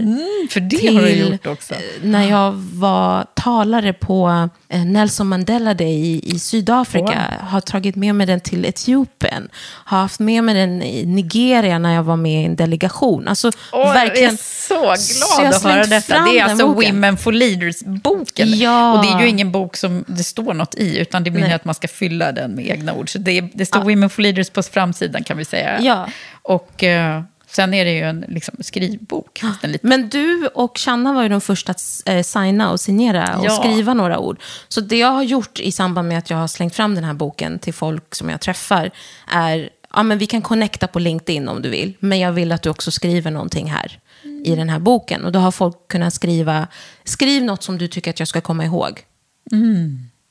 för 0.49 0.59
det 0.59 0.95
har 0.95 1.01
du 1.01 1.09
gjort 1.09 1.47
också. 1.47 1.73
eh, 1.73 1.79
När 2.03 2.29
jag 2.29 2.51
var 2.73 3.25
talare 3.35 3.93
på 3.93 4.49
eh, 4.69 4.85
Nelson 4.85 5.27
Mandela 5.27 5.73
Day 5.73 5.93
i, 5.93 6.35
i 6.35 6.39
Sydafrika. 6.39 7.33
Har 7.41 7.61
tagit 7.61 7.95
med 7.95 8.15
mig 8.15 8.27
den 8.27 8.39
till 8.39 8.65
Etiopien. 8.65 9.49
Har 9.85 9.97
haft 9.99 10.19
med 10.19 10.43
mig 10.43 10.55
den 10.55 10.81
i 10.81 11.05
Nigeria 11.05 11.79
när 11.79 11.93
jag 11.95 12.03
var 12.03 12.15
med 12.15 12.41
i 12.41 12.45
en 12.45 12.55
delegation. 12.55 13.27
Alltså, 13.27 13.51
Åh, 13.71 13.93
verkligen. 13.93 14.37
Jag 14.69 14.93
är 14.93 14.95
så 14.97 15.43
glad 15.43 15.53
Så 15.53 15.67
att 15.67 15.73
höra 15.73 15.85
detta. 15.85 16.19
Det 16.19 16.39
är 16.39 16.43
alltså 16.43 16.67
boken. 16.67 16.95
Women 16.95 17.17
for 17.17 17.31
Leaders-boken. 17.31 18.57
Ja. 18.59 18.93
Och 18.93 19.05
det 19.05 19.11
är 19.11 19.21
ju 19.21 19.27
ingen 19.27 19.51
bok 19.51 19.77
som 19.77 20.03
det 20.07 20.23
står 20.23 20.53
något 20.53 20.75
i, 20.75 20.99
utan 20.99 21.23
det 21.23 21.31
meningen 21.31 21.55
att 21.55 21.65
man 21.65 21.75
ska 21.75 21.87
fylla 21.87 22.31
den 22.31 22.51
med 22.51 22.67
egna 22.67 22.93
ord. 22.93 23.09
Så 23.09 23.17
det, 23.17 23.41
det 23.53 23.65
står 23.65 23.79
Women 23.81 24.09
for 24.09 24.21
Leaders 24.21 24.49
på 24.49 24.63
framsidan 24.63 25.23
kan 25.23 25.37
vi 25.37 25.45
säga. 25.45 25.81
Ja. 25.81 26.07
Och 26.43 26.83
eh, 26.83 27.23
sen 27.47 27.73
är 27.73 27.85
det 27.85 27.91
ju 27.91 28.01
en 28.03 28.25
liksom, 28.27 28.55
skrivbok. 28.59 29.41
liten- 29.63 29.89
Men 29.89 30.09
du 30.09 30.47
och 30.47 30.77
Shanna 30.79 31.13
var 31.13 31.23
ju 31.23 31.29
de 31.29 31.41
första 31.41 31.71
att 31.71 31.81
eh, 32.05 32.23
signa 32.23 32.71
och 32.71 32.79
signera 32.79 33.37
och 33.37 33.45
Ja. 33.45 33.49
skriva 33.49 33.93
några 33.93 34.19
ord. 34.19 34.39
Så 34.67 34.81
det 34.81 34.97
jag 34.97 35.11
har 35.11 35.23
gjort 35.23 35.59
i 35.59 35.71
samband 35.71 36.07
med 36.07 36.17
att 36.17 36.29
jag 36.29 36.37
har 36.37 36.47
slängt 36.47 36.75
fram 36.75 36.95
den 36.95 37.03
här 37.03 37.13
boken 37.13 37.59
till 37.59 37.73
folk 37.73 38.15
som 38.15 38.29
jag 38.29 38.41
träffar 38.41 38.91
är, 39.27 39.69
ja 39.93 40.03
men 40.03 40.17
vi 40.17 40.27
kan 40.27 40.41
connecta 40.41 40.87
på 40.87 40.99
LinkedIn 40.99 41.47
om 41.47 41.61
du 41.61 41.69
vill, 41.69 41.93
men 41.99 42.19
jag 42.19 42.31
vill 42.31 42.51
att 42.51 42.61
du 42.61 42.69
också 42.69 42.91
skriver 42.91 43.31
någonting 43.31 43.71
här 43.71 43.99
i 44.45 44.55
den 44.55 44.69
här 44.69 44.79
boken. 44.79 45.25
Och 45.25 45.31
då 45.31 45.39
har 45.39 45.51
folk 45.51 45.87
kunnat 45.87 46.13
skriva, 46.13 46.67
skriv 47.03 47.43
något 47.43 47.63
som 47.63 47.77
du 47.77 47.87
tycker 47.87 48.09
att 48.11 48.19
jag 48.19 48.27
ska 48.27 48.41
komma 48.41 48.65
ihåg. 48.65 49.03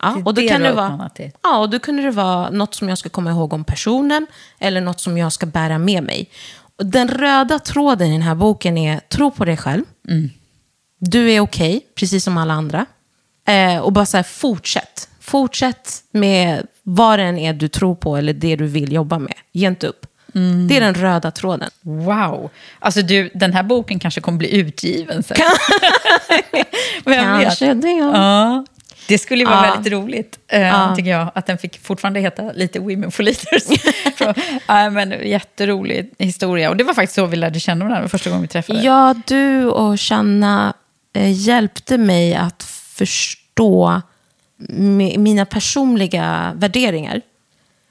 Ja, 0.02 0.22
och 0.24 0.34
då 0.34 0.48
kan 0.48 0.60
du 0.60 0.66
det 0.66 0.72
vara, 0.72 1.10
ja, 1.42 1.58
och 1.58 1.70
då 1.70 1.78
kunde 1.78 2.02
det 2.02 2.10
vara 2.10 2.50
något 2.50 2.74
som 2.74 2.88
jag 2.88 2.98
ska 2.98 3.08
komma 3.08 3.30
ihåg 3.30 3.52
om 3.52 3.64
personen 3.64 4.26
eller 4.58 4.80
något 4.80 5.00
som 5.00 5.18
jag 5.18 5.32
ska 5.32 5.46
bära 5.46 5.78
med 5.78 6.02
mig. 6.02 6.30
Och 6.76 6.86
den 6.86 7.08
röda 7.08 7.58
tråden 7.58 8.08
i 8.08 8.12
den 8.12 8.22
här 8.22 8.34
boken 8.34 8.78
är 8.78 9.00
tro 9.00 9.30
på 9.30 9.44
dig 9.44 9.56
själv. 9.56 9.84
Du 10.98 11.32
är 11.32 11.40
okej, 11.40 11.80
precis 11.94 12.24
som 12.24 12.38
alla 12.38 12.54
andra. 12.54 12.86
Eh, 13.48 13.78
och 13.78 13.92
bara 13.92 14.06
så 14.06 14.16
här, 14.16 14.24
fortsätt. 14.24 15.08
Fortsätt 15.20 16.02
med 16.10 16.66
vad 16.82 17.18
det 17.18 17.22
än 17.24 17.38
är 17.38 17.52
du 17.52 17.68
tror 17.68 17.94
på 17.94 18.16
eller 18.16 18.32
det 18.32 18.56
du 18.56 18.66
vill 18.66 18.92
jobba 18.92 19.18
med. 19.18 19.34
Ge 19.52 19.66
inte 19.66 19.86
upp. 19.86 20.06
Det 20.68 20.76
är 20.76 20.80
den 20.80 20.94
röda 20.94 21.30
tråden. 21.30 21.70
Wow. 21.80 22.50
Alltså 22.78 23.02
du, 23.02 23.30
den 23.34 23.52
här 23.52 23.62
boken 23.62 23.98
kanske 23.98 24.20
kommer 24.20 24.38
bli 24.38 24.56
utgiven 24.56 25.22
sen. 25.22 25.36
Vem 27.04 27.40
Kanske 27.40 27.74
vet? 27.74 27.82
det. 27.82 27.90
Ja. 27.90 28.64
Det 29.10 29.18
skulle 29.18 29.40
ju 29.44 29.46
vara 29.50 29.66
Ja. 29.66 29.72
väldigt 29.74 29.92
roligt, 29.92 30.38
eh, 30.48 30.94
tycker 30.94 31.10
jag. 31.10 31.30
Att 31.34 31.46
den 31.46 31.58
fick 31.58 31.78
fortfarande 31.84 32.20
heta 32.20 32.52
lite 32.52 32.78
Women 32.80 33.10
for 33.10 33.22
Leaders. 33.22 33.82
Ja, 34.66 34.90
men, 34.90 35.28
jätterolig 35.28 36.10
historia. 36.18 36.70
Och 36.70 36.76
det 36.76 36.84
var 36.84 36.94
faktiskt 36.94 37.14
så 37.14 37.26
vi 37.26 37.36
lärde 37.36 37.60
känna 37.60 37.84
varandra 37.84 38.08
första 38.08 38.30
gången 38.30 38.42
vi 38.42 38.48
träffades. 38.48 38.84
Ja, 38.84 39.14
du 39.26 39.64
och 39.66 40.00
Shanna 40.00 40.74
eh, 41.12 41.32
hjälpte 41.32 41.98
mig 41.98 42.34
att 42.34 42.62
förstå 42.94 44.02
mi- 44.68 45.18
mina 45.18 45.44
personliga 45.46 46.52
värderingar. 46.56 47.20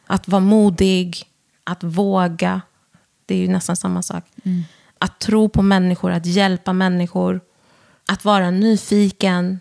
Att 0.08 0.28
vara 0.28 0.40
modig, 0.40 1.24
att 1.64 1.84
våga. 1.84 2.62
Det 3.26 3.34
är 3.36 3.40
ju 3.40 3.48
nästan 3.48 3.76
samma 3.76 4.02
sak. 4.04 4.24
Att 5.00 5.20
tro 5.20 5.50
på 5.50 5.62
människor, 5.62 6.12
att 6.12 6.26
hjälpa 6.26 6.74
människor. 6.74 7.42
Att 8.12 8.26
vara 8.26 8.52
nyfiken. 8.52 9.60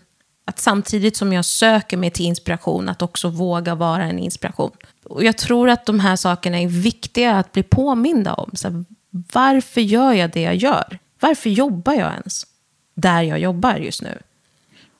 Att 0.49 0.59
samtidigt 0.59 1.17
som 1.17 1.33
jag 1.33 1.45
söker 1.45 1.97
mig 1.97 2.11
till 2.11 2.25
inspiration, 2.25 2.89
att 2.89 3.01
också 3.01 3.29
våga 3.29 3.75
vara 3.75 4.03
en 4.03 4.19
inspiration. 4.19 4.71
Och 5.03 5.23
jag 5.23 5.37
tror 5.37 5.69
att 5.69 5.85
de 5.85 5.99
här 5.99 6.15
sakerna 6.15 6.59
är 6.59 6.67
viktiga 6.67 7.35
att 7.35 7.51
bli 7.51 7.63
påminda 7.63 8.33
om. 8.33 8.51
Så 8.53 8.67
här, 8.69 8.85
varför 9.09 9.81
gör 9.81 10.13
jag 10.13 10.31
det 10.31 10.41
jag 10.41 10.55
gör? 10.55 10.99
Varför 11.19 11.49
jobbar 11.49 11.93
jag 11.93 12.11
ens 12.13 12.45
där 12.93 13.21
jag 13.21 13.39
jobbar 13.39 13.75
just 13.75 14.01
nu? 14.01 14.19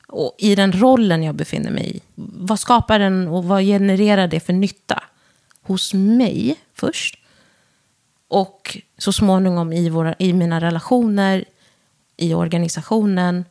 Och 0.07 0.35
i 0.37 0.55
den 0.55 0.71
rollen 0.71 1.23
jag 1.23 1.35
befinner 1.35 1.71
mig 1.71 1.97
i. 1.97 2.01
Vad 2.15 2.59
skapar 2.59 2.99
den 2.99 3.27
och 3.27 3.43
vad 3.43 3.61
genererar 3.61 4.27
det 4.27 4.39
för 4.39 4.53
nytta? 4.53 5.03
Hos 5.61 5.93
mig 5.93 6.55
först. 6.73 7.19
Och 8.27 8.77
så 8.97 9.13
småningom 9.13 9.73
i, 9.73 9.89
våra, 9.89 10.15
i 10.19 10.33
mina 10.33 10.61
relationer, 10.61 11.45
i 12.17 12.33
organisationen. 12.33 13.45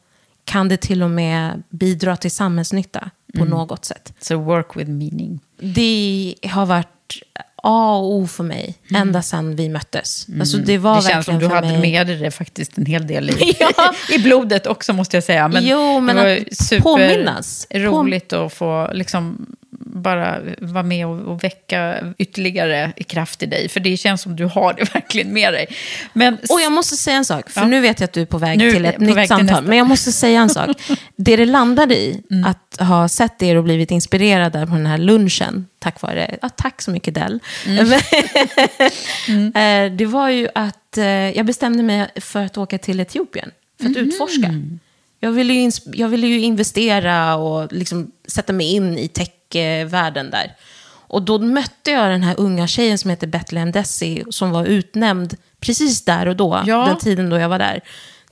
Kan 0.48 0.68
det 0.68 0.76
till 0.76 1.02
och 1.02 1.10
med 1.10 1.62
bidra 1.70 2.16
till 2.16 2.30
samhällsnytta 2.30 3.10
på 3.38 3.44
något 3.44 3.84
sätt. 3.84 4.14
Så 4.20 4.36
work 4.36 4.76
with 4.76 4.90
meaning. 4.90 5.40
Det 5.56 6.34
har 6.42 6.66
varit 6.66 7.22
A 7.62 7.96
och 7.96 8.12
O 8.14 8.26
för 8.26 8.44
mig 8.44 8.74
ända 8.94 9.22
sedan 9.22 9.56
vi 9.56 9.68
möttes. 9.68 10.26
Alltså 10.40 10.56
det 10.56 10.78
var 10.78 10.90
Mm. 10.92 11.04
det 11.04 11.10
känns 11.10 11.26
som 11.26 11.38
du 11.38 11.46
hade 11.46 11.66
mig... 11.68 11.80
med 11.80 12.06
dig 12.06 12.16
det 12.16 12.30
faktiskt 12.30 12.78
en 12.78 12.86
hel 12.86 13.06
del 13.06 13.30
i, 13.30 13.56
Ja. 13.60 13.94
i 14.14 14.18
blodet 14.18 14.66
också 14.66 14.92
måste 14.92 15.16
jag 15.16 15.24
säga. 15.24 15.48
Men 15.48 15.66
Jo, 15.66 16.00
men 16.00 16.16
det 16.16 16.22
var 16.22 16.30
att 16.50 16.56
super 16.56 16.82
påminnas. 16.82 17.66
roligt 17.74 18.32
att 18.32 18.52
få 18.54 18.90
liksom 18.92 19.46
bara 19.80 20.38
vara 20.58 20.82
med 20.82 21.06
och, 21.06 21.18
och 21.32 21.44
väcka 21.44 21.96
ytterligare 22.18 22.92
kraft 23.06 23.42
i 23.42 23.46
dig. 23.46 23.68
För 23.68 23.80
det 23.80 23.96
känns 23.96 24.22
som 24.22 24.36
du 24.36 24.44
har 24.44 24.72
det 24.72 24.84
verkligen 24.94 25.32
med 25.32 25.52
dig. 25.52 25.66
Men 26.12 26.34
Och 26.34 26.60
jag 26.60 26.72
måste 26.72 26.96
säga 26.96 27.16
en 27.16 27.24
sak, 27.24 27.50
för 27.50 27.60
Ja. 27.60 27.66
nu 27.66 27.80
vet 27.80 28.00
jag 28.00 28.04
att 28.08 28.12
du 28.12 28.20
är 28.22 28.26
på 28.26 28.38
väg 28.38 28.58
Nu 28.58 28.72
till 28.72 28.84
ett 28.84 28.98
nytt 28.98 29.14
samtal. 29.28 29.38
nästa. 29.42 29.58
Mm. 29.58 29.68
Men 29.68 29.78
jag 29.78 29.86
måste 29.86 30.12
säga 30.12 30.40
en 30.40 30.50
sak. 30.50 30.76
Det 31.20 31.36
det 31.36 31.44
landade 31.46 31.96
i, 31.96 32.22
att 32.46 32.88
ha 32.88 33.08
sett 33.08 33.42
er 33.42 33.56
och 33.56 33.64
blivit 33.64 33.90
inspirerad 33.90 34.52
där 34.52 34.66
på 34.66 34.72
den 34.74 34.86
här 34.86 34.98
lunchen, 34.98 35.66
tack 35.78 36.02
vare, 36.02 36.36
ja, 36.42 36.48
tack 36.48 36.82
så 36.82 36.90
mycket 36.90 37.14
Dell. 37.14 37.40
Mm. 39.28 39.46
Eh, 39.54 39.96
det 39.96 40.06
var 40.06 40.28
ju 40.28 40.48
att 40.54 40.98
eh, 40.98 41.06
jag 41.06 41.46
bestämde 41.46 41.82
mig 41.82 42.08
för 42.16 42.44
att 42.44 42.58
åka 42.58 42.78
till 42.78 43.00
Etiopien, 43.00 43.50
för 43.80 43.88
att 43.88 43.96
Mm. 43.96 44.08
utforska. 44.08 44.54
Jag 45.20 45.30
ville, 45.32 45.52
ju 45.52 45.70
jag 45.92 46.08
ville 46.08 46.26
ju 46.26 46.40
investera 46.40 47.36
och 47.36 47.72
liksom 47.72 48.10
sätta 48.28 48.52
mig 48.52 48.72
in 48.74 48.98
i 48.98 49.08
techvärlden 49.08 50.30
där. 50.30 50.54
Och 51.10 51.22
då 51.22 51.38
mötte 51.38 51.90
jag 51.90 52.10
den 52.10 52.22
här 52.22 52.34
unga 52.38 52.66
tjejen 52.66 52.98
som 52.98 53.10
heter 53.10 53.26
Bethlehem 53.26 53.72
Desi, 53.72 54.24
som 54.30 54.50
var 54.50 54.64
utnämnd 54.64 55.34
precis 55.60 56.04
där 56.04 56.26
och 56.28 56.36
då, 56.36 56.62
Ja. 56.66 56.86
den 56.86 56.98
tiden 56.98 57.30
då 57.30 57.38
jag 57.38 57.48
var 57.48 57.58
där, 57.58 57.80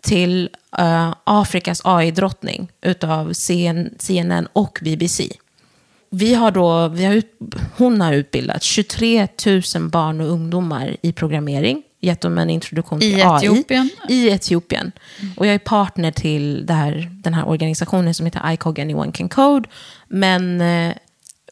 till 0.07 0.51
eh, 0.79 1.15
Afrikas 1.25 1.81
AI-drottning 1.85 2.69
utav 2.83 3.33
CN, 3.33 3.91
CNN 3.99 4.49
och 4.53 4.79
BBC. 4.83 5.29
Vi 6.11 6.35
har 6.35 6.51
då, 6.51 6.89
vi 6.89 7.05
har 7.05 7.15
ut, 7.15 7.39
hon 7.77 8.01
har 8.01 8.13
utbildat 8.13 8.63
23 8.63 9.29
000 9.47 9.89
barn 9.89 10.21
och 10.21 10.27
ungdomar 10.27 10.97
i 11.03 11.13
programmering, 11.13 11.83
gett 12.01 12.21
dem 12.21 12.39
en 12.39 12.51
introduktion 12.51 13.01
till 13.01 13.19
I 13.19 13.23
AI. 13.23 13.47
Etiopien? 13.47 13.91
I 14.09 14.29
Etiopien. 14.29 14.93
Och 15.37 15.47
jag 15.47 15.55
är 15.55 15.59
partner 15.59 16.11
till 16.11 16.67
här, 16.69 17.11
den 17.13 17.35
här 17.35 17.49
organisationen 17.49 18.15
som 18.15 18.27
heter 18.27 18.53
ICOG 18.53 18.81
Anyone 18.81 19.13
Can 19.13 19.29
Code. 19.29 19.69
Men 20.09 20.61
eh, 20.61 20.95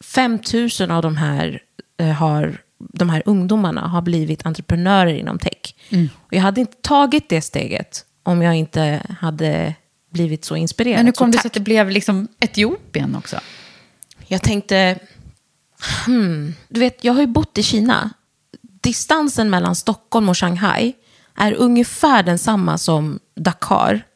5 0.04 0.38
000 0.80 0.90
av 0.90 1.02
de 1.02 1.16
här, 1.16 1.62
eh, 2.00 2.06
har, 2.06 2.62
de 2.78 3.10
här 3.10 3.22
ungdomarna 3.26 3.80
har 3.80 4.02
blivit 4.02 4.46
entreprenörer 4.46 5.14
inom 5.14 5.38
tech. 5.38 5.74
Och 6.14 6.32
jag 6.32 6.40
hade 6.40 6.60
inte 6.60 6.76
tagit 6.82 7.28
det 7.28 7.40
steget 7.40 8.04
om 8.24 8.42
jag 8.42 8.54
inte 8.54 9.02
hade 9.20 9.74
blivit 10.10 10.44
så 10.44 10.56
inspirerad. 10.56 10.98
Men 10.98 11.06
hur 11.06 11.12
kom 11.12 11.32
så 11.32 11.36
det 11.36 11.42
sig 11.42 11.48
att 11.48 11.54
det 11.54 11.60
blev 11.60 11.90
liksom 11.90 12.28
Etiopien 12.40 13.16
också? 13.16 13.40
Jag 14.26 14.42
tänkte, 14.42 14.98
hmm, 16.06 16.54
du 16.68 16.80
vet, 16.80 17.04
jag 17.04 17.12
har 17.12 17.20
ju 17.20 17.26
bott 17.26 17.58
i 17.58 17.62
Kina. 17.62 18.10
Distansen 18.60 19.50
mellan 19.50 19.76
Stockholm 19.76 20.28
och 20.28 20.38
Shanghai 20.38 20.92
är 21.36 21.52
ungefär 21.52 22.22
densamma 22.22 22.78
som 22.78 23.18
Dakar, 23.34 24.06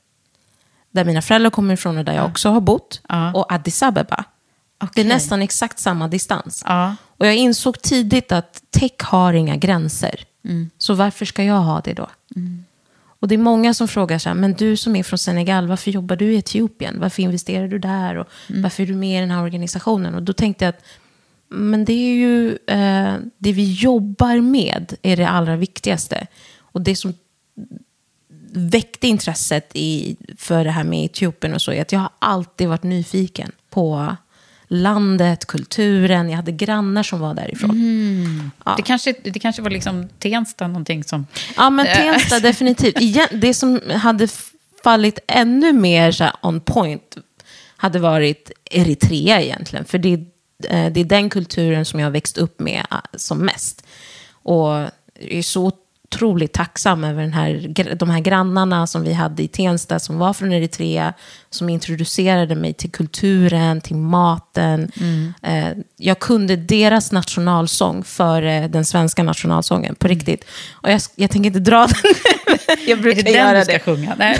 där 0.91 1.05
mina 1.05 1.23
föräldrar 1.23 1.51
kommer 1.51 1.75
ifrån 1.75 1.99
och 1.99 2.05
där 2.05 2.13
jag 2.13 2.27
också 2.27 2.49
har 2.49 2.61
bott, 2.61 3.01
och 3.35 3.53
Addis 3.53 3.83
Abeba. 3.83 4.25
Det 4.95 5.01
är 5.01 5.05
nästan 5.05 5.43
exakt 5.43 5.79
samma 5.79 6.09
distans. 6.09 6.63
Och 7.17 7.27
jag 7.27 7.37
insåg 7.37 7.83
tidigt 7.83 8.33
att 8.33 8.63
tech 8.71 8.93
har 9.01 9.33
inga 9.33 9.57
gränser. 9.57 10.25
Så 10.79 10.95
varför 10.95 11.25
ska 11.25 11.45
jag 11.45 11.61
ha 11.61 11.81
det 11.81 11.95
då? 11.95 12.09
Och 13.21 13.29
det 13.29 13.35
är 13.35 13.39
många 13.39 13.75
som 13.75 13.89
frågar 13.89 14.19
så 14.19 14.29
här, 14.29 14.37
men 14.37 14.53
du 14.53 14.77
som 14.77 14.97
är 14.97 15.03
från 15.03 15.19
Senegal, 15.19 15.67
varför 15.67 15.91
jobbar 15.91 16.17
du 16.17 16.33
i 16.33 16.37
Etiopien? 16.37 17.01
Varför 17.01 17.23
investerar 17.23 17.69
du 17.69 17.79
där? 17.79 18.17
Och 18.17 18.27
Varför 18.49 18.83
är 18.83 18.87
du 18.87 18.95
med 18.95 19.19
i 19.19 19.21
den 19.21 19.31
här 19.31 19.43
organisationen? 19.43 20.15
Och 20.15 20.23
då 20.23 20.33
tänkte 20.33 20.65
jag 20.65 20.69
att 20.69 20.85
men 21.51 21.85
det 21.85 21.93
är 21.93 22.15
ju 22.15 22.59
eh, 22.67 23.17
det 23.39 23.53
vi 23.53 23.73
jobbar 23.73 24.41
med 24.41 24.95
är 25.03 25.17
det 25.17 25.29
allra 25.29 25.57
viktigaste. 25.57 26.27
Och 26.59 26.83
det 26.83 26.97
som 26.97 27.15
väckte 28.53 29.09
intresset 29.09 29.71
i, 29.75 30.17
för 30.37 30.65
det 30.65 30.71
här 30.71 30.85
med 30.85 31.05
Etiopien 31.05 31.55
och 31.55 31.63
så 31.63 31.73
är 31.73 31.83
att 31.83 31.93
jag 31.93 32.01
har 32.01 32.11
alltid 32.19 32.69
varit 32.69 32.83
nyfiken 32.83 33.53
på 33.71 34.17
landet, 34.69 35.47
kulturen. 35.47 36.29
Jag 36.29 36.37
hade 36.37 36.53
grannar 36.53 37.03
som 37.03 37.21
var 37.21 37.35
därifrån. 37.35 38.51
Ja. 38.65 38.75
Det, 38.77 38.83
kanske, 38.83 39.15
det 39.23 39.39
kanske 39.39 39.63
var 39.63 39.71
liksom 39.71 40.09
Tensta 40.19 40.67
någonting 40.67 41.05
som... 41.05 41.27
Ja, 41.57 41.71
men 41.71 41.87
Tensta 41.87 42.41
definitivt. 42.43 43.01
Igen, 43.01 43.29
det 43.33 43.55
som 43.55 43.81
hade 43.95 44.29
fallit 44.85 45.19
ännu 45.27 45.73
mer 45.73 46.13
så 46.13 46.31
on 46.43 46.61
point 46.61 47.17
hade 47.77 47.99
varit 47.99 48.51
Eritrea 48.71 49.43
egentligen. 49.43 49.85
För 49.85 49.99
det, 49.99 50.13
eh, 50.69 50.93
det 50.93 51.01
är 51.01 51.05
den 51.05 51.31
kulturen 51.31 51.85
som 51.85 52.01
jag 52.01 52.11
växt 52.11 52.39
upp 52.39 52.61
med 52.61 52.87
eh, 52.91 52.99
som 53.15 53.39
mest. 53.39 53.87
Och 54.31 54.69
jag 54.69 54.91
är 55.31 55.43
så 55.43 55.73
otroligt 56.13 56.53
tacksam 56.53 57.05
över 57.05 57.23
den 57.23 57.33
här, 57.33 57.95
de 57.95 58.11
här 58.11 58.21
grannarna 58.21 58.87
som 58.87 59.03
vi 59.03 59.13
hade 59.13 59.43
i 59.43 59.49
Tensta 59.49 59.99
som 59.99 60.19
var 60.19 60.33
från 60.33 60.53
Eritrea, 60.53 61.15
som 61.51 61.69
introducerade 61.69 62.55
mig 62.55 62.73
till 62.75 62.91
kulturen, 62.91 63.81
till 63.81 63.97
maten. 63.97 64.91
Eh, 65.43 65.69
jag 65.97 66.19
kunde 66.19 66.57
deras 66.57 67.13
nationalsång 67.13 68.05
före 68.05 68.69
den 68.69 68.85
svenska 68.85 69.23
nationalsången, 69.23 69.95
på 69.95 70.09
riktigt. 70.09 70.45
Och 70.73 70.91
jag, 70.91 71.01
jag 71.17 71.31
tänker 71.31 71.47
inte 71.47 71.61
dra 71.61 71.87
den 71.87 72.15
Jag 72.87 72.99
Är 72.99 73.03
brukar 73.03 73.23
det 73.23 73.33
den 73.33 73.47
göra 73.47 73.59
du 73.59 73.65
ska 73.65 73.73
det. 73.73 73.79
sjunga? 73.79 74.15
Nej, 74.19 74.39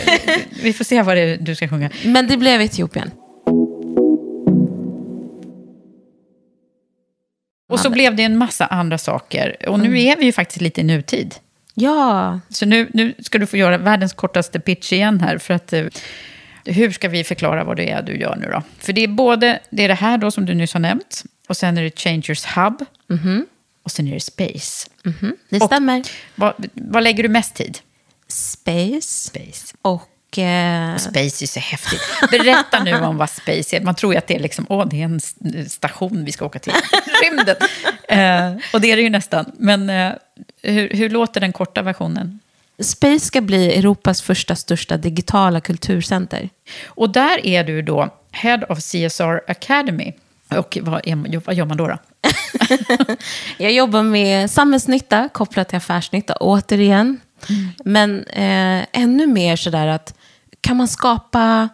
vi 0.63 0.73
får 0.73 0.85
se 0.85 1.03
vad 1.03 1.17
det 1.17 1.21
är 1.23 1.37
du 1.37 1.55
ska 1.55 1.69
sjunga. 1.69 1.91
Men 2.05 2.29
det 2.29 2.37
blev 2.37 2.61
Etiopien. 2.61 3.11
Och 7.71 7.81
så 7.81 7.91
blev 7.91 8.17
det 8.17 8.23
en 8.23 8.39
massa 8.39 8.67
andra 8.67 8.99
saker. 8.99 9.69
Och 9.69 9.81
nu 9.81 10.01
är 10.01 10.17
vi 10.17 10.25
ju 10.25 10.33
faktiskt 10.33 10.61
lite 10.61 10.81
i 10.81 10.85
nutid. 10.85 11.35
Ja, 11.81 12.41
Så 12.49 12.67
nu, 12.67 12.89
nu 12.95 13.15
ska 13.19 13.39
du 13.39 13.47
få 13.47 13.57
göra 13.57 13.79
världens 13.79 14.13
kortaste 14.13 14.61
pitch 14.61 14.93
igen 14.93 15.21
här. 15.21 15.39
För 15.39 15.55
att, 15.55 15.73
eh, 15.73 15.85
hur 16.65 16.91
ska 16.91 17.09
vi 17.09 17.25
förklara 17.25 17.65
vad 17.65 17.77
det 17.77 17.91
är 17.91 18.03
du 18.03 18.17
gör 18.19 18.37
nu 18.37 18.49
då? 18.53 18.63
För 18.79 18.93
det 18.93 19.05
är 19.05 19.09
både 19.09 19.61
det, 19.71 19.85
är 19.85 19.89
det 19.89 19.95
här 19.95 20.19
då 20.19 20.31
som 20.31 20.47
du 20.47 20.55
nyss 20.55 20.73
har 20.73 20.81
nämnt. 20.81 21.25
Och 21.49 21.57
sen 21.57 21.79
är 21.79 21.83
det 21.83 21.99
Changers 21.99 22.45
Hub. 22.57 22.85
Och 23.83 23.91
sen 23.91 24.09
är 24.09 24.15
det 24.15 24.21
Space. 24.21 24.89
det 25.49 25.61
Och- 25.61 25.67
stämmer. 25.67 26.03
Vad, 26.35 26.67
vad 26.75 27.03
lägger 27.03 27.23
du 27.23 27.29
mest 27.29 27.55
tid? 27.55 27.79
Space 28.29 29.01
Space. 29.29 29.75
och... 29.83 30.03
Eh, 30.37 30.97
Space 30.97 31.45
är 31.45 31.47
så 31.47 31.61
häftigt. 31.61 32.01
Berätta 32.31 32.83
nu 32.83 32.95
om 32.95 33.17
vad 33.17 33.31
Space 33.31 33.77
är. 33.77 33.81
Man 33.81 33.95
tror 33.95 34.13
ju 34.13 34.19
att 34.19 34.27
det 34.27 34.35
är, 34.35 34.41
liksom, 34.41 34.67
åh, 34.69 34.87
det 34.89 35.01
är 35.01 35.05
en 35.05 35.21
station 35.69 36.25
vi 36.25 36.33
ska 36.33 36.45
åka 36.45 36.59
till. 36.59 36.73
Rymden. 37.23 37.57
Eh, 38.09 38.65
och 38.73 38.81
det 38.81 38.93
är 38.93 38.97
det 38.97 39.03
ju 39.03 39.11
nästan. 39.11 39.53
Men 39.59 39.91
eh, 39.91 40.13
hur, 40.63 40.91
hur 40.91 41.11
låter 41.11 41.41
den 41.41 41.53
korta 41.53 41.83
versionen? 41.83 42.41
Space 42.81 43.27
ska 43.27 43.41
bli 43.41 43.79
Europas 43.79 44.23
första 44.23 44.57
största 44.57 44.97
digitala 44.97 45.61
kulturcenter. 45.61 46.49
Och 46.87 47.11
där 47.11 47.47
är 47.47 47.65
du 47.65 47.83
då 47.83 48.15
Head 48.33 48.61
of 48.69 48.79
CSR 48.79 49.51
Academy. 49.51 50.13
Och 50.51 50.79
vad, 50.81 51.07
är, 51.07 51.41
vad 51.47 51.55
gör 51.55 51.65
man 51.65 51.77
då? 51.77 51.87
då? 51.87 51.99
Jag 53.59 53.73
jobbar 53.73 54.03
med 54.03 54.51
samhällsnytta 54.51 55.29
kopplat 55.33 55.69
till 55.69 55.77
affärsnytta, 55.77 56.35
återigen. 56.41 57.21
Men 57.85 58.25
eh, 58.27 58.87
ännu 58.93 59.27
mer 59.27 59.57
sådär 59.57 59.87
att 59.87 60.15
kan 60.61 60.77
man 60.77 60.89
skapa 60.89 61.69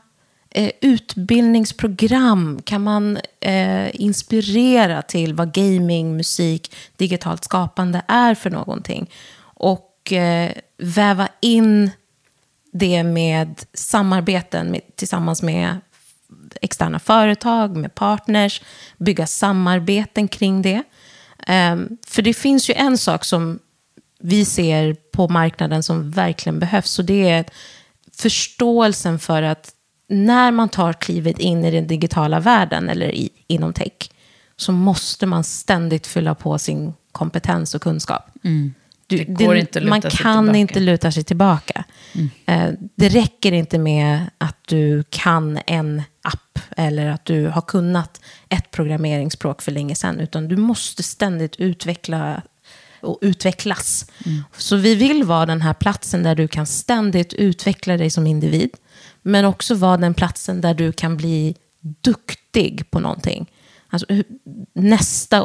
eh, 0.50 0.70
utbildningsprogram? 0.80 2.62
Kan 2.64 2.82
man 2.82 3.18
eh, 3.40 4.00
inspirera 4.00 5.02
till 5.02 5.34
vad 5.34 5.52
gaming, 5.52 6.16
musik, 6.16 6.74
digitalt 6.96 7.44
skapande 7.44 8.02
är 8.08 8.34
för 8.34 8.50
någonting? 8.50 9.10
Och 9.40 10.12
eh, 10.12 10.52
väva 10.78 11.28
in 11.40 11.90
det 12.72 13.02
med 13.02 13.64
samarbeten 13.72 14.70
med, 14.70 14.80
tillsammans 14.96 15.42
med 15.42 15.80
externa 16.60 16.98
företag, 16.98 17.76
med 17.76 17.94
partners, 17.94 18.62
bygga 18.98 19.26
samarbeten 19.26 20.28
kring 20.28 20.62
det. 20.62 20.82
Ehm, 21.46 21.96
för 22.06 22.22
det 22.22 22.34
finns 22.34 22.70
ju 22.70 22.74
en 22.74 22.98
sak 22.98 23.24
som 23.24 23.58
vi 24.18 24.44
ser 24.44 24.94
på 24.94 25.28
marknaden 25.28 25.82
som 25.82 26.10
verkligen 26.10 26.58
behövs, 26.58 26.98
och 26.98 27.04
det 27.04 27.30
är 27.30 27.44
förståelsen 28.20 29.18
för 29.18 29.42
att 29.42 29.70
när 30.08 30.52
man 30.52 30.68
tar 30.68 30.92
klivet 30.92 31.38
in 31.38 31.64
i 31.64 31.70
den 31.70 31.86
digitala 31.86 32.40
världen 32.40 32.88
eller 32.88 33.14
i, 33.14 33.30
inom 33.46 33.72
tech, 33.72 34.10
så 34.56 34.72
måste 34.72 35.26
man 35.26 35.44
ständigt 35.44 36.06
fylla 36.06 36.34
på 36.34 36.58
sin 36.58 36.94
kompetens 37.12 37.74
och 37.74 37.82
kunskap. 37.82 38.30
Du, 39.06 39.24
Mm. 39.24 39.34
Det 39.34 39.44
att 39.44 39.74
luta 39.74 39.80
man 39.80 40.02
kan 40.02 40.54
inte 40.54 40.80
luta 40.80 41.12
sig 41.12 41.24
tillbaka. 41.24 41.84
Eh, 42.46 42.70
det 42.94 43.08
räcker 43.08 43.52
inte 43.52 43.78
med 43.78 44.30
att 44.38 44.56
du 44.66 45.04
kan 45.10 45.58
en 45.66 46.02
app 46.22 46.58
eller 46.76 47.06
att 47.06 47.24
du 47.24 47.46
har 47.46 47.62
kunnat 47.62 48.20
ett 48.48 48.70
programmeringsspråk 48.70 49.62
för 49.62 49.72
länge 49.72 49.94
sedan, 49.94 50.20
utan 50.20 50.48
du 50.48 50.56
måste 50.56 51.02
ständigt 51.02 51.56
utveckla 51.56 52.42
och 53.04 53.18
utvecklas. 53.20 54.06
Så 54.56 54.76
vi 54.76 54.94
vill 54.94 55.24
vara 55.24 55.46
den 55.46 55.60
här 55.62 55.74
platsen 55.74 56.22
där 56.22 56.34
du 56.34 56.48
kan 56.48 56.66
ständigt 56.66 57.32
utveckla 57.32 57.96
dig 57.96 58.10
som 58.10 58.26
individ, 58.26 58.70
men 59.22 59.44
också 59.44 59.74
vara 59.74 59.96
den 59.96 60.14
platsen 60.14 60.60
där 60.60 60.74
du 60.74 60.92
kan 60.92 61.16
bli 61.16 61.56
duktig 61.80 62.90
på 62.90 63.00
någonting. 63.00 63.50
Alltså, 63.88 64.06
nästa 64.72 65.44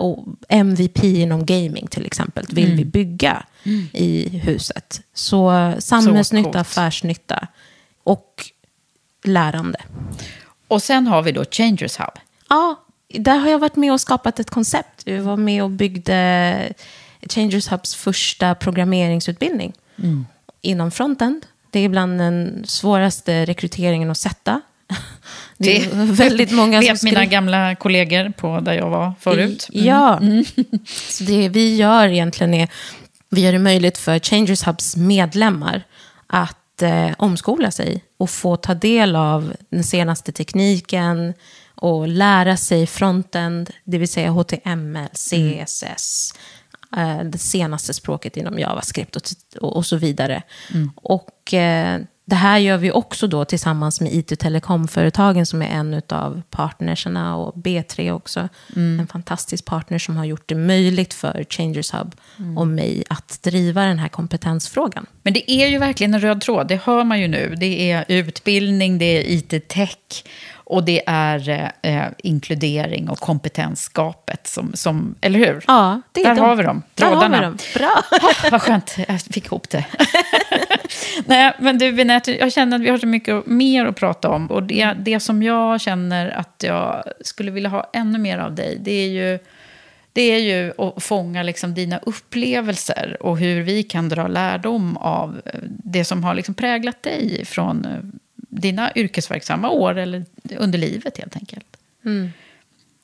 MVP 0.50 1.04
inom 1.04 1.46
gaming 1.46 1.88
till 1.88 2.06
exempel 2.06 2.46
vill 2.50 2.76
vi 2.76 2.86
bygga 2.86 3.46
i 3.94 4.30
huset. 4.38 5.02
Så 5.14 5.74
samhällsnytta, 5.80 6.60
affärsnytta 6.60 7.48
och 8.04 8.46
lärande. 9.24 9.82
Och 10.68 10.84
sen 10.84 11.08
har 11.08 11.22
vi 11.22 11.32
då 11.32 11.46
Changers 11.52 12.00
Hub. 12.00 12.14
Ja, 12.50 12.86
där 13.08 13.38
har 13.38 13.50
jag 13.50 13.60
varit 13.60 13.76
med 13.76 13.94
och 13.94 14.02
skapat 14.02 14.40
ett 14.40 14.50
koncept. 14.50 15.02
Jag 15.06 15.22
var 15.22 15.38
med 15.38 15.64
och 15.64 15.70
byggde 15.70 16.74
Changers 17.30 17.68
Hubs 17.68 17.96
första 17.96 18.56
programmeringsutbildning 18.56 19.74
inom 20.62 20.92
frontend. 20.92 21.46
Det 21.72 21.80
är 21.80 21.90
bland 21.90 22.20
den 22.20 22.64
svåraste 22.68 23.46
rekryteringen 23.46 24.12
att 24.12 24.18
sätta. 24.18 24.62
Det 25.58 25.78
är 25.78 26.06
väldigt 26.06 26.52
många 26.52 26.80
vet 26.80 27.04
mina 27.04 27.26
gamla 27.26 27.76
kollegor 27.76 28.30
på 28.30 28.60
där 28.60 28.74
jag 28.74 28.90
var 28.90 29.14
förut. 29.20 29.70
Mm. 29.74 29.86
Ja. 29.86 30.20
Så 31.10 31.24
det 31.24 31.50
vi 31.50 31.76
gör 31.76 32.08
egentligen 32.08 32.54
är, 32.54 32.70
vi 33.30 33.42
gör 33.42 33.52
det 33.52 33.60
möjligt 33.60 33.98
för 33.98 34.20
Changers 34.20 34.68
Hubs 34.68 34.96
medlemmar 34.96 35.84
att 36.28 36.82
eh, 36.82 37.12
omskola 37.18 37.72
sig 37.72 38.04
och 38.18 38.30
få 38.30 38.56
ta 38.56 38.74
del 38.74 39.16
av 39.16 39.54
den 39.70 39.84
senaste 39.84 40.32
tekniken 40.32 41.34
och 41.76 42.08
lära 42.08 42.58
sig 42.58 42.88
frontend, 42.88 43.70
det 43.84 43.98
vill 43.98 44.08
säga 44.08 44.30
HTML, 44.30 45.08
CSS, 45.14 46.34
eh, 46.98 47.24
det 47.24 47.38
senaste 47.38 47.94
språket 47.94 48.38
inom 48.38 48.60
JavaScript 48.60 49.16
och, 49.16 49.22
och, 49.62 49.76
och 49.76 49.86
så 49.86 49.98
vidare. 49.98 50.44
Och 50.96 51.54
eh, 51.54 52.00
det 52.30 52.36
här 52.36 52.58
gör 52.58 52.78
vi 52.78 52.92
också 52.92 53.28
då 53.28 53.46
tillsammans 53.46 54.02
med 54.02 54.14
IT 54.14 54.32
och 54.32 54.40
telekomföretagen 54.40 55.46
som 55.46 55.62
är 55.62 55.68
en 55.68 56.02
av 56.10 56.42
partnerserna 56.50 57.36
och 57.36 57.56
B3 57.56 58.12
också. 58.12 58.50
En 59.00 59.08
fantastisk 59.08 59.66
partner 59.66 60.00
som 60.00 60.18
har 60.18 60.26
gjort 60.26 60.50
det 60.50 60.56
möjligt 60.56 61.14
för 61.14 61.46
Changers 61.50 61.94
Hub 61.94 62.16
och 62.58 62.68
mig 62.68 63.04
att 63.10 63.44
driva 63.44 63.86
den 63.86 64.00
här 64.00 64.08
kompetensfrågan. 64.08 65.06
Men 65.24 65.34
det 65.34 65.52
är 65.52 65.68
ju 65.68 65.78
verkligen 65.78 66.14
en 66.14 66.22
röd 66.22 66.42
tråd, 66.42 66.68
det 66.68 66.82
hör 66.84 67.04
man 67.04 67.20
ju 67.20 67.28
nu. 67.28 67.56
Det 67.58 67.92
är 67.92 68.06
utbildning, 68.08 68.98
det 68.98 69.06
är 69.06 69.22
IT-tech 69.22 70.24
och 70.70 70.84
det 70.84 71.04
är 71.06 71.72
eh, 71.82 72.06
inkludering 72.18 73.10
och 73.10 73.20
kompetensskapet. 73.20 74.48
Som, 74.48 74.72
som, 74.74 75.16
eller 75.22 75.40
hur? 75.40 75.64
Ja, 75.68 76.02
det 76.12 76.22
är 76.22 76.26
Där 76.26 76.36
de. 76.36 76.42
har 76.42 76.56
vi 76.56 76.64
dem, 76.64 76.84
Där 76.96 77.06
har 77.06 77.30
vi 77.30 77.38
dem. 77.38 77.58
Bra. 77.76 78.04
Vad 78.52 78.62
skönt, 78.62 78.96
jag 79.08 79.22
fick 79.22 79.46
ihop 79.46 79.70
det. 79.70 79.86
Nej, 81.26 81.54
men 81.60 81.78
du 81.78 81.92
Vinette, 81.92 82.38
jag 82.38 82.54
känner 82.54 82.76
att 82.76 82.84
vi 82.84 82.90
har 82.90 82.98
så 82.98 83.08
mycket 83.08 83.46
mer 83.46 83.86
att 83.86 83.96
prata 83.96 84.30
om. 84.30 84.48
Och 84.48 84.64
det, 84.64 84.94
det 85.00 85.20
som 85.20 85.44
jag 85.44 85.82
känner 85.82 86.30
att 86.30 86.64
jag 86.68 87.04
skulle 87.22 87.52
vilja 87.52 87.70
ha 87.70 87.90
ännu 87.94 88.20
mer 88.20 88.38
av 88.38 88.56
dig, 88.56 88.78
det 88.82 88.92
är 88.92 89.10
ju, 89.10 89.40
det 90.14 90.22
är 90.22 90.40
ju 90.40 90.74
att 90.78 91.04
fånga 91.04 91.44
liksom 91.44 91.74
dina 91.74 91.98
upplevelser 91.98 93.18
och 93.20 93.38
hur 93.38 93.62
vi 93.62 93.84
kan 93.84 94.10
dra 94.10 94.28
lärdom 94.28 94.98
av 94.98 95.42
det 95.68 96.06
som 96.06 96.24
har 96.24 96.34
liksom 96.34 96.54
präglat 96.54 97.04
dig 97.04 97.46
från 97.46 97.86
eh, 97.86 98.20
dina 98.50 98.92
yrkesverksamma 98.96 99.70
år 99.70 99.98
eller 99.98 100.26
under 100.58 100.80
livet 100.80 101.18
helt 101.18 101.36
enkelt. 101.36 101.78
Mm. 102.06 102.32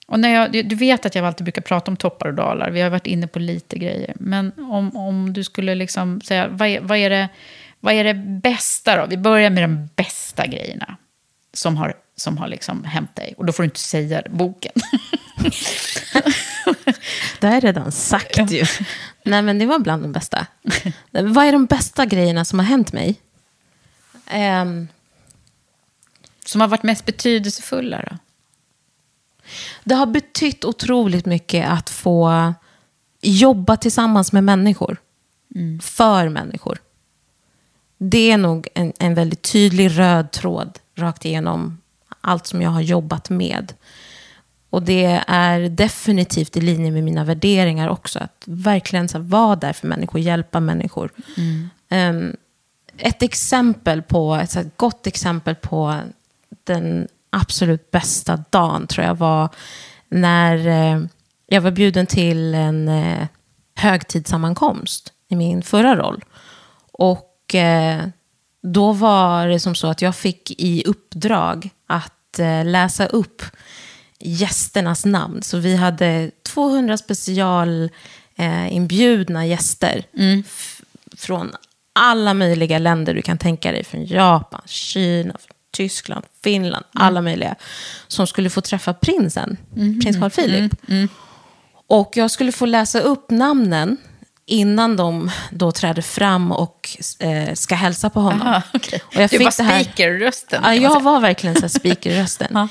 Och 0.08 0.20
när 0.20 0.30
jag, 0.30 0.52
du 0.52 0.76
vet 0.76 1.06
att 1.06 1.16
jag 1.16 1.26
alltid 1.26 1.44
brukar 1.44 1.62
prata 1.62 1.92
om 1.92 1.98
toppar 1.98 2.28
och 2.28 2.34
dalar. 2.34 2.70
Vi 2.72 2.82
har 2.82 2.90
varit 2.90 3.08
inne 3.08 3.28
på 3.28 3.40
lite 3.40 3.78
grejer. 3.78 4.14
Men 4.16 4.52
om, 4.58 4.96
om 4.96 5.34
du 5.34 5.44
skulle 5.44 5.76
liksom 5.76 6.22
säga, 6.22 6.48
vad 6.48 6.68
är, 6.68 6.80
vad, 6.80 6.98
är 6.98 7.10
det, 7.10 7.30
vad 7.80 7.94
är 7.94 8.04
det 8.04 8.14
bästa 8.14 8.98
då? 9.02 9.06
Vi 9.06 9.18
börjar 9.18 9.50
med 9.50 9.64
de 9.64 9.90
bästa 9.96 10.48
grejerna 10.48 10.98
som 11.54 11.78
har, 11.78 11.94
som 12.16 12.38
har 12.38 12.48
liksom 12.48 12.84
hänt 12.84 13.16
dig. 13.16 13.34
Och 13.38 13.46
då 13.46 13.54
får 13.54 13.64
du 13.64 13.68
inte 13.68 13.80
säga 13.80 14.22
boken. 14.30 14.72
det 17.40 17.48
har 17.48 17.54
jag 17.54 17.64
redan 17.64 17.92
sagt 17.92 18.52
ju. 18.52 18.66
Nej, 19.24 19.42
men 19.42 19.60
det 19.60 19.66
var 19.66 19.80
bland 19.80 20.04
de 20.04 20.12
bästa. 20.12 20.48
vad 21.12 21.46
är 21.46 21.52
de 21.52 21.66
bästa 21.66 22.06
grejerna 22.06 22.46
som 22.46 22.60
har 22.60 22.66
hänt 22.66 22.94
mig? 22.94 23.16
Um, 24.34 24.88
som 26.46 26.62
har 26.62 26.68
varit 26.68 26.84
mest 26.84 27.06
betydelsefulla 27.06 28.04
då? 28.10 28.18
Det 29.84 29.96
har 29.96 30.06
betytt 30.06 30.66
otroligt 30.66 31.26
mycket 31.26 31.70
att 31.70 31.90
få 31.90 32.54
jobba 33.22 33.78
tillsammans 33.78 34.32
med 34.32 34.44
människor. 34.44 34.98
Mm. 35.56 35.80
För 35.80 36.30
människor. 36.30 36.78
Det 37.98 38.32
är 38.32 38.38
nog 38.38 38.68
en, 38.74 38.94
en 39.00 39.16
väldigt 39.16 39.42
tydlig 39.42 40.00
röd 40.00 40.32
tråd 40.32 40.80
rakt 40.96 41.26
igenom 41.26 41.78
allt 42.22 42.48
som 42.48 42.62
jag 42.62 42.70
har 42.70 42.82
jobbat 42.82 43.30
med. 43.30 43.74
Och 44.70 44.84
det 44.84 45.24
är 45.28 45.70
definitivt 45.70 46.58
i 46.58 46.62
linje 46.62 46.92
med 46.92 47.04
mina 47.04 47.24
värderingar 47.24 47.90
också. 47.90 48.20
Att 48.20 48.44
verkligen 48.46 49.10
så 49.10 49.20
vara 49.20 49.56
där 49.56 49.74
för 49.74 49.88
människor, 49.88 50.22
hjälpa 50.22 50.60
människor. 50.60 51.12
Mm. 51.38 51.70
Um, 51.90 52.36
ett 52.98 53.24
exempel 53.24 54.02
på, 54.02 54.36
ett 54.36 54.78
gott 54.78 55.08
exempel 55.08 55.56
på 55.56 56.02
den 56.66 57.08
absolut 57.30 57.92
bästa 57.92 58.44
dagen 58.50 58.88
tror 58.88 59.06
jag 59.06 59.16
var 59.16 59.50
när 60.10 60.68
eh, 60.68 61.02
jag 61.48 61.62
var 61.62 61.72
bjuden 61.72 62.08
till 62.08 62.54
en 62.54 62.88
eh, 62.88 63.28
högtidssammankomst 63.76 65.14
i 65.30 65.36
min 65.36 65.64
förra 65.64 65.96
roll. 65.96 66.24
Och 66.92 67.56
eh, 67.56 68.08
då 68.64 68.92
var 68.92 69.48
det 69.48 69.60
som 69.60 69.76
så 69.76 69.88
att 69.88 70.02
jag 70.02 70.16
fick 70.16 70.62
i 70.62 70.84
uppdrag 70.86 71.70
att 71.88 72.12
läsa 72.66 73.06
upp 73.06 73.42
gästernas 74.20 75.06
namn. 75.06 75.42
Så 75.42 75.58
vi 75.58 75.76
hade 75.76 76.32
200 76.44 76.98
specialinbjudna 76.98 79.46
gäster 79.46 80.06
mm. 80.18 80.44
från 81.18 81.52
alla 81.94 82.34
möjliga 82.34 82.80
länder 82.80 83.14
du 83.14 83.22
kan 83.22 83.38
tänka 83.38 83.72
dig. 83.72 83.84
Från 83.84 84.06
Japan, 84.06 84.62
Kina, 84.66 85.38
Tyskland, 85.76 86.26
Finland, 86.44 86.86
mm. 86.96 87.08
alla 87.08 87.22
möjliga. 87.22 87.56
Som 88.08 88.28
skulle 88.28 88.50
få 88.50 88.62
träffa 88.62 88.94
prinsen, 88.94 89.58
mm. 89.76 90.02
prins 90.02 90.18
Carl 90.18 90.30
Philip. 90.30 90.58
Mm. 90.60 90.72
mm. 90.88 91.10
Och 91.88 92.12
jag 92.16 92.32
skulle 92.32 92.52
få 92.52 92.66
läsa 92.66 93.00
upp 93.00 93.30
namnen 93.30 93.98
innan 94.46 94.96
de 94.96 95.32
då 95.52 95.72
träder 95.72 96.02
fram 96.02 96.52
och 96.52 96.98
eh, 97.20 97.54
ska 97.54 97.76
hälsa 97.76 98.10
på 98.10 98.20
honom. 98.20 98.48
Aha, 98.48 98.62
okay. 98.74 99.00
och 99.06 99.16
jag 99.16 99.30
du 99.30 99.38
var 99.38 99.52
speakerrösten? 99.52 100.62
Ja, 100.66 100.76
jag 100.76 101.04
var 101.04 101.20
verkligen 101.20 101.62
så 101.62 101.70
speakerrösten. 101.70 102.48
ja. 102.54 102.68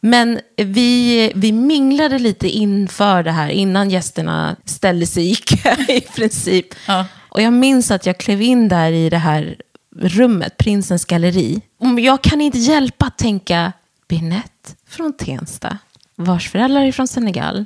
Men 0.00 0.40
vi, 0.56 1.32
vi 1.34 1.52
minglade 1.52 2.18
lite 2.18 2.48
inför 2.48 3.22
det 3.22 3.30
här, 3.30 3.48
innan 3.48 3.90
gästerna 3.90 4.56
ställde 4.64 5.06
sig 5.06 5.30
i 5.30 5.34
kö 5.34 5.74
i 5.88 6.00
princip. 6.00 6.66
Ja. 6.86 7.04
Och 7.28 7.42
jag 7.42 7.52
minns 7.52 7.90
att 7.90 8.06
jag 8.06 8.18
klev 8.18 8.42
in 8.42 8.68
där 8.68 8.92
i 8.92 9.10
det 9.10 9.18
här 9.18 9.56
rummet, 10.00 10.56
Prinsens 10.56 11.04
galleri. 11.04 11.60
Jag 11.98 12.22
kan 12.22 12.40
inte 12.40 12.58
hjälpa 12.58 13.06
att 13.06 13.18
tänka 13.18 13.72
Binette 14.08 14.74
från 14.86 15.12
Tensta, 15.16 15.78
vars 16.16 16.50
föräldrar 16.50 16.82
är 16.82 16.92
från 16.92 17.08
Senegal. 17.08 17.64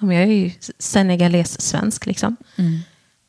Jag 0.00 0.14
är 0.14 0.26
ju 0.26 0.52
senegales-svensk 0.78 2.06
liksom. 2.06 2.36
Mm. 2.56 2.80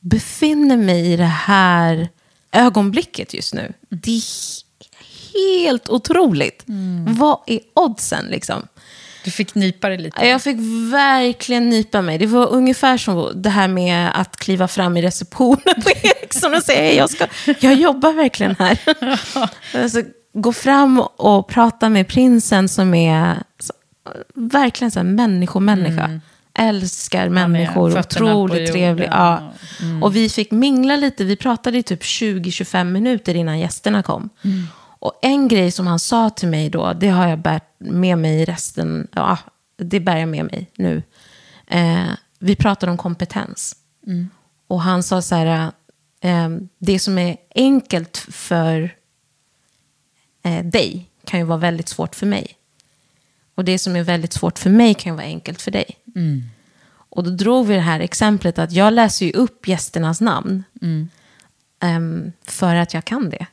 Befinner 0.02 0.78
mig 0.78 1.14
i 1.14 1.18
det 1.18 1.24
här 1.24 2.10
ögonblicket 2.52 3.34
just 3.34 3.54
nu. 3.54 3.74
Det 3.90 4.12
är 4.12 4.22
helt 5.34 5.90
otroligt. 5.90 6.68
Mm. 6.68 7.16
Vad 7.16 7.40
är 7.48 7.60
oddsen 7.74 8.26
liksom? 8.26 8.68
Du 9.24 9.32
fick 9.32 9.56
nypa 9.56 9.90
dig 9.90 9.98
lite? 9.98 10.26
Jag 10.26 10.42
fick 10.42 10.58
verkligen 10.92 11.70
nypa 11.70 12.02
mig. 12.02 12.18
Det 12.18 12.26
var 12.26 12.48
ungefär 12.48 12.98
som 12.98 13.32
det 13.36 13.50
här 13.50 13.68
med 13.68 14.12
att 14.14 14.38
kliva 14.38 14.68
fram 14.68 14.98
i 14.98 15.02
receptionen 15.02 15.82
på 15.84 15.90
Ericsson 16.04 16.54
och 16.54 16.64
säga 16.64 16.94
jag, 16.94 17.10
ska, 17.10 17.28
jag 17.60 17.74
jobbar 17.74 18.14
verkligen 18.14 18.56
här. 18.60 18.80
alltså, 19.84 20.02
gå 20.34 20.54
fram 20.54 21.00
och 21.00 21.48
prata 21.48 21.90
med 21.90 22.08
prinsen 22.08 22.70
som 22.70 22.94
är 22.94 23.44
så, 23.60 23.74
verkligen 24.34 24.92
så 24.92 25.00
här 25.00 25.04
människomänniska. 25.04 26.04
Mm. 26.04 26.22
Älskar 26.54 27.30
människor, 27.30 28.00
otroligt 28.00 28.72
trevlig. 28.72 29.08
Ja. 29.12 29.54
Mm. 29.82 30.04
Och 30.04 30.16
vi 30.16 30.30
fick 30.30 30.52
mingla 30.52 30.96
lite, 30.96 31.24
vi 31.24 31.36
pratade 31.36 31.78
i 31.78 31.84
typ 31.84 32.04
20-25 32.04 32.84
minuter 32.84 33.36
innan 33.36 33.60
gästerna 33.60 34.04
kom. 34.04 34.30
Mm. 34.44 34.68
Och 35.00 35.20
en 35.22 35.48
grej 35.48 35.72
som 35.72 35.88
han 35.88 36.00
sa 36.00 36.30
till 36.30 36.48
mig 36.48 36.70
då, 36.70 36.94
det 36.94 37.08
har 37.08 37.28
jag 37.28 37.40
bärt 37.40 37.74
med 37.78 38.18
mig 38.18 38.46
resten, 38.46 39.08
ja, 39.16 39.38
det 39.78 40.00
bär 40.00 40.18
jag 40.18 40.30
med 40.30 40.46
mig 40.46 40.72
nu. 40.76 41.04
Eh, 41.68 42.10
vi 42.40 42.56
pratade 42.56 42.92
om 42.92 42.98
kompetens. 42.98 43.76
Mm. 44.08 44.30
Och 44.68 44.82
han 44.82 45.04
sa 45.04 45.22
så 45.22 45.36
här, 45.36 45.72
eh, 46.22 46.50
det 46.78 47.00
som 47.00 47.18
är 47.18 47.38
enkelt 47.56 48.18
för 48.18 48.96
eh, 50.44 50.66
dig 50.66 51.10
kan 51.26 51.40
ju 51.40 51.46
vara 51.46 51.58
väldigt 51.60 51.90
svårt 51.90 52.16
för 52.16 52.26
mig. 52.26 52.56
Och 53.56 53.66
det 53.66 53.80
som 53.80 53.96
är 53.96 54.04
väldigt 54.04 54.34
svårt 54.34 54.60
för 54.60 54.70
mig 54.70 54.94
kan 54.94 55.12
ju 55.14 55.16
vara 55.16 55.26
enkelt 55.26 55.62
för 55.62 55.72
dig. 55.72 55.98
Mm. 56.16 56.44
Och 56.92 57.24
då 57.24 57.30
drog 57.30 57.68
vi 57.68 57.76
det 57.76 57.82
här 57.82 58.00
exemplet 58.00 58.60
att 58.60 58.72
jag 58.72 58.94
läser 58.94 59.26
ju 59.26 59.32
upp 59.32 59.68
gästernas 59.68 60.22
namn. 60.22 60.64
Mm. 60.82 61.10
Um, 61.84 62.32
för 62.44 62.76
att 62.76 62.94
jag 62.94 63.06
kan 63.06 63.30
det. 63.30 63.46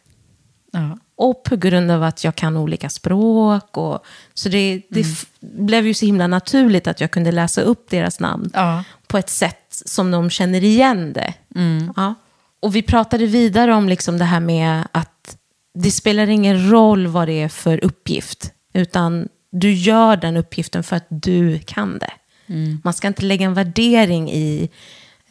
Ja. 0.70 0.98
Och 1.16 1.42
på 1.42 1.56
grund 1.56 1.90
av 1.90 2.02
att 2.02 2.24
jag 2.24 2.34
kan 2.34 2.56
olika 2.56 2.88
språk. 2.88 3.76
Och, 3.76 4.04
så 4.34 4.48
det, 4.48 4.82
det 4.90 5.00
mm. 5.00 5.66
blev 5.66 5.86
ju 5.86 5.94
så 5.94 6.06
himla 6.06 6.26
naturligt 6.26 6.86
att 6.86 7.00
jag 7.00 7.10
kunde 7.10 7.32
läsa 7.32 7.60
upp 7.60 7.90
deras 7.90 8.20
namn 8.20 8.50
ja. 8.54 8.84
på 9.06 9.18
ett 9.18 9.30
sätt 9.30 9.66
som 9.70 10.10
de 10.10 10.30
känner 10.30 10.64
igen 10.64 11.12
det. 11.12 11.34
Mm. 11.54 11.92
Ja. 11.96 12.14
Och 12.62 12.76
vi 12.76 12.82
pratade 12.82 13.26
vidare 13.26 13.74
om 13.74 13.88
liksom 13.88 14.18
det 14.18 14.24
här 14.24 14.40
med 14.40 14.88
att 14.92 15.36
det 15.74 15.90
spelar 15.90 16.26
ingen 16.26 16.70
roll 16.70 17.06
vad 17.06 17.28
det 17.28 17.42
är 17.42 17.48
för 17.48 17.84
uppgift. 17.84 18.52
Utan 18.74 19.28
du 19.52 19.72
gör 19.72 20.16
den 20.16 20.36
uppgiften 20.36 20.82
för 20.82 20.96
att 20.96 21.06
du 21.08 21.58
kan 21.58 21.98
det. 21.98 22.12
Mm. 22.46 22.80
Man 22.84 22.92
ska 22.92 23.08
inte 23.08 23.24
lägga 23.24 23.46
en 23.46 23.54
värdering 23.54 24.30
i 24.30 24.70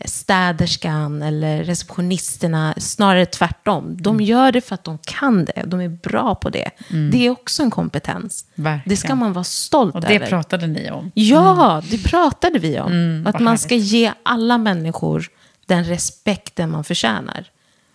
städerskan 0.05 1.21
eller 1.21 1.63
receptionisterna, 1.63 2.73
snarare 2.77 3.25
tvärtom. 3.25 3.97
De 4.01 4.15
mm. 4.15 4.25
gör 4.25 4.51
det 4.51 4.61
för 4.61 4.75
att 4.75 4.83
de 4.83 4.97
kan 4.97 5.45
det, 5.45 5.63
de 5.65 5.81
är 5.81 5.89
bra 5.89 6.35
på 6.35 6.49
det. 6.49 6.71
Mm. 6.89 7.11
Det 7.11 7.25
är 7.25 7.29
också 7.29 7.63
en 7.63 7.71
kompetens. 7.71 8.45
Verkligen. 8.55 8.89
Det 8.89 8.97
ska 8.97 9.15
man 9.15 9.33
vara 9.33 9.43
stolt 9.43 9.95
över. 9.95 10.05
Och 10.05 10.09
det 10.09 10.15
över. 10.15 10.27
pratade 10.27 10.67
ni 10.67 10.91
om. 10.91 11.11
Ja, 11.13 11.71
mm. 11.71 11.89
det 11.89 12.03
pratade 12.03 12.59
vi 12.59 12.79
om. 12.79 12.91
Mm, 12.91 13.27
att 13.27 13.39
man 13.39 13.57
ska 13.57 13.75
ge 13.75 14.11
alla 14.23 14.57
människor 14.57 15.27
den 15.65 15.83
respekten 15.83 16.71
man 16.71 16.83
förtjänar. 16.83 17.45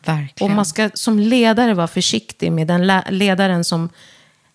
Verkligen. 0.05 0.51
Och 0.51 0.57
man 0.57 0.67
ska 0.67 0.91
som 0.95 1.19
ledare 1.19 1.75
vara 1.75 1.89
försiktig 1.89 2.53
med 2.53 2.67
den 2.67 3.03
ledaren 3.09 3.65
som 3.65 3.89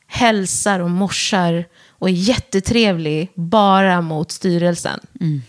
hälsar 0.08 0.80
och 0.80 0.91
morsar 0.91 1.66
och 1.89 2.10
är 2.10 2.14
jättetrevlig 2.14 3.32
bara 3.36 4.02
mot 4.02 4.32
styrelsen. 4.32 5.00
Mm 5.22 5.41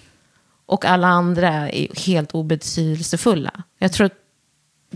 och 0.67 0.85
alla 0.85 1.07
andra 1.07 1.71
är 1.71 2.07
helt 2.07 2.33
obetydelsefulla. 2.33 3.51
Jag 3.79 3.93
tror 3.93 4.07
att 4.07 4.13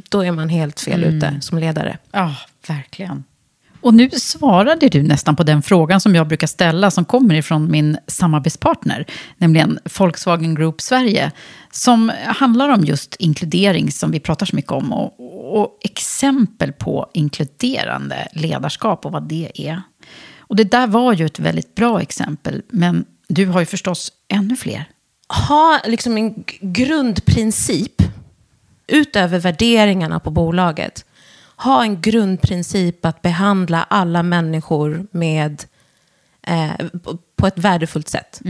då 0.09 0.25
är 0.25 0.33
man 0.33 0.49
helt 0.49 0.81
fel 0.81 1.05
mm. 1.05 1.17
ute 1.17 1.41
som 1.41 1.59
ledare. 1.59 1.99
Ja, 2.13 2.37
verkligen. 2.69 3.25
Och 3.81 3.95
nu 3.95 4.11
svarade 4.11 4.89
du 4.89 5.03
nästan 5.03 5.37
på 5.37 5.43
den 5.43 5.63
frågan 5.63 6.01
som 6.01 6.15
jag 6.15 6.29
brukar 6.29 6.47
ställa, 6.47 6.91
som 6.91 7.05
kommer 7.05 7.35
ifrån 7.35 7.71
min 7.71 7.99
samarbetspartner, 8.07 9.07
nämligen 9.37 9.79
Volkswagen 9.99 10.55
Group 10.55 10.81
Sverige, 10.81 11.33
som 11.71 12.13
handlar 12.27 12.69
om 12.69 12.85
just 12.85 13.17
inkludering, 13.19 13.93
som 13.93 14.11
vi 14.11 14.21
pratar 14.21 14.47
så 14.47 14.57
mycket 14.57 14.73
om, 14.73 14.93
och, 14.93 15.61
och 15.61 15.79
exempel 15.81 16.73
på 16.73 17.11
inkluderande 17.15 18.29
ledarskap 18.33 19.07
och 19.07 19.13
vad 19.13 19.29
det 19.29 19.51
är. 19.55 19.83
Och 20.39 20.57
det 20.57 20.65
där 20.65 20.87
var 20.87 21.13
ju 21.13 21.27
ett 21.27 21.39
väldigt 21.39 21.75
bra 21.75 22.01
exempel, 22.03 22.63
men 22.69 23.05
du 23.29 23.47
har 23.47 23.61
ju 23.61 23.67
förstås 23.67 24.13
ännu 24.29 24.57
fler 24.57 24.85
ha 25.33 25.81
liksom 25.85 26.17
en 26.17 26.45
grundprincip 26.61 28.03
utöver 28.87 29.39
värderingarna 29.39 30.21
på 30.21 30.31
bolaget 30.31 31.05
ha 31.61 31.83
en 31.83 32.01
grundprincip 32.01 33.05
att 33.05 33.23
behandla 33.23 33.83
alla 33.83 34.23
människor 34.23 35.07
med, 35.11 35.65
eh, 36.47 36.71
på 37.37 37.47
ett 37.47 37.59
värdefullt 37.59 38.09
sätt. 38.09 38.41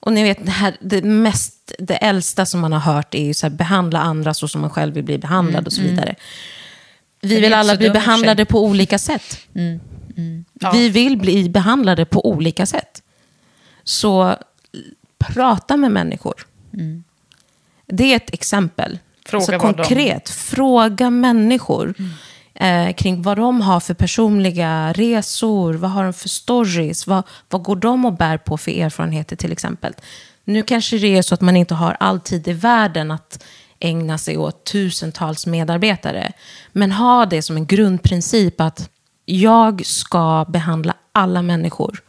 Och 0.00 0.12
ni 0.12 0.22
vet, 0.22 0.44
det, 0.44 0.50
här, 0.50 0.76
det, 0.80 1.02
mest, 1.02 1.72
det 1.78 1.94
äldsta 1.94 2.46
som 2.46 2.60
man 2.60 2.72
har 2.72 2.80
hört 2.80 3.14
är 3.14 3.24
ju 3.24 3.34
så 3.34 3.46
här, 3.46 3.54
behandla 3.54 4.00
andra 4.00 4.34
så 4.34 4.48
som 4.48 4.60
man 4.60 4.70
själv 4.70 4.94
vill 4.94 5.04
bli 5.04 5.18
behandlad 5.18 5.66
och 5.66 5.72
så 5.72 5.82
vidare. 5.82 6.14
Vi 7.20 7.28
Den 7.28 7.38
är 7.38 7.42
vill 7.42 7.54
alla 7.54 7.76
bli 7.76 7.90
behandlade 7.90 8.44
på 8.44 8.64
olika 8.64 8.98
sätt. 8.98 9.38
Ja. 10.60 10.72
Vi 10.72 10.88
vill 10.88 11.16
bli 11.16 11.48
behandlade 11.48 12.04
på 12.04 12.28
olika 12.28 12.66
sätt. 12.66 13.02
Så 13.84 14.36
prata 15.18 15.76
med 15.76 15.90
människor. 15.92 16.34
Det 17.86 18.12
är 18.12 18.16
ett 18.16 18.34
exempel. 18.34 18.98
Fråga 19.26 19.44
så 19.44 19.52
vad 19.52 19.60
de- 19.60 19.84
konkret, 19.84 20.28
fråga 20.28 21.10
människor 21.10 21.94
eh, 22.54 22.92
kring 22.94 23.22
vad 23.22 23.36
de 23.38 23.60
har 23.60 23.80
för 23.80 23.94
personliga 23.94 24.92
resor, 24.92 25.74
vad 25.74 25.90
har 25.90 26.04
de 26.04 26.12
för 26.12 26.28
stories, 26.28 27.06
vad, 27.06 27.22
vad 27.50 27.62
går 27.62 27.76
de 27.76 28.04
och 28.04 28.12
bär 28.12 28.38
på 28.38 28.56
för 28.56 28.70
erfarenheter 28.80 29.36
till 29.36 29.52
exempel. 29.52 29.92
Nu 30.44 30.62
kanske 30.62 30.98
det 30.98 31.16
är 31.16 31.22
så 31.22 31.34
att 31.34 31.40
man 31.40 31.56
inte 31.56 31.74
har 31.74 31.96
all 32.00 32.20
tid 32.20 32.48
i 32.48 32.52
världen 32.52 33.10
att 33.10 33.44
ägna 33.80 34.18
sig 34.18 34.36
åt 34.36 34.64
tusentals 34.64 35.46
medarbetare. 35.46 36.32
Men 36.72 36.92
ha 36.92 37.26
det 37.26 37.42
som 37.42 37.56
en 37.56 37.66
grundprincip 37.66 38.60
att 38.60 38.90
jag 39.24 39.86
ska 39.86 40.44
behandla 40.48 40.94
alla 41.12 41.42
människor 41.42 42.02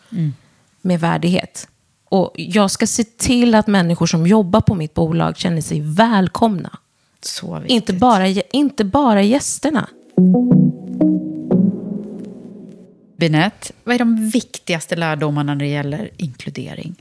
med 0.82 1.00
värdighet. 1.00 1.68
Och 2.10 2.32
jag 2.36 2.72
ska 2.72 2.88
se 2.88 3.04
till 3.04 3.56
att 3.56 3.68
människor 3.68 4.06
som 4.06 4.28
jobbar 4.28 4.62
på 4.62 4.76
mitt 4.76 4.94
bolag 4.94 5.38
känner 5.38 5.62
sig 5.62 5.82
välkomna. 5.82 6.78
Inte 7.68 7.94
bara, 7.94 8.28
inte 8.28 8.84
bara 8.86 9.22
gästerna. 9.22 9.88
Binette, 13.18 13.74
vad 13.84 13.96
är 13.96 14.00
de 14.00 14.30
viktigaste 14.30 14.96
lärdomarna 14.96 15.54
när 15.54 15.60
det 15.60 15.68
gäller 15.72 16.10
inkludering? 16.18 16.96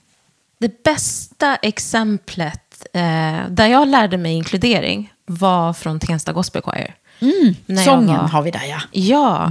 Det 0.58 0.82
bästa 0.82 1.56
exemplet 1.56 2.86
eh, 2.92 3.48
där 3.50 3.66
jag 3.66 3.88
lärde 3.88 4.16
mig 4.16 4.32
inkludering 4.32 5.12
var 5.26 5.72
från 5.72 6.00
Tensta 6.00 6.32
Gospel 6.32 6.62
Choir. 6.62 6.94
Jag 7.66 7.84
Sången 7.84 8.06
var- 8.06 8.28
har 8.28 8.42
vi 8.42 8.50
där, 8.50 8.64
ja. 8.68 8.80
Ja. 8.92 9.50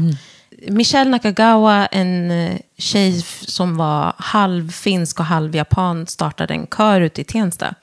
Michelle 0.67 1.09
Nakagawa, 1.09 1.85
en 1.85 2.31
eh, 2.31 2.57
tjej 2.77 3.21
som 3.47 3.77
var 3.77 4.13
halvfinsk 4.17 5.19
och 5.19 5.25
halvjapan, 5.25 6.07
startade 6.07 6.53
en 6.53 6.67
kör 6.67 7.01
ute 7.01 7.21
i 7.21 7.23
Tensta. 7.23 7.75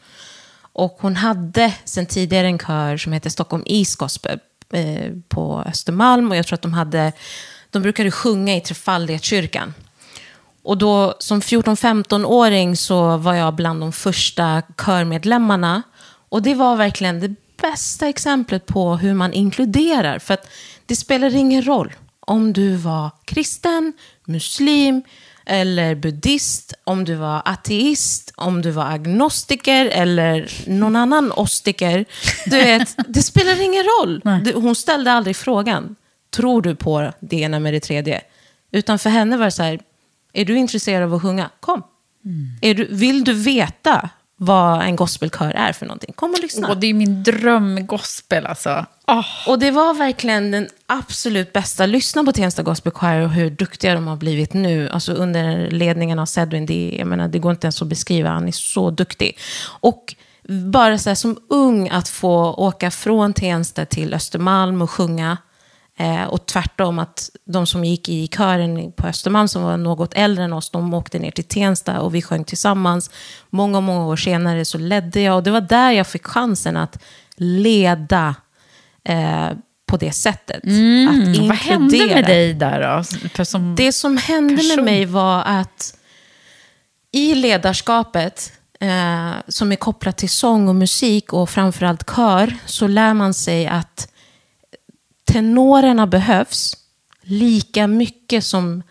Och 0.73 0.99
hon 1.01 1.17
hade 1.17 1.75
sen 1.85 2.07
tidigare 2.07 2.47
en 2.47 2.59
kör 2.59 2.97
som 2.97 3.13
hette 3.13 3.31
Stockholm 3.31 3.63
East 3.67 3.97
Gospel 3.97 4.39
eh, 4.73 5.13
på 5.29 5.63
Östermalm. 5.67 6.31
Och 6.31 6.37
jag 6.37 6.47
tror 6.47 6.55
att 6.55 6.63
de 6.63 6.73
hade, 6.73 7.13
de 7.71 7.83
brukade 7.83 8.11
sjunga 8.11 8.57
i 8.57 8.61
Trefaldighetskyrkan. 8.61 9.75
Och 10.63 10.79
då 10.79 11.15
som 11.19 11.41
14-15-åring 11.41 12.77
så 12.77 13.17
var 13.17 13.35
jag 13.35 13.55
bland 13.55 13.81
de 13.81 13.93
första 13.93 14.63
körmedlemmarna. 14.85 15.83
Och 16.29 16.43
det 16.43 16.55
var 16.55 16.77
verkligen 16.77 17.21
det 17.21 17.35
bästa 17.63 18.09
exemplet 18.09 18.67
på 18.67 18.97
hur 18.97 19.15
man 19.15 19.33
inkluderar. 19.33 20.19
För 20.19 20.35
att 20.35 20.49
det 20.87 20.97
spelar 20.97 21.35
ingen 21.35 21.63
roll 21.67 21.93
om 22.21 22.53
du 22.53 22.77
var 22.77 23.11
kristen, 23.25 23.93
muslim 24.25 25.03
eller 25.47 25.95
buddhist, 25.95 26.75
om 26.85 27.05
du 27.05 27.15
var 27.15 27.43
ateist, 27.45 28.33
om 28.37 28.63
du 28.63 28.71
var 28.71 28.85
agnostiker 28.85 29.87
eller 29.87 30.49
någon 30.67 30.97
annan 30.97 31.33
ostiker. 31.33 32.05
Du 32.47 32.57
vet, 32.57 32.97
det 33.09 33.23
spelar 33.23 33.61
ingen 33.61 33.83
roll. 33.85 34.21
Du- 34.45 34.53
Hon 34.55 34.75
ställde 34.75 35.13
aldrig 35.13 35.37
frågan, 35.37 35.97
tror 36.31 36.63
du 36.63 36.75
på 36.75 37.13
det 37.21 37.37
ena 37.37 37.59
med 37.59 37.75
det 37.75 37.81
tredje? 37.81 38.21
Utan 38.73 38.99
för 38.99 39.11
henne 39.11 39.37
var 39.37 39.45
det 39.45 39.51
så 39.51 39.63
här, 39.63 39.81
är 40.33 40.45
du 40.45 40.57
intresserad 40.57 41.03
av 41.03 41.15
att 41.15 41.23
sjunga? 41.23 41.51
Kom. 41.61 41.83
Är 42.63 42.75
du, 42.75 42.85
vill 42.91 43.25
du 43.25 43.33
veta 43.35 44.09
vad 44.45 44.83
en 44.83 44.97
gospelkör 44.97 45.51
är 45.51 45.73
för 45.73 45.87
någonting? 45.87 46.13
Kom 46.17 46.31
och 46.31 46.41
lyssna. 46.43 46.69
Och 46.69 46.77
det 46.77 46.87
är 46.87 46.95
min 46.95 47.23
drömgospel 47.23 48.47
alltså. 48.47 48.87
Ah. 49.05 49.25
Och 49.47 49.59
det 49.59 49.71
var 49.71 49.95
verkligen 49.95 50.51
den 50.51 50.69
absolut 50.87 51.53
bästa. 51.53 51.87
Lyssna 51.87 52.25
på 52.25 52.33
Tensta 52.33 52.63
Gospel 52.63 52.93
Choir 52.93 53.21
och 53.21 53.31
hur 53.31 53.51
duktiga 53.51 53.95
de 53.95 54.07
har 54.07 54.17
blivit 54.17 54.55
nu. 54.55 54.89
Alltså 54.89 55.13
under 55.13 55.71
ledningen 55.71 56.19
av 56.19 56.27
Sedwin. 56.27 56.67
Det, 56.67 56.97
jag 56.99 57.07
menar, 57.07 57.29
det 57.29 57.39
går 57.39 57.51
inte 57.53 57.67
ens 57.67 57.83
att 57.83 57.89
beskriva. 57.89 58.31
Han 58.31 58.49
är 58.49 58.53
så 58.53 58.91
duktig. 58.91 59.39
Och 59.81 60.15
bara 60.49 60.99
så 60.99 61.11
här, 61.11 61.15
som 61.15 61.39
ung 61.49 61.89
att 61.89 62.09
få 62.09 62.53
åka 62.53 62.91
från 62.91 63.33
Tensta 63.33 63.85
till 63.85 64.15
Östermalm 64.15 64.83
och 64.83 64.91
sjunga. 64.91 65.39
Eh, 65.99 66.25
och 66.25 66.47
tvärtom 66.47 66.99
att 66.99 67.31
de 67.45 67.67
som 67.67 67.85
gick 67.85 68.09
i 68.09 68.29
kören 68.29 68.93
på 68.93 69.07
Östermalm 69.07 69.49
som 69.49 69.63
var 69.63 69.77
något 69.77 70.15
äldre 70.15 70.45
än 70.45 70.53
oss, 70.53 70.71
de 70.71 70.95
åkte 70.95 71.19
ner 71.19 71.31
till 71.31 71.45
Tensta 71.45 72.01
och 72.01 72.15
vi 72.15 72.23
sjöng 72.23 72.45
tillsammans. 72.45 73.11
Många, 73.51 73.81
många 73.81 74.07
år 74.07 74.17
senare 74.17 74.65
så 74.65 74.79
ledde 74.79 75.21
jag 75.21 75.37
och 75.37 75.43
det 75.43 75.51
var 75.51 75.61
där 75.61 75.91
jag 75.91 76.07
fick 76.07 76.27
chansen 76.27 76.77
att 76.77 76.99
leda 77.37 78.35
eh, 79.05 79.49
på 79.87 79.97
det 79.97 80.13
sättet. 80.13 80.57
att 80.57 80.65
Mm, 80.65 81.49
Vad 81.49 81.57
hände 81.57 82.07
med 82.07 82.25
dig 82.25 82.55
där 82.55 83.05
då? 83.37 83.45
Som... 83.45 83.77
Det 83.77 83.93
som 83.93 84.17
hände 84.17 84.57
person? 84.57 84.77
med 84.77 84.85
mig 84.85 85.05
var 85.05 85.43
att 85.43 85.95
i 87.13 87.35
ledarskapet, 87.35 88.53
eh, 88.81 89.31
som 89.49 89.73
är 89.73 89.77
kopplat 89.77 90.17
till 90.17 90.31
sång 90.31 90.69
och 90.69 90.75
musik 90.75 91.33
och 91.33 91.51
framförallt 91.51 92.11
kör, 92.17 92.57
så 92.67 92.87
lär 92.87 93.15
man 93.15 93.35
sig 93.35 93.67
att 93.67 94.12
tenorerna 95.33 96.07
behövs 96.07 96.77
lika 97.23 97.87
mycket 97.87 98.45
som 98.45 98.83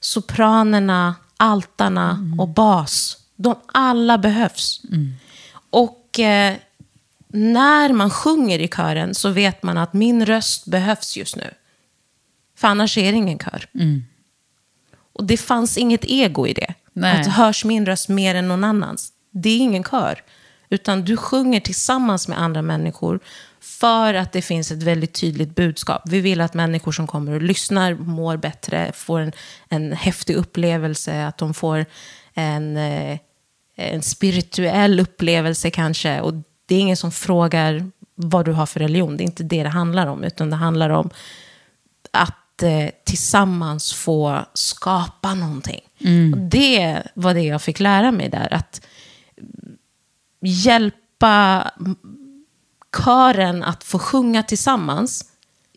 sopranerna, 0.00 1.14
altarna 1.36 2.18
och 2.38 2.48
bas. 2.48 3.16
De 3.36 3.54
alla 3.66 4.18
behövs. 4.18 4.82
Och 5.70 6.18
eh, 6.18 6.56
när 7.28 7.92
man 7.92 8.10
sjunger 8.10 8.58
i 8.58 8.68
kören 8.68 9.14
så 9.14 9.30
vet 9.30 9.62
man 9.62 9.78
att 9.78 9.92
min 9.92 10.26
röst 10.26 10.66
behövs 10.66 11.16
just 11.16 11.36
nu. 11.36 11.54
För 12.56 12.68
annars 12.68 12.98
är 12.98 13.12
det 13.12 13.18
ingen 13.18 13.38
kör. 13.38 13.66
Och 15.12 15.24
det 15.24 15.36
fanns 15.36 15.78
inget 15.78 16.04
ego 16.04 16.46
i 16.46 16.52
det. 16.52 16.74
Nej. 16.92 17.20
Att 17.20 17.26
hörs 17.26 17.64
min 17.64 17.86
röst 17.86 18.08
mer 18.08 18.34
än 18.34 18.48
någon 18.48 18.64
annans. 18.64 19.12
Det 19.30 19.48
är 19.48 19.58
ingen 19.58 19.84
kör. 19.84 20.22
Utan 20.68 21.04
du 21.04 21.16
sjunger 21.16 21.60
tillsammans 21.60 22.28
med 22.28 22.40
andra 22.40 22.62
människor 22.62 23.20
för 23.60 24.14
att 24.14 24.32
det 24.32 24.42
finns 24.42 24.70
ett 24.70 24.82
väldigt 24.82 25.12
tydligt 25.12 25.54
budskap. 25.54 26.02
Vi 26.04 26.20
vill 26.20 26.40
att 26.40 26.54
människor 26.54 26.92
som 26.92 27.06
kommer 27.06 27.32
och 27.32 27.42
lyssnar 27.42 27.94
mår 27.94 28.36
bättre, 28.36 28.92
får 28.94 29.20
en, 29.20 29.32
en 29.68 29.92
häftig 29.92 30.36
upplevelse, 30.36 31.26
att 31.26 31.38
de 31.38 31.54
får 31.54 31.86
en, 32.34 32.76
eh, 32.76 33.18
en 33.76 34.02
spirituell 34.02 35.00
upplevelse 35.00 35.70
kanske. 35.70 36.20
Och 36.20 36.34
det 36.66 36.74
är 36.74 36.80
ingen 36.80 36.96
som 36.96 37.12
frågar 37.12 37.90
vad 38.14 38.44
du 38.44 38.52
har 38.52 38.66
för 38.66 38.80
religion. 38.80 39.16
Det 39.16 39.22
är 39.22 39.26
inte 39.26 39.42
det 39.42 39.62
det 39.62 39.68
handlar 39.68 40.06
om, 40.06 40.24
utan 40.24 40.50
det 40.50 40.56
handlar 40.56 40.90
om 40.90 41.10
att 42.10 42.62
eh, 42.62 42.88
tillsammans 43.04 43.92
få 43.92 44.44
skapa 44.54 45.34
någonting. 45.34 45.80
Och 46.34 46.38
det 46.38 47.02
var 47.14 47.34
det 47.34 47.42
jag 47.42 47.62
fick 47.62 47.80
lära 47.80 48.12
mig 48.12 48.28
där. 48.28 48.54
Att 48.54 48.86
hjälpa 50.40 51.70
kören 53.04 53.62
att 53.64 53.84
få 53.84 53.98
sjunga 53.98 54.42
tillsammans 54.42 55.24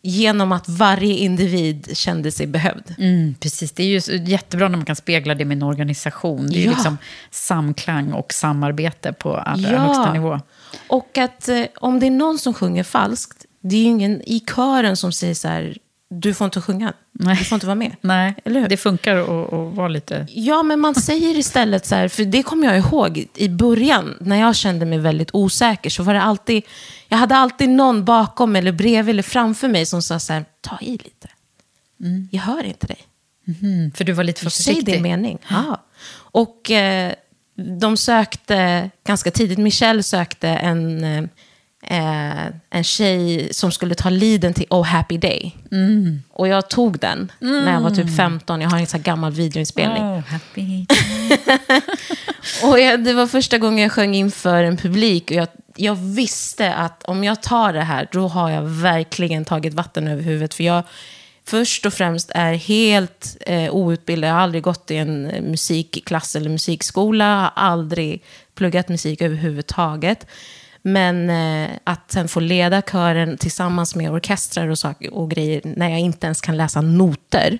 genom 0.06 0.52
att 0.52 0.70
varje 0.70 1.14
individ 1.14 1.98
kände 1.98 2.32
sig 2.32 2.48
behövd. 2.48 2.96
Mm, 2.98 3.36
precis, 3.40 3.72
det 3.72 3.84
är 3.84 3.88
ju 4.10 4.24
jättebra 4.24 4.68
när 4.70 4.78
man 4.78 4.86
kan 4.86 4.96
spegla 4.96 5.36
det 5.36 5.46
med 5.46 5.58
en 5.58 5.64
organisation. 5.64 6.50
Det 6.50 6.60
är 6.62 6.66
Ja. 6.66 6.72
liksom 6.72 6.98
samklang 7.32 8.14
och 8.14 8.34
samarbete 8.34 9.14
på 9.14 9.36
allra 9.38 9.72
Ja. 9.72 9.78
högsta 9.80 10.14
nivå. 10.14 10.40
Och 10.88 11.18
att 11.18 11.50
eh, 11.50 11.64
om 11.76 12.00
det 12.00 12.06
är 12.06 12.12
någon 12.12 12.40
som 12.40 12.54
sjunger 12.54 12.84
falskt, 12.84 13.46
det 13.62 13.76
är 13.76 13.80
ju 13.80 13.86
ingen 13.86 14.22
i 14.22 14.40
kören 14.56 14.98
som 14.98 15.12
säger 15.12 15.34
så 15.36 15.48
här, 15.48 15.78
du 16.20 16.34
får 16.34 16.46
inte 16.46 16.62
sjunga, 16.62 16.94
Nej. 17.12 17.36
du 17.40 17.46
får 17.46 17.56
inte 17.56 17.66
vara 17.66 17.76
med. 17.76 17.96
Nej, 18.02 18.36
Eller 18.46 18.60
hur? 18.60 18.68
det 18.70 18.78
funkar 18.78 19.16
att, 19.16 19.54
att 19.54 19.74
vara 19.76 19.88
lite... 19.88 20.28
Ja, 20.30 20.64
men 20.64 20.80
man 20.80 20.96
säger 20.96 21.38
istället 21.38 21.86
så 21.86 21.96
här, 21.96 22.08
för 22.08 22.26
det 22.26 22.44
kommer 22.44 22.68
jag 22.68 22.78
ihåg 22.78 23.28
i 23.36 23.50
början, 23.50 24.18
när 24.22 24.40
jag 24.40 24.56
kände 24.56 24.86
mig 24.86 25.00
väldigt 25.00 25.30
osäker, 25.34 25.90
så 25.90 26.04
var 26.04 26.14
det 26.14 26.22
alltid, 26.22 26.64
jag 27.10 27.18
hade 27.18 27.36
alltid 27.36 27.70
någon 27.70 28.06
bakom 28.06 28.56
eller 28.56 28.72
bredvid 28.72 29.14
eller 29.14 29.24
framför 29.24 29.68
mig 29.68 29.86
som 29.86 30.02
sa 30.02 30.20
så 30.20 30.34
här, 30.34 30.46
ta 30.62 30.78
i 30.82 30.92
lite. 30.92 31.28
Jag 32.32 32.42
hör 32.42 32.64
inte 32.64 32.88
dig. 32.88 33.00
Mm, 33.62 33.92
för 33.92 34.04
du 34.04 34.12
var 34.14 34.24
lite 34.24 34.42
för 34.42 34.50
Säg 34.50 34.74
försiktig. 34.74 34.94
din 34.96 35.04
mening. 35.04 35.38
Ja. 35.50 35.82
Och 36.16 36.72
eh, 36.72 37.14
de 37.80 37.98
sökte 37.98 38.90
ganska 39.08 39.32
tidigt, 39.32 39.58
Michelle 39.58 40.04
sökte 40.04 40.48
en, 40.50 41.30
eh, 41.88 42.46
eh, 42.46 42.48
en 42.70 42.84
tjej 42.84 43.54
som 43.54 43.72
skulle 43.72 43.96
ta 43.96 44.10
leaden 44.10 44.54
till 44.54 44.66
Oh 44.70 44.84
Happy 44.84 45.18
Day. 45.18 45.56
Och 46.30 46.48
jag 46.48 46.70
tog 46.70 47.00
den 47.00 47.32
när 47.40 47.74
jag 47.74 47.82
var 47.82 47.90
typ 47.90 48.16
15. 48.18 48.62
Jag 48.62 48.70
har 48.70 48.80
en 48.80 48.88
sån 48.88 49.02
gammal 49.02 49.32
videoinspelning. 49.32 50.04
Oh, 50.04 50.20
happy. 50.20 50.86
Och 52.64 52.80
jag, 52.80 53.04
det 53.04 53.14
var 53.14 53.28
första 53.28 53.58
gången 53.58 53.84
jag 53.84 53.92
sjöng 53.92 54.16
inför 54.16 54.64
en 54.64 54.78
publik. 54.78 55.32
Och 55.32 55.38
jag, 55.38 55.48
jag 55.76 55.96
visste 55.96 56.74
att 56.74 57.04
om 57.04 57.24
jag 57.24 57.44
tar 57.44 57.74
det 57.74 57.82
här, 57.82 58.08
då 58.12 58.28
har 58.28 58.50
jag 58.50 58.62
verkligen 58.62 59.46
tagit 59.46 59.74
vatten 59.74 60.08
över 60.08 60.24
huvudet. 60.24 60.54
För 60.54 60.64
jag 60.64 60.84
först 61.46 61.86
och 61.86 61.94
främst 61.94 62.32
är 62.36 62.54
helt 62.54 63.38
eh, 63.42 63.76
outbildad. 63.76 64.30
Jag 64.30 64.36
har 64.36 64.42
aldrig 64.42 64.64
gått 64.64 64.92
i 64.92 64.96
en 64.96 65.24
musikklass 65.24 66.36
eller 66.36 66.50
musikskola. 66.50 67.40
Har 67.40 67.52
aldrig 67.56 68.24
pluggat 68.56 68.90
musik 68.90 69.22
överhuvudtaget. 69.22 70.28
Men 70.86 71.30
eh, 71.30 71.70
att 71.84 72.12
sen 72.12 72.28
få 72.28 72.40
leda 72.40 72.82
kören 72.82 73.38
tillsammans 73.38 73.96
med 73.96 74.12
orkestrar 74.12 74.68
och, 74.68 74.80
sak, 74.80 74.98
och 75.12 75.30
grejer 75.32 75.62
när 75.64 75.90
jag 75.90 76.00
inte 76.00 76.28
ens 76.28 76.42
kan 76.42 76.58
läsa 76.58 76.82
noter. 76.82 77.58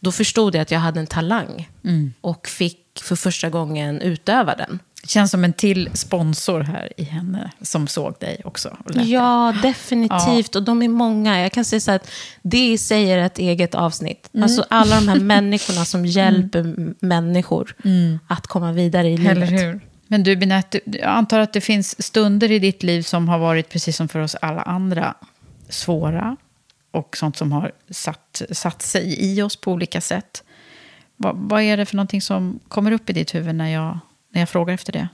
Då 0.00 0.12
förstod 0.12 0.54
jag 0.54 0.62
att 0.62 0.70
jag 0.70 0.80
hade 0.80 1.00
en 1.00 1.06
talang. 1.06 1.68
Mm. 1.84 2.12
Och 2.20 2.48
fick 2.48 2.78
för 3.02 3.16
första 3.16 3.50
gången 3.50 4.00
utöva 4.00 4.54
den. 4.54 4.78
Känns 5.04 5.30
som 5.30 5.44
en 5.44 5.52
till 5.52 5.90
sponsor 5.92 6.60
här 6.60 6.92
i 6.96 7.02
henne 7.04 7.50
som 7.62 7.86
såg 7.88 8.14
dig 8.20 8.40
också. 8.44 8.76
Ja, 8.94 9.54
definitivt. 9.62 10.50
Ja. 10.54 10.58
Och 10.58 10.62
de 10.64 10.82
är 10.82 10.88
många. 10.88 11.40
Jag 11.42 11.52
kan 11.52 11.64
säga 11.64 11.80
så 11.80 11.90
att 11.90 12.10
det 12.42 12.72
i 12.72 12.78
sig 12.78 13.12
är 13.12 13.18
ett 13.18 13.38
eget 13.38 13.74
avsnitt. 13.74 14.30
Mm. 14.34 14.42
Alltså 14.44 14.64
alla 14.70 14.96
de 15.00 15.08
här 15.08 15.20
människorna 15.20 15.84
som 15.84 16.06
hjälper 16.06 16.58
m- 16.60 16.94
människor 17.00 17.74
att 18.28 18.46
komma 18.46 18.72
vidare 18.72 19.08
i 19.08 19.16
livet. 19.16 19.36
Eller 19.36 19.46
hur? 19.46 19.80
Men 20.08 20.22
du, 20.22 20.36
Binette, 20.36 20.80
jag 20.84 21.02
antar 21.02 21.40
att 21.40 21.52
det 21.52 21.60
finns 21.60 22.02
stunder 22.02 22.52
i 22.52 22.58
ditt 22.58 22.82
liv 22.82 23.02
som 23.02 23.28
har 23.28 23.38
varit, 23.38 23.68
precis 23.68 23.96
som 23.96 24.08
för 24.08 24.20
oss 24.20 24.34
alla 24.34 24.62
andra, 24.62 25.14
svåra. 25.68 26.36
Och 26.90 27.16
sånt 27.16 27.36
som 27.36 27.52
har 27.52 27.72
satt, 27.90 28.42
satt 28.50 28.82
sig 28.82 29.16
i 29.20 29.42
oss 29.42 29.56
på 29.56 29.72
olika 29.72 30.00
sätt. 30.00 30.42
Vad, 31.16 31.36
vad 31.36 31.62
är 31.62 31.76
det 31.76 31.86
för 31.86 31.96
någonting 31.96 32.22
som 32.22 32.60
kommer 32.68 32.92
upp 32.92 33.10
i 33.10 33.12
ditt 33.12 33.34
huvud 33.34 33.54
när 33.54 33.68
jag, 33.68 33.98
när 34.32 34.40
jag 34.40 34.48
frågar 34.48 34.74
efter 34.74 34.92
det? 34.92 35.08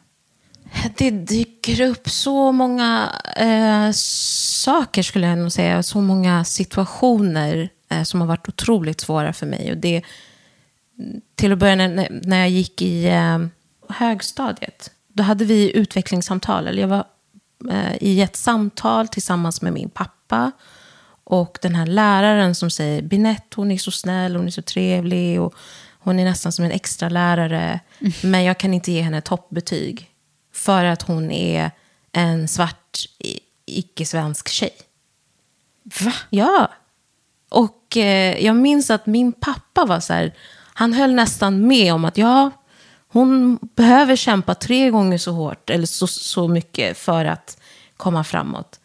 Det 0.96 1.10
dyker 1.10 1.80
upp 1.80 2.08
så 2.10 2.52
många 2.52 3.12
eh, 3.36 3.90
saker, 4.64 5.02
skulle 5.02 5.26
jag 5.26 5.38
nog 5.38 5.52
säga. 5.52 5.82
Så 5.82 6.00
många 6.00 6.44
situationer 6.44 7.68
eh, 7.88 8.02
som 8.02 8.20
har 8.20 8.28
varit 8.28 8.48
otroligt 8.48 9.00
svåra 9.00 9.32
för 9.32 9.46
mig. 9.46 9.70
Och 9.70 9.76
det, 9.76 10.02
till 11.34 11.52
att 11.52 11.58
börja 11.58 11.76
när, 11.76 12.20
när 12.22 12.38
jag 12.38 12.50
gick 12.50 12.82
i 12.82 13.06
eh, 13.06 13.38
högstadiet. 13.92 14.90
Då 15.08 15.22
hade 15.22 15.44
vi 15.44 15.76
utvecklingssamtal. 15.76 16.66
Eller 16.66 16.80
jag 16.80 16.88
var 16.88 17.04
eh, 17.70 17.96
i 18.00 18.20
ett 18.22 18.36
samtal 18.36 19.08
tillsammans 19.08 19.62
med 19.62 19.72
min 19.72 19.90
pappa. 19.90 20.52
Och 21.24 21.58
den 21.62 21.74
här 21.74 21.86
läraren 21.86 22.54
som 22.54 22.70
säger, 22.70 23.02
Binette, 23.02 23.56
hon 23.56 23.70
är 23.70 23.78
så 23.78 23.90
snäll, 23.90 24.36
hon 24.36 24.46
är 24.46 24.50
så 24.50 24.62
trevlig. 24.62 25.40
Och 25.40 25.54
hon 25.98 26.18
är 26.18 26.24
nästan 26.24 26.52
som 26.52 26.64
en 26.64 26.70
extra 26.70 27.08
lärare. 27.08 27.80
Men 28.22 28.44
jag 28.44 28.58
kan 28.58 28.74
inte 28.74 28.92
ge 28.92 29.02
henne 29.02 29.20
toppbetyg. 29.20 30.10
För 30.54 30.84
att 30.84 31.02
hon 31.02 31.30
är 31.30 31.70
en 32.12 32.48
svart, 32.48 32.98
icke-svensk 33.66 34.48
tjej. 34.48 34.76
Va? 36.00 36.12
Ja. 36.30 36.70
Och 37.48 37.96
eh, 37.96 38.44
jag 38.44 38.56
minns 38.56 38.90
att 38.90 39.06
min 39.06 39.32
pappa 39.32 39.84
var 39.84 40.00
så 40.00 40.12
här, 40.12 40.34
han 40.74 40.92
höll 40.92 41.14
nästan 41.14 41.66
med 41.66 41.94
om 41.94 42.04
att 42.04 42.18
ja, 42.18 42.50
hon 43.12 43.58
behöver 43.76 44.16
kämpa 44.16 44.54
tre 44.54 44.90
gånger 44.90 45.18
så 45.18 45.32
hårt 45.32 45.70
eller 45.70 45.86
så, 45.86 46.06
så 46.06 46.48
mycket 46.48 46.98
för 46.98 47.24
att 47.24 47.60
komma 47.96 48.24
framåt. 48.24 48.80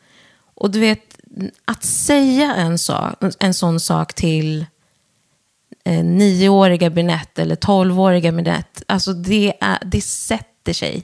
Och 0.56 0.72
du 0.72 0.80
vet, 0.80 1.20
att 1.66 1.84
säga 1.84 2.56
en, 2.56 2.78
sak, 2.78 3.24
en 3.40 3.54
sån 3.54 3.80
sak 3.80 4.14
till 4.14 4.66
eh, 5.84 6.04
nioåriga 6.04 6.90
Binette 6.90 7.42
eller 7.42 7.56
tolvåriga 7.56 8.32
Binette, 8.32 8.84
alltså 8.88 9.14
det, 9.14 9.54
är, 9.62 9.78
det 9.86 10.02
sätter 10.02 10.74
sig. 10.74 11.04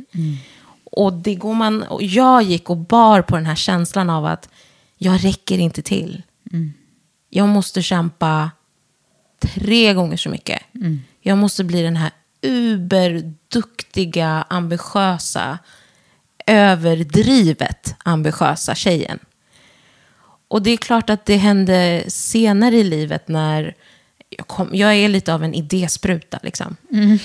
Och, 0.84 1.14
det 1.14 1.36
går 1.36 1.54
man, 1.54 1.84
och 1.84 2.04
jag 2.04 2.44
gick 2.44 2.70
och 2.70 2.78
bar 2.78 3.22
på 3.22 3.36
den 3.36 3.46
här 3.46 3.56
känslan 3.56 4.10
av 4.10 4.26
att 4.26 4.50
jag 4.98 5.26
räcker 5.26 5.58
inte 5.58 5.82
till. 5.82 6.24
Jag 7.30 7.48
måste 7.48 7.82
kämpa 7.82 8.52
tre 9.40 9.94
gånger 9.94 10.18
så 10.18 10.30
mycket. 10.30 10.62
Jag 11.22 11.38
måste 11.38 11.64
bli 11.64 11.82
den 11.82 11.96
här 11.96 12.12
uberduktiga, 12.44 14.46
ambitiösa, 14.50 15.60
överdrivet 16.46 17.96
ambitiösa 18.04 18.76
tjejen. 18.76 19.20
Och 20.48 20.62
det 20.62 20.72
är 20.72 20.78
klart 20.78 21.10
att 21.10 21.26
det 21.26 21.38
hände 21.38 22.04
senare 22.08 22.76
i 22.76 22.84
livet 22.84 23.28
när 23.28 23.76
jag, 24.30 24.48
kom, 24.48 24.70
jag 24.74 24.96
är 24.96 25.10
lite 25.10 25.34
av 25.34 25.44
en 25.44 25.54
idéspruta. 25.54 26.40
Liksom. 26.44 26.76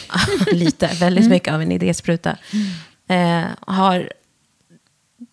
lite, 0.52 0.86
väldigt 0.86 1.28
mycket 1.28 1.54
av 1.54 1.62
en 1.62 1.72
idéspruta. 1.72 2.36
Eh, 3.08 3.44
har, 3.60 4.12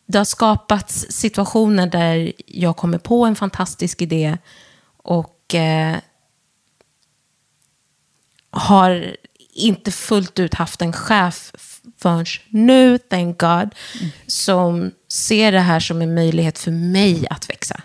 det 0.06 0.18
har 0.18 0.26
skapats 0.26 1.06
situationer 1.10 1.88
där 1.88 2.34
jag 2.46 2.78
kommer 2.78 2.98
på 2.98 3.26
en 3.26 3.36
fantastisk 3.36 4.02
idé 4.02 4.38
och 4.98 5.56
eh, 5.56 5.98
har 8.52 9.16
inte 9.56 9.92
fullt 9.92 10.40
ut 10.40 10.54
haft 10.54 10.82
en 10.82 10.94
chef 10.94 11.52
förrän 11.98 12.26
nu, 12.50 12.98
thank 12.98 13.38
God, 13.40 13.70
som 14.28 14.92
ser 15.08 15.52
det 15.52 15.60
här 15.60 15.80
som 15.80 16.02
en 16.02 16.14
möjlighet 16.16 16.58
för 16.60 16.72
mig 16.72 17.28
att 17.30 17.50
växa. 17.50 17.82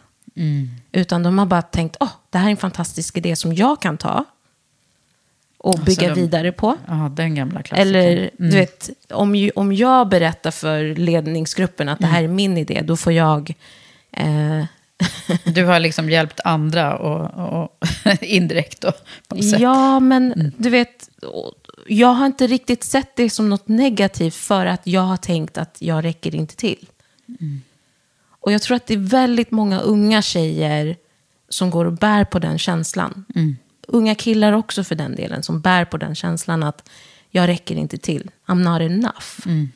Utan 0.92 1.22
de 1.22 1.38
har 1.38 1.46
bara 1.46 1.62
tänkt, 1.62 1.96
åh, 2.00 2.08
det 2.30 2.38
här 2.38 2.46
är 2.46 2.50
en 2.50 2.56
fantastisk 2.56 3.16
idé 3.16 3.36
som 3.36 3.52
jag 3.54 3.82
kan 3.82 3.98
ta 3.98 4.24
och 5.58 5.78
bygga 5.78 6.08
de- 6.14 6.20
vidare 6.20 6.52
på. 6.52 6.76
Ja, 6.88 7.12
den 7.16 7.34
gamla 7.34 7.62
klassikern. 7.62 7.88
Eller 7.96 8.30
du 8.36 8.50
vet, 8.50 8.90
om, 9.10 9.34
ju- 9.34 9.50
om 9.50 9.72
jag 9.72 10.08
berättar 10.08 10.50
för 10.50 10.94
ledningsgruppen 10.94 11.88
att 11.88 11.98
det 11.98 12.06
här 12.06 12.22
är 12.24 12.28
min 12.28 12.58
idé, 12.58 12.82
då 12.84 12.96
får 12.96 13.12
jag... 13.12 13.54
Eh, 14.12 14.64
Du 15.44 15.64
har 15.64 15.78
liksom 15.80 16.10
hjälpt 16.10 16.40
andra 16.44 16.96
och, 16.98 17.62
och 17.62 17.78
indirekt 18.20 18.80
då, 18.80 18.92
ja, 19.60 20.00
men 20.00 20.52
du 20.58 20.70
vet, 20.70 21.08
jag 21.94 22.08
har 22.08 22.26
inte 22.26 22.46
riktigt 22.46 22.84
sett 22.84 23.16
det 23.16 23.30
som 23.30 23.48
något 23.48 23.68
negativt 23.68 24.34
för 24.34 24.66
att 24.66 24.86
jag 24.86 25.00
har 25.00 25.16
tänkt 25.16 25.58
att 25.58 25.76
jag 25.78 26.04
räcker 26.04 26.34
inte 26.34 26.56
till. 26.56 26.88
Och 28.40 28.52
jag 28.52 28.62
tror 28.62 28.76
att 28.76 28.86
det 28.86 28.94
är 28.94 28.98
väldigt 28.98 29.50
många 29.50 29.80
unga 29.80 30.22
tjejer 30.22 30.96
som 31.48 31.70
går 31.70 31.84
och 31.84 31.92
bär 31.92 32.24
på 32.24 32.38
den 32.38 32.58
känslan. 32.58 33.24
Unga 33.88 34.14
killar 34.14 34.52
också 34.52 34.84
för 34.84 34.94
den 34.94 35.16
delen, 35.16 35.42
som 35.42 35.60
bär 35.60 35.84
på 35.84 35.96
den 35.96 36.14
känslan 36.14 36.62
att 36.62 36.88
jag 37.30 37.48
räcker 37.48 37.74
inte 37.76 37.98
till. 37.98 38.30
I'm 38.46 38.54
not 38.72 38.80
enough. 38.80 39.66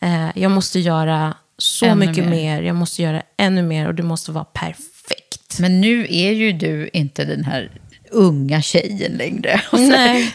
Eh, 0.00 0.30
jag 0.42 0.50
måste 0.50 0.78
göra 0.80 1.34
så 1.58 1.86
Ännu 1.86 2.06
mycket 2.06 2.24
mer. 2.24 2.30
mer. 2.30 2.62
Jag 2.62 2.76
måste 2.76 3.02
göra 3.02 3.22
ännu 3.36 3.62
mer 3.62 3.86
och 3.88 3.94
det 3.94 4.02
måste 4.02 4.32
vara 4.32 4.44
perfekt. 4.44 5.58
Men 5.60 5.80
nu 5.80 6.06
är 6.10 6.32
ju 6.32 6.52
du 6.52 6.90
inte 6.92 7.24
den 7.24 7.44
här 7.44 7.80
unga 8.10 8.62
tjejen 8.62 9.12
längre. 9.12 9.60
Så, 9.70 9.76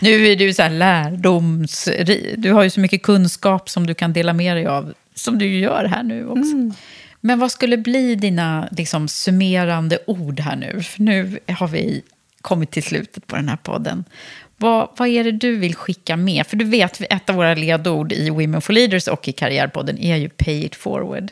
nu 0.01 0.27
är 0.27 0.35
du 0.35 0.53
så 0.53 0.61
här 0.61 0.69
lärdoms... 0.69 1.89
Du 2.37 2.51
har 2.51 2.63
ju 2.63 2.69
så 2.69 2.79
mycket 2.79 3.03
kunskap 3.03 3.69
som 3.69 3.87
du 3.87 3.93
kan 3.93 4.13
dela 4.13 4.33
med 4.33 4.55
dig 4.55 4.65
av, 4.65 4.93
som 5.15 5.37
du 5.39 5.59
gör 5.59 5.85
här 5.85 6.03
nu 6.03 6.27
också. 6.27 6.51
Mm. 6.51 6.73
Men 7.21 7.39
vad 7.39 7.51
skulle 7.51 7.77
bli 7.77 8.15
dina 8.15 8.67
liksom, 8.71 9.07
summerande 9.07 9.99
ord 10.07 10.39
här 10.39 10.55
nu? 10.55 10.83
För 10.83 11.01
nu 11.01 11.39
har 11.47 11.67
vi 11.67 12.01
kommit 12.41 12.71
till 12.71 12.83
slutet 12.83 13.27
på 13.27 13.35
den 13.35 13.49
här 13.49 13.57
podden. 13.57 14.03
Vad, 14.57 14.89
vad 14.97 15.07
är 15.07 15.23
det 15.23 15.31
du 15.31 15.55
vill 15.55 15.75
skicka 15.75 16.17
med? 16.17 16.47
För 16.47 16.57
du 16.57 16.65
vet, 16.65 17.01
ett 17.09 17.29
av 17.29 17.35
våra 17.35 17.53
ledord 17.53 18.11
i 18.11 18.29
Women 18.29 18.61
for 18.61 18.73
Leaders 18.73 19.07
och 19.07 19.27
i 19.27 19.31
Karriärpodden 19.31 19.99
är 19.99 20.15
ju 20.15 20.29
pay 20.29 20.65
it 20.65 20.75
forward. 20.75 21.31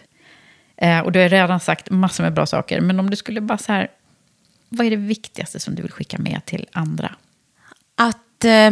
Eh, 0.77 0.99
och 0.99 1.11
du 1.11 1.19
har 1.19 1.29
redan 1.29 1.59
sagt 1.59 1.89
massor 1.89 2.23
med 2.23 2.33
bra 2.33 2.45
saker, 2.45 2.81
men 2.81 2.99
om 2.99 3.09
du 3.09 3.15
skulle 3.15 3.41
bara 3.41 3.57
så 3.57 3.71
här, 3.71 3.87
vad 4.71 4.87
är 4.87 4.89
det 4.89 4.95
viktigaste 4.95 5.59
som 5.59 5.75
du 5.75 5.81
vill 5.81 5.91
skicka 5.91 6.17
med 6.17 6.45
till 6.45 6.67
andra? 6.71 7.15
Att 7.95 8.45
eh, 8.45 8.71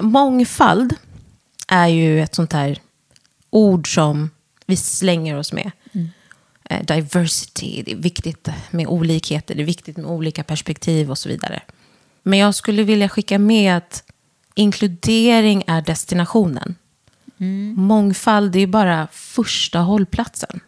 mångfald 0.00 0.94
är 1.68 1.86
ju 1.86 2.22
ett 2.22 2.34
sånt 2.34 2.52
här 2.52 2.78
ord 3.50 3.94
som 3.94 4.30
vi 4.66 4.76
slänger 4.76 5.36
oss 5.36 5.52
med. 5.52 5.70
Eh, 6.64 6.84
diversity, 6.84 7.82
det 7.82 7.92
är 7.92 7.96
viktigt 7.96 8.48
med 8.70 8.86
olikheter, 8.86 9.54
det 9.54 9.62
är 9.62 9.66
viktigt 9.66 9.96
med 9.96 10.06
olika 10.06 10.44
perspektiv 10.44 11.10
och 11.10 11.18
så 11.18 11.28
vidare. 11.28 11.62
Men 12.22 12.38
jag 12.38 12.54
skulle 12.54 12.82
vilja 12.82 13.08
skicka 13.08 13.38
med 13.38 13.76
att 13.76 14.04
inkludering 14.54 15.64
är 15.66 15.82
destinationen. 15.82 16.74
Mångfald 17.76 18.56
är 18.56 18.66
bara 18.66 19.08
första 19.12 19.78
hållplatsen. 19.78 20.60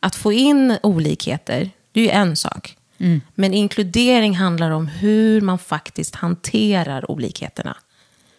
Att 0.00 0.14
få 0.14 0.32
in 0.32 0.78
olikheter, 0.82 1.70
det 1.92 2.00
är 2.00 2.04
ju 2.04 2.10
en 2.10 2.36
sak. 2.36 2.77
Mm. 2.98 3.20
Men 3.34 3.54
inkludering 3.54 4.36
handlar 4.36 4.70
om 4.70 4.86
hur 4.86 5.40
man 5.40 5.58
faktiskt 5.58 6.14
hanterar 6.14 7.10
olikheterna. 7.10 7.76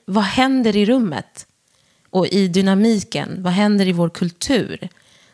Vad 0.05 0.23
händer 0.23 0.75
i 0.77 0.85
rummet? 0.85 1.45
Och 2.09 2.27
i 2.27 2.47
dynamiken, 2.47 3.43
vad 3.43 3.53
händer 3.53 3.87
i 3.87 3.91
vår 3.91 4.09
kultur 4.09 4.89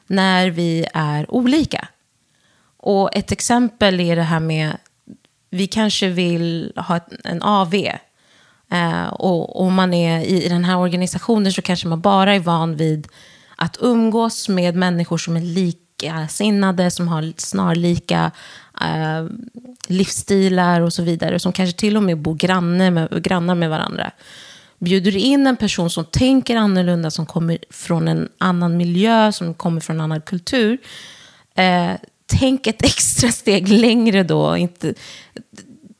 när 0.07 0.49
vi 0.49 0.85
är 0.93 1.31
olika? 1.31 1.88
Och 2.77 3.15
ett 3.15 3.31
exempel 3.31 3.99
är 3.99 4.15
det 4.15 4.23
här 4.23 4.39
med, 4.39 4.77
vi 5.49 5.68
kanske 5.68 6.07
vill 6.07 6.73
ha 6.76 6.99
en 7.23 7.41
AV. 7.41 7.73
Eh, 8.72 9.07
och 9.07 9.61
om 9.61 9.73
man 9.73 9.93
är 9.93 10.19
i, 10.19 10.45
i 10.45 10.49
den 10.49 10.65
här 10.65 10.77
organisationen 10.77 11.52
så 11.52 11.61
kanske 11.61 11.88
man 11.88 12.02
bara 12.02 12.35
är 12.35 12.39
van 12.39 12.76
vid 12.76 13.07
att 13.56 13.77
umgås 13.81 14.49
med 14.49 14.76
människor 14.76 15.18
som 15.18 15.35
är 15.38 15.41
likasinnade, 15.41 16.91
som 16.91 17.07
har 17.07 17.34
snarlika 17.38 18.31
eh, 18.81 19.26
livsstilar 19.88 20.81
och 20.81 20.93
så 20.93 21.03
vidare. 21.03 21.39
Som 21.39 21.53
kanske 21.53 21.80
till 21.80 21.97
och 21.97 22.03
med 22.03 22.18
bor 22.18 22.35
granne 22.35 22.91
med, 22.91 23.23
grannar 23.23 23.56
med 23.56 23.69
varandra. 23.69 24.11
Bjuder 24.80 25.11
du 25.11 25.19
in 25.19 25.47
en 25.47 25.57
person 25.57 25.89
som 25.89 26.06
tänker 26.06 26.56
annorlunda, 26.56 27.11
som 27.11 27.26
kommer 27.26 27.57
från 27.69 28.07
en 28.07 28.30
annan 28.38 28.77
miljö, 28.77 29.31
som 29.31 29.53
kommer 29.53 29.81
från 29.81 29.95
en 29.95 30.02
annan 30.02 30.22
kultur. 30.22 30.77
Eh, 31.56 31.91
tänk 32.26 32.68
ett 32.68 32.85
extra 32.85 33.31
steg 33.31 33.68
längre 33.68 34.23
då. 34.23 34.57
Inte, 34.57 34.93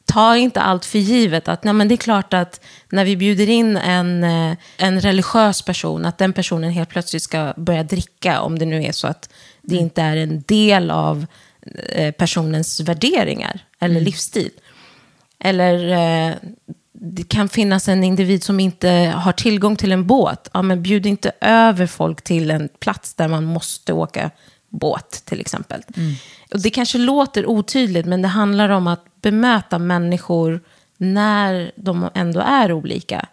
ta 0.06 0.38
inte 0.38 0.62
allt 0.62 0.86
för 0.86 1.00
givet. 1.00 1.48
Att, 1.48 1.64
nej, 1.64 1.74
men 1.74 1.88
det 1.88 1.96
är 1.96 1.98
klart 1.98 2.34
att 2.34 2.62
när 2.90 3.06
vi 3.06 3.18
bjuder 3.18 3.50
in 3.50 3.78
en, 3.78 4.24
eh, 4.24 4.58
en 4.78 5.02
religiös 5.02 5.62
person, 5.62 6.06
att 6.06 6.18
den 6.18 6.34
personen 6.34 6.72
helt 6.72 6.90
plötsligt 6.90 7.24
ska 7.24 7.54
börja 7.58 7.84
dricka, 7.84 8.42
om 8.42 8.60
det 8.60 8.66
nu 8.66 8.84
är 8.84 8.92
så 8.92 9.08
att 9.08 9.30
det 9.62 9.76
inte 9.76 10.02
är 10.02 10.18
en 10.18 10.44
del 10.48 10.92
av 10.92 11.26
personens 12.18 12.80
värderingar 12.80 13.60
eller 13.80 13.96
Mm. 13.96 14.04
livsstil. 14.04 14.52
Eller 15.40 15.92
eh, 16.30 16.36
det 16.94 17.30
kan 17.30 17.50
finnas 17.50 17.88
en 17.88 18.04
individ 18.04 18.44
som 18.44 18.60
inte 18.60 18.90
har 19.16 19.32
tillgång 19.32 19.76
till 19.76 19.92
en 19.92 20.08
båt. 20.08 20.50
Ja, 20.54 20.62
men 20.62 20.84
bjud 20.84 21.06
inte 21.06 21.32
över 21.42 21.88
folk 21.88 22.22
till 22.22 22.52
en 22.52 22.70
plats 22.80 23.14
där 23.14 23.28
man 23.28 23.44
måste 23.44 23.94
åka 23.94 24.32
båt, 24.70 25.22
till 25.26 25.40
exempel. 25.40 25.82
Och 26.54 26.62
det 26.62 26.70
kanske 26.70 26.98
låter 26.98 27.46
otydligt, 27.46 28.06
men 28.06 28.22
det 28.22 28.28
handlar 28.28 28.70
om 28.70 28.88
att 28.88 29.06
bemöta 29.22 29.80
människor 29.80 30.62
när 30.98 31.72
de 31.76 32.10
ändå 32.14 32.40
är 32.40 32.72
olika, 32.72 33.26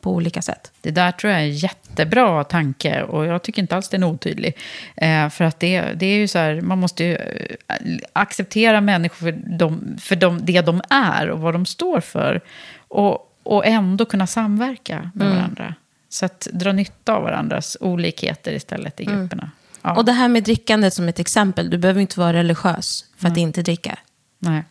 på 0.00 0.10
olika 0.12 0.42
sätt. 0.42 0.72
Det 0.80 0.90
där 0.90 1.12
tror 1.12 1.32
jag 1.32 1.40
är 1.42 1.44
en 1.44 1.52
jättebra 1.54 2.44
tanke 2.44 3.02
och 3.02 3.26
jag 3.26 3.42
tycker 3.42 3.62
inte 3.62 3.76
alls 3.76 3.88
den 3.88 4.02
är 4.02 4.06
otydlig. 4.06 4.56
Eh, 4.96 5.28
för 5.28 5.44
att 5.44 5.60
det, 5.60 5.80
det 5.80 6.06
är 6.06 6.16
ju 6.16 6.28
så 6.28 6.38
här, 6.38 6.60
man 6.60 6.78
måste 6.78 7.04
ju 7.04 7.14
eh, 7.14 7.76
acceptera 8.12 8.80
människor 8.80 9.16
för, 9.16 9.32
dem, 9.58 9.96
för 10.00 10.16
dem, 10.16 10.40
det 10.42 10.60
de 10.60 10.82
är 10.90 11.30
och 11.30 11.40
vad 11.40 11.54
de 11.54 11.66
står 11.66 12.00
för. 12.00 12.40
Och, 12.78 13.38
och 13.42 13.66
ändå 13.66 14.04
kunna 14.04 14.26
samverka 14.26 15.10
med 15.14 15.26
Mm. 15.26 15.38
varandra. 15.38 15.74
Så 16.08 16.26
att 16.26 16.48
dra 16.52 16.72
nytta 16.72 17.14
av 17.14 17.22
varandras 17.22 17.76
olikheter 17.80 18.52
istället 18.52 19.00
i 19.00 19.04
grupperna. 19.04 19.50
Ja. 19.82 19.94
Och 19.96 20.04
det 20.04 20.12
här 20.12 20.28
med 20.28 20.42
drickandet 20.42 20.94
som 20.94 21.08
ett 21.08 21.18
exempel, 21.18 21.70
du 21.70 21.78
behöver 21.78 22.00
inte 22.00 22.20
vara 22.20 22.32
religiös 22.32 23.04
för 23.16 23.28
att 23.28 23.36
inte 23.36 23.62
dricka. 23.62 23.98
Nej. 24.38 24.64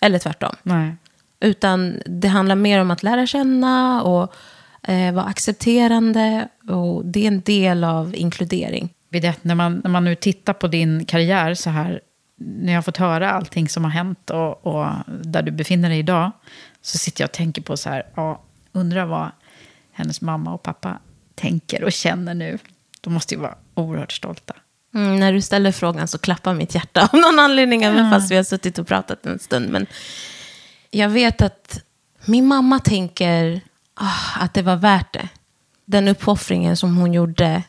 Eller 0.00 0.18
tvärtom. 0.18 0.56
Nej. 0.62 0.96
Utan 1.44 2.02
det 2.06 2.28
handlar 2.28 2.54
mer 2.54 2.80
om 2.80 2.90
att 2.90 3.02
lära 3.02 3.26
känna 3.26 4.02
och 4.02 4.34
eh, 4.82 5.14
vara 5.14 5.24
accepterande. 5.24 6.48
Och 6.68 7.06
det 7.06 7.22
är 7.22 7.28
en 7.28 7.40
del 7.40 7.84
av 7.84 8.14
inkludering. 8.14 8.94
Vidette, 9.10 9.40
när 9.42 9.54
man, 9.54 9.80
när 9.84 9.90
man 9.90 10.04
nu 10.04 10.14
tittar 10.14 10.52
på 10.52 10.66
din 10.68 11.04
karriär 11.04 11.54
så 11.54 11.70
här, 11.70 12.00
när 12.36 12.72
jag 12.72 12.76
har 12.76 12.82
fått 12.82 12.96
höra 12.96 13.30
allting 13.30 13.68
som 13.68 13.84
har 13.84 13.90
hänt 13.90 14.30
och, 14.30 14.66
och 14.66 14.86
där 15.06 15.42
du 15.42 15.50
befinner 15.50 15.88
dig 15.88 15.98
idag, 15.98 16.30
så 16.82 16.98
sitter 16.98 17.22
jag 17.22 17.28
och 17.28 17.32
tänker 17.32 17.62
på 17.62 17.76
så 17.76 17.88
här, 17.90 18.02
ja, 18.14 18.42
undrar 18.72 19.06
vad 19.06 19.30
hennes 19.92 20.20
mamma 20.20 20.54
och 20.54 20.62
pappa 20.62 20.98
tänker 21.34 21.84
och 21.84 21.92
känner 21.92 22.34
nu. 22.34 22.58
De 23.00 23.12
måste 23.12 23.34
ju 23.34 23.40
vara 23.40 23.54
oerhört 23.74 24.12
stolta. 24.12 24.54
Mm, 24.94 25.20
när 25.20 25.32
du 25.32 25.40
ställer 25.40 25.72
frågan 25.72 26.08
så 26.08 26.18
klappar 26.18 26.54
mitt 26.54 26.74
hjärta 26.74 27.08
av 27.12 27.18
någon 27.20 27.38
anledning, 27.38 27.82
även 27.82 28.04
Ja. 28.04 28.10
fast 28.10 28.30
vi 28.30 28.36
har 28.36 28.44
suttit 28.44 28.78
och 28.78 28.86
pratat 28.86 29.26
en 29.26 29.38
stund. 29.38 29.68
Men 29.70 29.86
jag 30.94 31.08
vet 31.08 31.42
att 31.42 31.80
min 32.24 32.46
mamma 32.46 32.80
tänker 32.80 33.60
ah, 33.94 34.40
att 34.40 34.54
det 34.54 34.62
var 34.62 34.76
värt 34.76 35.12
det. 35.12 35.28
Den 35.84 36.08
uppoffringen 36.08 36.76
som 36.76 36.96
hon 36.96 37.12
gjorde 37.12 37.62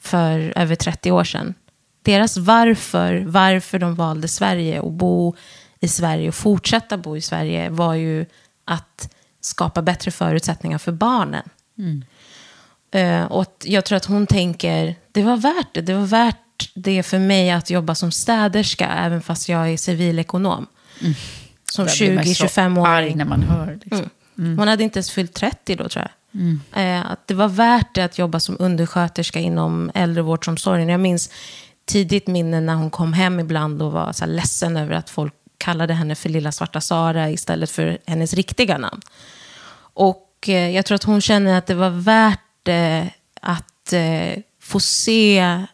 för 0.00 0.52
över 0.56 0.74
30 0.74 1.10
år 1.10 1.24
sedan. 1.24 1.54
Deras 2.02 2.36
varför, 2.36 3.24
varför 3.26 3.78
de 3.78 3.94
valde 3.94 4.28
Sverige 4.28 4.80
och 4.80 4.92
bo 4.92 5.34
i 5.80 5.88
Sverige 5.88 6.28
och 6.28 6.34
fortsätta 6.34 6.98
bo 6.98 7.16
i 7.16 7.20
Sverige 7.20 7.70
var 7.70 7.94
ju 7.94 8.26
att 8.64 9.14
skapa 9.40 9.82
bättre 9.82 10.10
förutsättningar 10.10 10.78
för 10.78 10.92
barnen. 10.92 11.48
Eh, 12.90 13.24
och 13.24 13.42
att 13.42 13.64
jag 13.66 13.84
tror 13.84 13.96
att 13.96 14.04
hon 14.04 14.26
tänker, 14.26 14.94
det 15.12 15.22
var 15.22 15.36
värt 15.36 15.74
det. 15.74 15.80
Det 15.80 15.94
var 15.94 16.06
värt 16.06 16.72
det 16.74 17.02
för 17.02 17.18
mig 17.18 17.50
att 17.50 17.70
jobba 17.70 17.94
som 17.94 18.10
städerska, 18.12 18.88
även 18.88 19.22
fast 19.22 19.48
jag 19.48 19.70
är 19.70 19.76
civilekonom. 19.76 20.66
Som 21.72 21.86
Jag 21.86 21.96
blir 21.96 22.14
mest 22.14 22.36
så 22.36 22.46
20-25 22.46 22.86
arg 22.86 23.14
när 23.14 23.24
man 23.24 23.42
hör. 23.42 23.78
Liksom. 23.82 24.10
Mm. 24.38 24.58
Hon 24.58 24.68
hade 24.68 24.84
inte 24.84 24.98
ens 24.98 25.10
fyllt 25.10 25.34
30 25.34 25.74
då, 25.74 25.88
tror 25.88 26.04
jag. 26.04 26.40
Mm. 26.40 26.60
Eh, 26.72 27.10
att 27.10 27.26
det 27.26 27.34
var 27.34 27.48
värt 27.48 27.94
det 27.94 28.02
att 28.02 28.18
jobba 28.18 28.40
som 28.40 28.56
undersköterska 28.58 29.40
inom 29.40 29.90
äldrevårdsomsorgen. 29.94 30.88
Jag 30.88 31.00
minns 31.00 31.30
tidigt 31.84 32.26
minne 32.26 32.60
när 32.60 32.74
hon 32.74 32.90
kom 32.90 33.12
hem 33.12 33.40
ibland 33.40 33.82
och 33.82 33.92
var 33.92 34.12
så 34.12 34.24
här 34.24 34.32
ledsen 34.32 34.76
över 34.76 34.94
att 34.94 35.10
folk 35.10 35.34
kallade 35.58 35.94
henne 35.94 36.14
för 36.14 36.28
lilla 36.28 36.52
svarta 36.52 36.80
Sara 36.80 37.30
istället 37.30 37.70
för 37.70 37.98
hennes 38.06 38.34
riktiga 38.34 38.78
namn. 38.78 39.00
Och 39.78 40.48
eh, 40.48 40.70
jag 40.70 40.86
tror 40.86 40.94
att 40.94 41.04
hon 41.04 41.20
känner 41.20 41.58
att 41.58 41.66
det 41.66 41.74
var 41.74 41.90
värt 41.90 42.68
eh, 42.68 43.06
att 43.40 43.92
eh, 43.92 44.42
få 44.60 44.80
se 44.80 45.66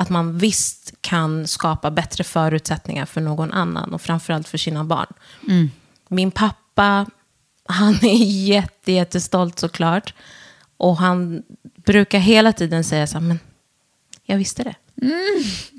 att 0.00 0.08
man 0.10 0.38
visst 0.38 0.94
kan 1.00 1.46
skapa 1.46 1.90
bättre 1.90 2.24
förutsättningar 2.24 3.06
för 3.06 3.20
någon 3.20 3.52
annan 3.52 3.94
och 3.94 4.02
framförallt 4.02 4.48
för 4.48 4.58
sina 4.58 4.84
barn. 4.84 5.12
Mm. 5.48 5.70
Min 6.08 6.30
pappa, 6.30 7.06
han 7.68 7.94
är 8.04 8.24
jätte, 8.46 8.92
jättestolt 8.92 9.58
såklart. 9.58 10.14
Och 10.76 10.96
han 10.96 11.42
brukar 11.84 12.18
hela 12.18 12.52
tiden 12.52 12.84
säga 12.84 13.06
så 13.06 13.14
här, 13.18 13.20
men 13.20 13.38
jag 14.24 14.36
visste 14.38 14.62
det. 14.62 14.74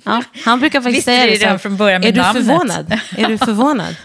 Ja, 0.05 0.23
han 0.45 0.59
brukar 0.59 0.81
faktiskt 0.81 0.97
Visste 0.97 1.11
säga 1.11 1.25
du 1.25 1.31
det. 1.31 1.37
redan 1.45 1.59
från 1.59 1.77
början 1.77 2.01
med 2.01 2.07
är 2.07 2.11
du 2.11 2.21
namnet?" 2.21 2.45
förvånad? 2.45 2.99
Är 3.17 3.27
du 3.27 3.37
förvånad? 3.45 3.95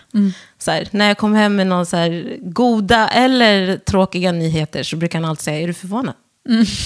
Så 0.59 0.71
här, 0.71 0.89
när 0.91 1.09
jag 1.09 1.19
kom 1.19 1.35
hem 1.35 1.57
med 1.57 1.67
någon 1.67 1.87
så 1.87 1.97
goda 2.43 3.09
eller 3.09 3.77
tråkiga 3.77 4.33
nyheter 4.33 4.83
så 4.83 4.97
brukar 4.97 5.21
han 5.21 5.31
alltid 5.31 5.45
säga, 5.45 5.61
är 5.61 5.67
du 5.67 5.75
förvånad? 5.75 6.15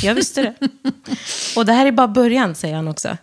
Jag 0.03 0.15
visste 0.15 0.43
det. 0.43 0.55
Och 1.59 1.67
det 1.67 1.73
här 1.73 1.87
är 1.87 1.93
bara 1.93 2.09
början, 2.09 2.55
säger 2.55 2.75
han 2.75 2.89
också. 2.89 3.17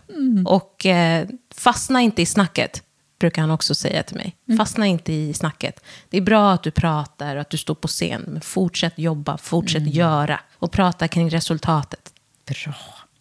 Och 0.45 0.85
eh, 0.85 1.27
fastna 1.55 2.01
inte 2.01 2.21
i 2.21 2.25
snacket, 2.25 2.83
brukar 3.19 3.41
han 3.41 3.51
också 3.51 3.75
säga 3.75 4.03
till 4.03 4.17
mig. 4.17 4.35
Fastna 4.57 4.85
inte 4.85 5.13
i 5.13 5.33
snacket. 5.33 5.83
Det 6.09 6.17
är 6.17 6.21
bra 6.21 6.51
att 6.51 6.63
du 6.63 6.71
pratar 6.71 7.35
och 7.35 7.41
att 7.41 7.49
du 7.49 7.57
står 7.57 7.75
på 7.75 7.87
scen, 7.87 8.23
men 8.27 8.41
fortsätt 8.41 8.93
jobba, 8.99 9.37
fortsätt 9.37 9.93
göra 9.93 10.39
och 10.53 10.71
prata 10.71 11.07
kring 11.07 11.29
resultatet. 11.29 12.13
Bra. 12.45 12.75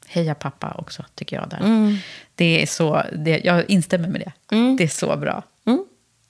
Heja 0.07 0.35
pappa 0.35 0.75
också, 0.79 1.05
tycker 1.15 1.37
jag. 1.37 1.49
Där. 1.49 1.59
Mm. 1.59 1.97
Det 2.35 2.63
är 2.63 2.67
så, 2.67 3.03
det, 3.13 3.41
jag 3.45 3.71
instämmer 3.71 4.09
med 4.09 4.21
det. 4.21 4.57
Det 4.79 4.85
är 4.85 4.89
så 4.89 5.17
bra. 5.17 5.43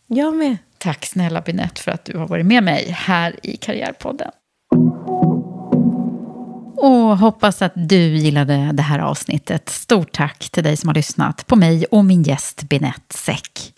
Jag 0.06 0.34
med. 0.34 0.56
Tack 0.78 1.06
snälla 1.06 1.40
Binette 1.40 1.82
för 1.82 1.90
att 1.90 2.04
du 2.04 2.18
har 2.18 2.28
varit 2.28 2.46
med 2.46 2.62
mig 2.62 2.90
här 2.90 3.36
i 3.42 3.56
Karriärpodden. 3.56 4.30
Och 6.76 7.18
hoppas 7.18 7.62
att 7.62 7.72
du 7.74 8.16
gillade 8.16 8.70
det 8.72 8.82
här 8.82 8.98
avsnittet. 8.98 9.68
Stort 9.68 10.12
tack 10.12 10.50
till 10.50 10.64
dig 10.64 10.76
som 10.76 10.88
har 10.88 10.94
lyssnat 10.94 11.46
på 11.46 11.56
mig 11.56 11.84
och 11.84 12.04
min 12.04 12.22
gäst 12.22 12.62
Binette 12.62 13.16
Säck. 13.16 13.72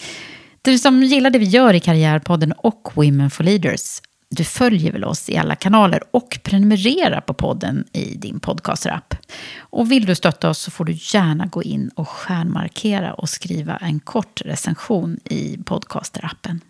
Du 0.63 0.79
som 0.79 1.03
gillar 1.03 1.31
det 1.31 1.39
vi 1.39 1.45
gör 1.45 1.75
i 1.75 1.81
Karriärpodden 1.81 2.53
och 2.53 2.91
Women 2.95 3.31
for 3.31 3.45
Leaders, 3.45 4.01
du 4.29 4.45
följer 4.45 4.93
väl 4.93 5.05
oss 5.05 5.29
i 5.29 5.37
alla 5.37 5.57
kanaler 5.57 6.03
och 6.11 6.39
prenumererar 6.43 7.21
på 7.21 7.35
podden 7.35 7.85
i 7.93 8.15
din 8.15 8.41
podcasterapp. 8.41 9.15
Och 9.59 9.91
vill 9.91 10.07
du 10.07 10.15
stötta 10.15 10.51
oss 10.51 10.59
så 10.59 10.71
får 10.71 10.85
du 10.85 10.93
gärna 10.93 11.47
gå 11.47 11.63
in 11.63 11.91
och 11.95 12.09
stjärnmarkera 12.09 13.15
och 13.15 13.29
skriva 13.29 13.77
en 13.77 14.01
kort 14.01 14.43
recension 14.45 15.17
i 15.25 15.59
podcasterappen. 15.65 16.61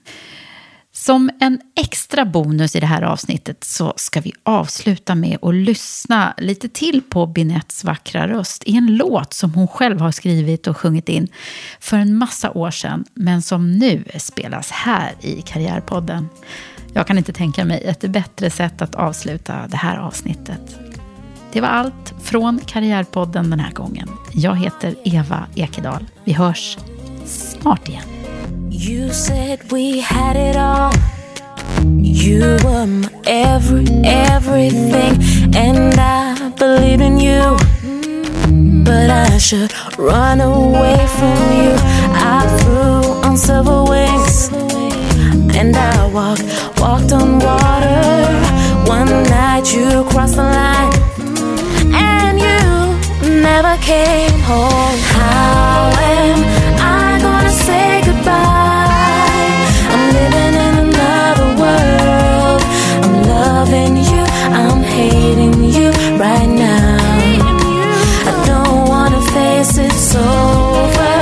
Som 0.96 1.30
en 1.40 1.60
extra 1.74 2.24
bonus 2.24 2.76
i 2.76 2.80
det 2.80 2.86
här 2.86 3.02
avsnittet 3.02 3.64
så 3.64 3.92
ska 3.96 4.20
vi 4.20 4.32
avsluta 4.42 5.14
med 5.14 5.38
att 5.42 5.54
lyssna 5.54 6.34
lite 6.38 6.68
till 6.68 7.02
på 7.02 7.26
Binettes 7.26 7.84
vackra 7.84 8.28
röst 8.28 8.62
i 8.66 8.76
en 8.76 8.96
låt 8.96 9.32
som 9.32 9.54
hon 9.54 9.68
själv 9.68 10.00
har 10.00 10.10
skrivit 10.10 10.66
och 10.66 10.76
sjungit 10.76 11.08
in 11.08 11.28
för 11.80 11.96
en 11.96 12.18
massa 12.18 12.50
år 12.50 12.70
sedan 12.70 13.04
men 13.14 13.42
som 13.42 13.72
nu 13.72 14.04
spelas 14.18 14.70
här 14.70 15.14
i 15.20 15.42
Karriärpodden. 15.42 16.28
Jag 16.94 17.06
kan 17.06 17.18
inte 17.18 17.32
tänka 17.32 17.64
mig 17.64 17.82
ett 17.84 18.00
bättre 18.00 18.50
sätt 18.50 18.82
att 18.82 18.94
avsluta 18.94 19.66
det 19.68 19.76
här 19.76 19.96
avsnittet. 19.96 20.78
Det 21.52 21.60
var 21.60 21.68
allt 21.68 22.14
från 22.22 22.60
Karriärpodden 22.66 23.50
den 23.50 23.60
här 23.60 23.72
gången. 23.72 24.08
Jag 24.32 24.56
heter 24.56 24.94
Eva 25.04 25.46
Ekedal. 25.54 26.06
Vi 26.24 26.32
hörs 26.32 26.78
snart 27.24 27.88
igen. 27.88 28.15
You 28.70 29.12
said 29.12 29.70
we 29.72 30.00
had 30.00 30.36
it 30.36 30.56
all. 30.56 30.92
You 31.84 32.56
were 32.64 32.86
my 32.86 33.08
every, 33.26 33.86
everything, 34.04 35.14
and 35.54 35.94
I 35.98 36.50
believed 36.50 37.02
in 37.02 37.18
you. 37.18 37.56
But 38.84 39.10
I 39.10 39.38
should 39.38 39.72
run 39.98 40.40
away 40.40 40.98
from 41.18 41.38
you. 41.60 41.72
I 42.34 42.40
flew 42.60 43.12
on 43.26 43.36
silver 43.36 43.84
wings, 43.84 44.50
and 45.56 45.76
I 45.76 46.06
walked, 46.12 46.44
walked 46.80 47.12
on 47.12 47.38
water. 47.38 48.46
One 48.88 49.08
night 49.24 49.74
you 49.74 50.04
crossed 50.10 50.36
the 50.36 50.44
line 50.44 50.92
and 51.92 52.38
you 52.38 53.40
never 53.40 53.76
came 53.82 54.38
home. 54.40 54.98
How 55.14 55.90
am 55.98 56.55
right 66.18 66.48
now. 66.48 66.96
I 68.28 68.32
don't 68.46 68.88
wanna 68.88 69.20
face 69.34 69.76
it's 69.78 70.14
over, 70.14 71.16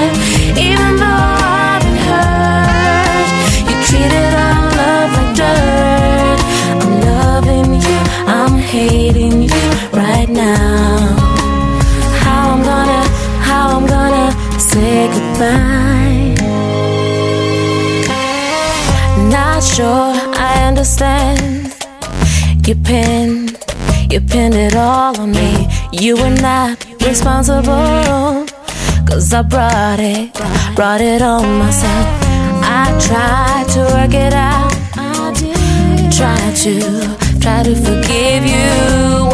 even 0.67 0.91
though 1.03 1.27
I've 1.61 1.83
been 1.83 1.99
hurt. 2.09 3.29
You 3.69 3.77
treated 3.89 4.33
our 4.47 4.63
love 4.81 5.11
like 5.19 5.33
dirt. 5.41 6.39
I'm 6.83 6.93
loving 7.11 7.71
you, 7.87 7.99
I'm 8.39 8.57
hating 8.59 9.43
you 9.43 9.63
right 9.93 10.29
now. 10.29 11.17
How 12.23 12.51
I'm 12.53 12.63
gonna, 12.63 13.03
how 13.49 13.77
I'm 13.77 13.87
gonna 13.87 14.29
say 14.59 15.09
goodbye. 15.15 16.35
Not 19.31 19.63
sure 19.63 20.13
I 20.37 20.65
understand. 20.69 21.75
You 22.67 22.75
pinned, 22.77 23.59
you 24.15 24.21
pinned 24.21 24.55
it 24.55 24.77
all 24.77 25.19
on 25.21 25.33
me. 25.33 25.67
You 25.91 26.15
were 26.15 26.37
not 26.41 26.87
responsible. 27.03 28.47
Cause 29.09 29.35
I 29.35 29.43
brought 29.43 29.99
it, 29.99 30.33
brought 30.77 31.01
it 31.01 31.21
on 31.21 31.59
myself. 31.59 32.07
I 32.63 32.85
tried 33.07 33.67
to 33.75 33.81
work 33.93 34.15
it 34.15 34.33
out. 34.33 34.71
Try 36.15 36.39
to, 36.63 37.41
try 37.41 37.65
to 37.65 37.75
forgive 37.75 38.45
you. 38.47 38.71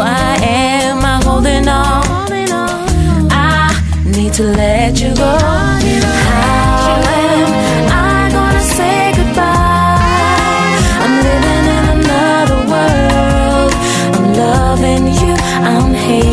Why 0.01 0.39
am 0.41 1.05
I 1.05 1.21
holding 1.25 1.69
on? 1.69 2.03
I 3.31 3.77
need 4.07 4.33
to 4.35 4.45
let 4.45 4.99
you 4.99 5.15
go. 5.15 5.90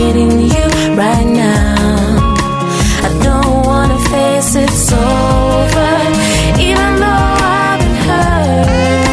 Hating 0.08 0.40
you 0.40 0.96
right 0.96 1.28
now. 1.28 1.76
I 3.04 3.10
don't 3.22 3.66
wanna 3.66 4.00
face 4.08 4.56
it's 4.56 4.90
over, 4.94 5.96
even 6.58 6.92
though 7.04 7.32
I've 7.60 7.80
been 7.82 7.98
hurt. 8.08 9.10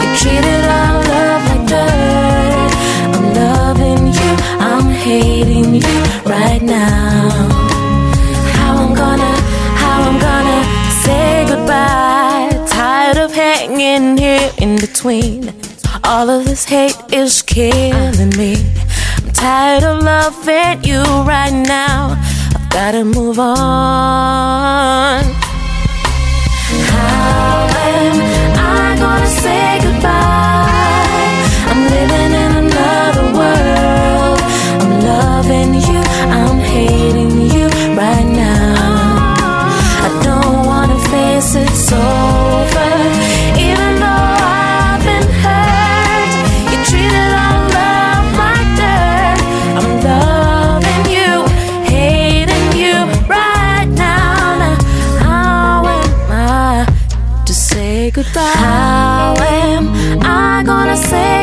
You 0.00 0.06
treated 0.16 0.64
our 0.64 0.94
love 1.12 1.42
like 1.50 1.66
dirt. 1.68 2.72
I'm 3.14 3.34
loving 3.34 4.06
you, 4.18 4.30
I'm 4.64 4.88
hating 5.04 5.74
you 5.74 5.96
right 6.24 6.62
now. 6.62 7.28
How 8.56 8.78
I'm 8.78 8.94
gonna, 8.94 9.32
how 9.76 10.08
I'm 10.08 10.18
gonna 10.28 10.60
say 11.04 11.44
goodbye. 11.50 12.66
Tired 12.66 13.18
of 13.18 13.30
hanging 13.34 14.16
here 14.16 14.50
in 14.56 14.76
between. 14.76 15.52
All 16.02 16.30
of 16.30 16.46
this 16.46 16.64
hate 16.64 16.96
is 17.12 17.42
killing 17.42 18.30
me. 18.38 18.69
Tired 19.40 19.84
of 19.84 20.02
loving 20.02 20.84
you 20.86 21.02
right 21.24 21.50
now. 21.50 22.14
I've 22.54 22.68
gotta 22.68 23.04
move 23.04 23.38
on. 23.38 25.24
How 26.92 27.66
am 27.88 28.20
I 28.58 28.96
gonna 28.98 29.26
say 29.42 29.78
goodbye? 29.82 31.30
I'm 31.70 31.82
living 31.96 32.32
in 32.44 32.52
another 32.64 33.26
world. 33.38 34.40
I'm 34.82 34.92
loving 35.08 35.72
you, 35.88 36.00
I'm 36.38 36.58
hating 36.58 37.32
you 37.54 37.66
right 37.96 38.28
now. 38.46 39.34
I 40.06 40.08
don't 40.22 40.66
wanna 40.66 40.98
face 41.08 41.54
it 41.54 41.74
over, 41.88 42.02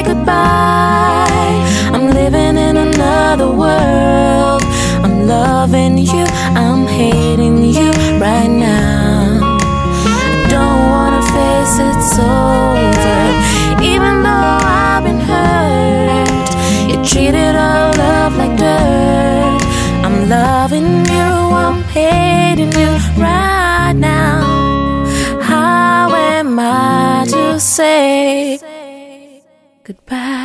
goodbye? 0.07 1.57
I'm 1.93 2.07
living 2.19 2.55
in 2.67 2.75
another 2.77 3.49
world. 3.63 4.63
I'm 5.05 5.27
loving 5.27 5.97
you, 5.97 6.25
I'm 6.63 6.87
hating 6.87 7.57
you 7.77 7.91
right 8.25 8.49
now. 8.49 9.39
I 10.23 10.29
don't 10.53 10.81
wanna 10.93 11.23
face 11.35 11.75
it's 11.87 12.13
over, 12.19 13.19
even 13.91 14.13
though 14.25 14.57
I've 14.85 15.03
been 15.07 15.21
hurt. 15.31 16.47
You 16.89 16.95
treated 17.11 17.55
our 17.67 17.85
love 18.03 18.33
like 18.41 18.55
dirt. 18.57 19.61
I'm 20.05 20.17
loving 20.29 21.05
you, 21.15 21.29
I'm 21.65 21.79
hating 21.97 22.71
you 22.81 22.91
right 23.25 23.95
now. 23.95 24.39
How 25.41 26.15
am 26.15 26.57
I 26.59 27.25
to 27.27 27.59
say 27.59 28.59
back. 30.07 30.36